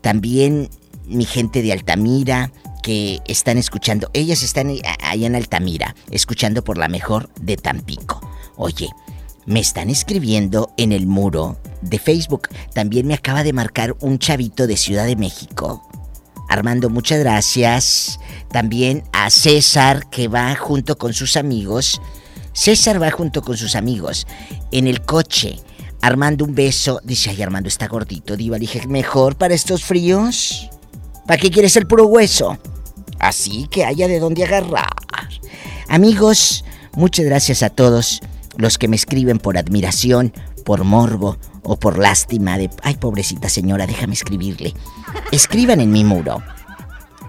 también 0.00 0.70
mi 1.04 1.26
gente 1.26 1.60
de 1.60 1.74
Altamira 1.74 2.50
que 2.82 3.20
están 3.26 3.58
escuchando. 3.58 4.08
Ellas 4.14 4.42
están 4.42 4.72
ahí 5.02 5.26
en 5.26 5.36
Altamira, 5.36 5.94
escuchando 6.10 6.64
por 6.64 6.78
la 6.78 6.88
mejor 6.88 7.28
de 7.42 7.58
Tampico. 7.58 8.26
Oye, 8.56 8.88
me 9.46 9.60
están 9.60 9.90
escribiendo 9.90 10.72
en 10.76 10.92
el 10.92 11.06
muro 11.06 11.58
de 11.82 11.98
Facebook. 11.98 12.48
También 12.74 13.06
me 13.06 13.14
acaba 13.14 13.42
de 13.42 13.52
marcar 13.52 13.96
un 14.00 14.18
chavito 14.18 14.66
de 14.66 14.76
Ciudad 14.76 15.06
de 15.06 15.16
México. 15.16 15.86
Armando, 16.48 16.90
muchas 16.90 17.20
gracias. 17.20 18.18
También 18.50 19.04
a 19.12 19.30
César, 19.30 20.08
que 20.10 20.28
va 20.28 20.54
junto 20.56 20.98
con 20.98 21.14
sus 21.14 21.36
amigos. 21.36 22.00
César 22.52 23.00
va 23.00 23.10
junto 23.10 23.42
con 23.42 23.56
sus 23.56 23.76
amigos 23.76 24.26
en 24.72 24.86
el 24.86 25.02
coche. 25.02 25.58
Armando, 26.02 26.44
un 26.44 26.54
beso. 26.54 27.00
Dice, 27.04 27.30
ay, 27.30 27.42
Armando 27.42 27.68
está 27.68 27.86
gordito. 27.86 28.36
Diva, 28.36 28.56
le 28.56 28.62
dije, 28.62 28.86
mejor 28.86 29.36
para 29.36 29.54
estos 29.54 29.84
fríos. 29.84 30.68
¿Para 31.26 31.40
qué 31.40 31.50
quieres 31.50 31.76
el 31.76 31.86
puro 31.86 32.06
hueso? 32.06 32.58
Así 33.18 33.68
que 33.70 33.84
haya 33.84 34.08
de 34.08 34.18
dónde 34.18 34.44
agarrar. 34.44 34.88
Amigos, 35.88 36.64
muchas 36.94 37.26
gracias 37.26 37.62
a 37.62 37.70
todos 37.70 38.20
los 38.56 38.78
que 38.78 38.88
me 38.88 38.96
escriben 38.96 39.38
por 39.38 39.58
admiración, 39.58 40.32
por 40.64 40.84
morbo 40.84 41.38
o 41.62 41.78
por 41.78 41.98
lástima 41.98 42.58
de, 42.58 42.70
ay 42.82 42.96
pobrecita 42.96 43.48
señora, 43.48 43.86
déjame 43.86 44.14
escribirle. 44.14 44.74
Escriban 45.32 45.80
en 45.80 45.90
mi 45.90 46.04
muro. 46.04 46.42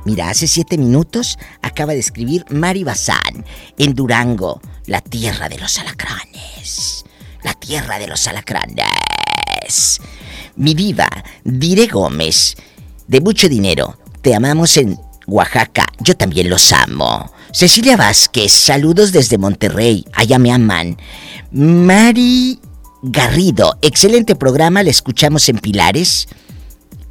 Mira, 0.06 0.30
hace 0.30 0.48
siete 0.48 0.78
minutos 0.78 1.38
acaba 1.62 1.94
de 1.94 2.00
escribir 2.00 2.44
Mari 2.50 2.84
Bazán 2.84 3.46
en 3.78 3.94
Durango, 3.94 4.60
la 4.88 5.02
tierra 5.02 5.48
de 5.48 5.60
los 5.60 5.78
alacranes. 5.78 7.06
La 7.44 7.54
tierra 7.54 8.00
de 8.00 8.08
los 8.08 8.28
alacranes. 8.28 10.02
Mi 10.56 10.74
diva, 10.74 11.08
Dire 11.44 11.88
Gómez, 11.88 12.56
de 13.08 13.22
mucho 13.22 13.48
dinero, 13.48 13.98
te 14.22 14.34
amamos 14.36 14.76
en 14.78 14.98
Oaxaca, 15.32 15.86
yo 16.00 16.16
también 16.16 16.50
los 16.50 16.74
amo. 16.74 17.32
Cecilia 17.54 17.96
Vázquez, 17.96 18.52
saludos 18.52 19.12
desde 19.12 19.38
Monterrey, 19.38 20.06
allá 20.14 20.38
me 20.38 20.52
aman. 20.52 20.98
Mari 21.52 22.60
Garrido, 23.02 23.78
excelente 23.82 24.36
programa, 24.36 24.84
le 24.84 24.92
escuchamos 24.92 25.48
en 25.50 25.58
Pilares. 25.60 26.28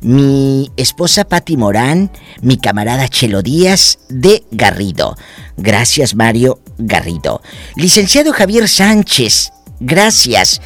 Mi 0.02 0.70
esposa 0.76 1.24
Patti 1.24 1.56
Morán, 1.56 2.10
mi 2.42 2.58
camarada 2.58 3.08
Chelo 3.08 3.42
Díaz 3.42 3.98
de 4.08 4.44
Garrido. 4.50 5.16
Gracias 5.56 6.14
Mario 6.14 6.60
Garrido. 6.78 7.42
Licenciado 7.74 8.32
Javier 8.32 8.68
Sánchez, 8.68 9.50
gracias 9.80 10.60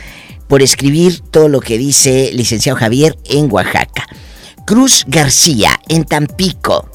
por 0.49 0.61
escribir 0.61 1.21
todo 1.31 1.49
lo 1.49 1.61
que 1.61 1.79
dice 1.79 2.31
licenciado 2.33 2.79
Javier 2.79 3.17
en 3.25 3.51
Oaxaca. 3.51 4.07
Cruz 4.67 5.05
García, 5.07 5.79
en 5.89 6.05
Tampico. 6.05 6.91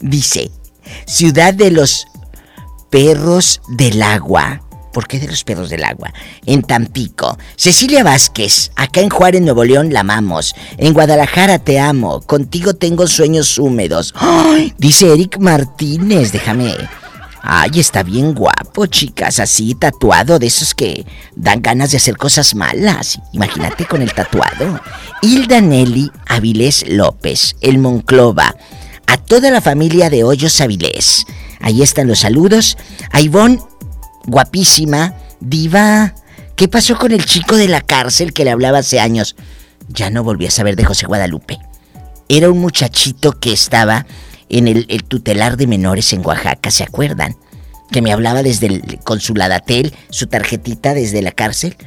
Dice, 0.00 0.50
ciudad 1.06 1.54
de 1.54 1.70
los 1.70 2.06
perros 2.90 3.60
del 3.68 4.02
agua. 4.02 4.62
¿Por 4.92 5.06
qué 5.06 5.20
de 5.20 5.28
los 5.28 5.44
perros 5.44 5.70
del 5.70 5.84
agua? 5.84 6.12
En 6.46 6.62
Tampico. 6.62 7.38
Cecilia 7.56 8.02
Vázquez, 8.02 8.72
acá 8.74 9.00
en 9.00 9.10
Juárez, 9.10 9.42
Nuevo 9.42 9.64
León, 9.64 9.92
la 9.92 10.00
amamos. 10.00 10.54
En 10.76 10.94
Guadalajara 10.94 11.58
te 11.58 11.78
amo. 11.78 12.20
Contigo 12.22 12.74
tengo 12.74 13.06
sueños 13.06 13.58
húmedos. 13.58 14.14
Dice 14.78 15.12
Eric 15.12 15.38
Martínez, 15.38 16.32
déjame. 16.32 16.74
Ay, 17.42 17.70
está 17.76 18.02
bien 18.02 18.34
guapo, 18.34 18.86
chicas, 18.86 19.38
así 19.38 19.74
tatuado, 19.74 20.38
de 20.38 20.48
esos 20.48 20.74
que 20.74 21.06
dan 21.36 21.62
ganas 21.62 21.92
de 21.92 21.98
hacer 21.98 22.16
cosas 22.16 22.54
malas. 22.54 23.20
Imagínate 23.32 23.86
con 23.86 24.02
el 24.02 24.12
tatuado. 24.12 24.80
Hilda 25.22 25.60
Nelly 25.60 26.10
Avilés 26.26 26.84
López, 26.88 27.56
el 27.60 27.78
Monclova. 27.78 28.54
A 29.08 29.16
toda 29.16 29.50
la 29.50 29.62
familia 29.62 30.10
de 30.10 30.22
Hoyos 30.22 30.60
Avilés. 30.60 31.24
Ahí 31.60 31.82
están 31.82 32.06
los 32.06 32.20
saludos. 32.20 32.76
A 33.10 33.22
Ivonne, 33.22 33.58
guapísima, 34.26 35.14
diva. 35.40 36.14
¿Qué 36.54 36.68
pasó 36.68 36.98
con 36.98 37.12
el 37.12 37.24
chico 37.24 37.56
de 37.56 37.68
la 37.68 37.80
cárcel 37.80 38.34
que 38.34 38.44
le 38.44 38.50
hablaba 38.50 38.78
hace 38.78 39.00
años? 39.00 39.34
Ya 39.88 40.10
no 40.10 40.22
volví 40.22 40.46
a 40.46 40.50
saber 40.50 40.76
de 40.76 40.84
José 40.84 41.06
Guadalupe. 41.06 41.58
Era 42.28 42.50
un 42.50 42.58
muchachito 42.58 43.32
que 43.32 43.50
estaba 43.50 44.06
en 44.50 44.68
el, 44.68 44.84
el 44.90 45.04
tutelar 45.04 45.56
de 45.56 45.66
menores 45.66 46.12
en 46.12 46.24
Oaxaca, 46.24 46.70
¿se 46.70 46.84
acuerdan? 46.84 47.34
Que 47.90 48.02
me 48.02 48.12
hablaba 48.12 48.42
desde 48.42 48.66
el 48.66 49.00
consuladatel, 49.04 49.94
su 50.10 50.26
tarjetita 50.26 50.92
desde 50.92 51.22
la 51.22 51.32
cárcel. 51.32 51.78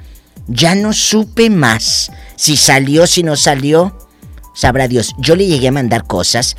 Ya 0.47 0.73
no 0.73 0.91
supe 0.91 1.51
más. 1.51 2.11
Si 2.35 2.57
salió, 2.57 3.05
si 3.05 3.21
no 3.21 3.35
salió, 3.35 3.95
sabrá 4.55 4.87
Dios. 4.87 5.13
Yo 5.19 5.35
le 5.35 5.45
llegué 5.45 5.67
a 5.67 5.71
mandar 5.71 6.07
cosas 6.07 6.55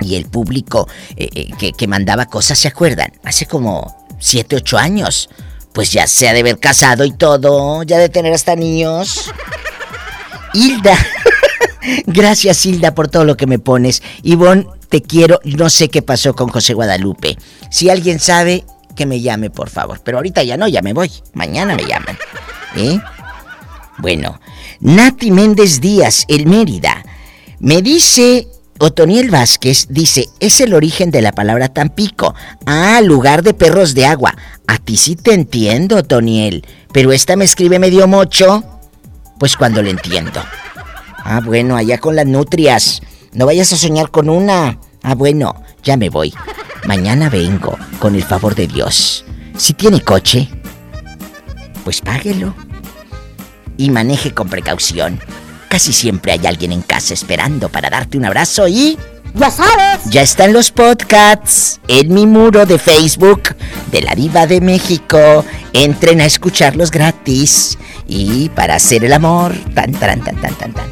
y 0.00 0.16
el 0.16 0.26
público 0.26 0.88
eh, 1.16 1.28
eh, 1.34 1.72
que, 1.72 1.86
mandaba 1.86 2.26
cosas, 2.26 2.58
¿se 2.58 2.68
acuerdan? 2.68 3.12
Hace 3.24 3.46
como 3.46 4.06
7, 4.18 4.56
8 4.56 4.78
años. 4.78 5.30
Pues 5.72 5.92
ya 5.92 6.06
se 6.06 6.28
ha 6.28 6.32
de 6.32 6.40
haber 6.40 6.58
casado 6.58 7.04
y 7.04 7.12
todo, 7.12 7.84
ya 7.84 7.98
de 7.98 8.08
tener 8.08 8.32
hasta 8.32 8.56
niños. 8.56 9.30
Hilda. 10.52 10.96
Gracias, 12.06 12.66
Hilda, 12.66 12.94
por 12.94 13.08
todo 13.08 13.24
lo 13.24 13.36
que 13.36 13.46
me 13.46 13.58
pones. 13.58 14.02
Ivonne, 14.22 14.66
te 14.88 15.00
quiero. 15.00 15.40
No 15.44 15.70
sé 15.70 15.88
qué 15.88 16.02
pasó 16.02 16.34
con 16.34 16.48
José 16.48 16.74
Guadalupe. 16.74 17.38
Si 17.70 17.88
alguien 17.88 18.18
sabe, 18.18 18.64
que 18.96 19.06
me 19.06 19.20
llame, 19.20 19.48
por 19.48 19.70
favor. 19.70 20.00
Pero 20.04 20.18
ahorita 20.18 20.42
ya 20.42 20.56
no, 20.56 20.68
ya 20.68 20.82
me 20.82 20.92
voy. 20.92 21.10
Mañana 21.34 21.76
me 21.76 21.84
llaman. 21.84 22.18
¿Eh? 22.76 22.98
Bueno, 23.98 24.40
Nati 24.80 25.30
Méndez 25.30 25.80
Díaz, 25.80 26.24
el 26.28 26.46
Mérida. 26.46 27.02
Me 27.60 27.82
dice 27.82 28.48
Otoniel 28.82 29.30
Vázquez 29.30 29.88
dice, 29.90 30.30
es 30.40 30.58
el 30.62 30.72
origen 30.72 31.10
de 31.10 31.20
la 31.20 31.32
palabra 31.32 31.68
Tampico. 31.68 32.34
Ah, 32.64 33.02
lugar 33.02 33.42
de 33.42 33.52
perros 33.52 33.92
de 33.94 34.06
agua. 34.06 34.34
A 34.66 34.78
ti 34.78 34.96
sí 34.96 35.16
te 35.16 35.34
entiendo, 35.34 35.96
Otoniel. 35.96 36.64
Pero 36.90 37.12
esta 37.12 37.36
me 37.36 37.44
escribe 37.44 37.78
medio 37.78 38.08
mocho. 38.08 38.64
Pues 39.38 39.54
cuando 39.58 39.82
le 39.82 39.90
entiendo. 39.90 40.42
Ah, 41.22 41.42
bueno, 41.44 41.76
allá 41.76 41.98
con 41.98 42.16
las 42.16 42.24
nutrias. 42.24 43.02
No 43.34 43.44
vayas 43.44 43.70
a 43.74 43.76
soñar 43.76 44.10
con 44.10 44.30
una. 44.30 44.78
Ah, 45.02 45.14
bueno, 45.14 45.62
ya 45.82 45.98
me 45.98 46.08
voy. 46.08 46.32
Mañana 46.86 47.28
vengo, 47.28 47.76
con 47.98 48.14
el 48.14 48.22
favor 48.22 48.54
de 48.54 48.66
Dios. 48.66 49.26
Si 49.58 49.74
tiene 49.74 50.00
coche, 50.00 50.48
pues 51.84 52.00
páguelo. 52.00 52.54
Y 53.76 53.90
maneje 53.90 54.32
con 54.32 54.48
precaución. 54.48 55.20
Casi 55.70 55.92
siempre 55.92 56.32
hay 56.32 56.44
alguien 56.48 56.72
en 56.72 56.82
casa 56.82 57.14
esperando 57.14 57.68
para 57.68 57.90
darte 57.90 58.18
un 58.18 58.24
abrazo 58.24 58.66
y... 58.66 58.98
Ya 59.34 59.52
sabes. 59.52 60.00
Ya 60.06 60.22
están 60.22 60.52
los 60.52 60.72
podcasts 60.72 61.78
en 61.86 62.12
mi 62.12 62.26
muro 62.26 62.66
de 62.66 62.76
Facebook 62.76 63.54
de 63.92 64.02
la 64.02 64.16
Diva 64.16 64.48
de 64.48 64.60
México. 64.60 65.44
Entren 65.72 66.20
a 66.20 66.24
escucharlos 66.24 66.90
gratis. 66.90 67.78
Y 68.08 68.48
para 68.48 68.74
hacer 68.74 69.04
el 69.04 69.12
amor, 69.12 69.54
tan, 69.72 69.92
tan, 69.92 70.20
tan, 70.22 70.40
tan, 70.40 70.54
tan, 70.56 70.72
tan. 70.72 70.90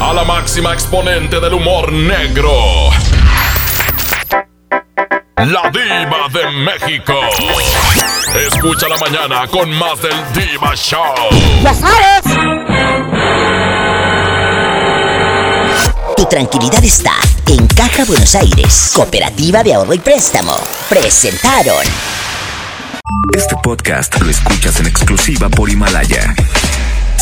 A 0.00 0.12
la 0.12 0.24
máxima 0.24 0.72
exponente 0.72 1.40
del 1.40 1.54
humor 1.54 1.92
negro. 1.92 2.90
La 5.36 5.70
diva 5.70 6.28
de 6.32 6.50
México. 6.64 7.14
Escucha 8.46 8.88
la 8.88 8.96
mañana 8.98 9.46
con 9.48 9.70
más 9.70 10.00
del 10.02 10.16
Diva 10.32 10.74
Show. 10.74 11.14
Ya 11.62 11.74
sabes. 11.74 12.36
Tu 16.16 16.24
tranquilidad 16.26 16.84
está 16.84 17.12
en 17.46 17.66
Caja 17.68 18.04
Buenos 18.04 18.34
Aires, 18.34 18.92
Cooperativa 18.94 19.62
de 19.62 19.74
Ahorro 19.74 19.94
y 19.94 19.98
Préstamo. 19.98 20.56
Presentaron. 20.88 21.84
Este 23.34 23.54
podcast 23.62 24.20
lo 24.20 24.30
escuchas 24.30 24.80
en 24.80 24.86
exclusiva 24.86 25.48
por 25.48 25.70
Himalaya. 25.70 26.34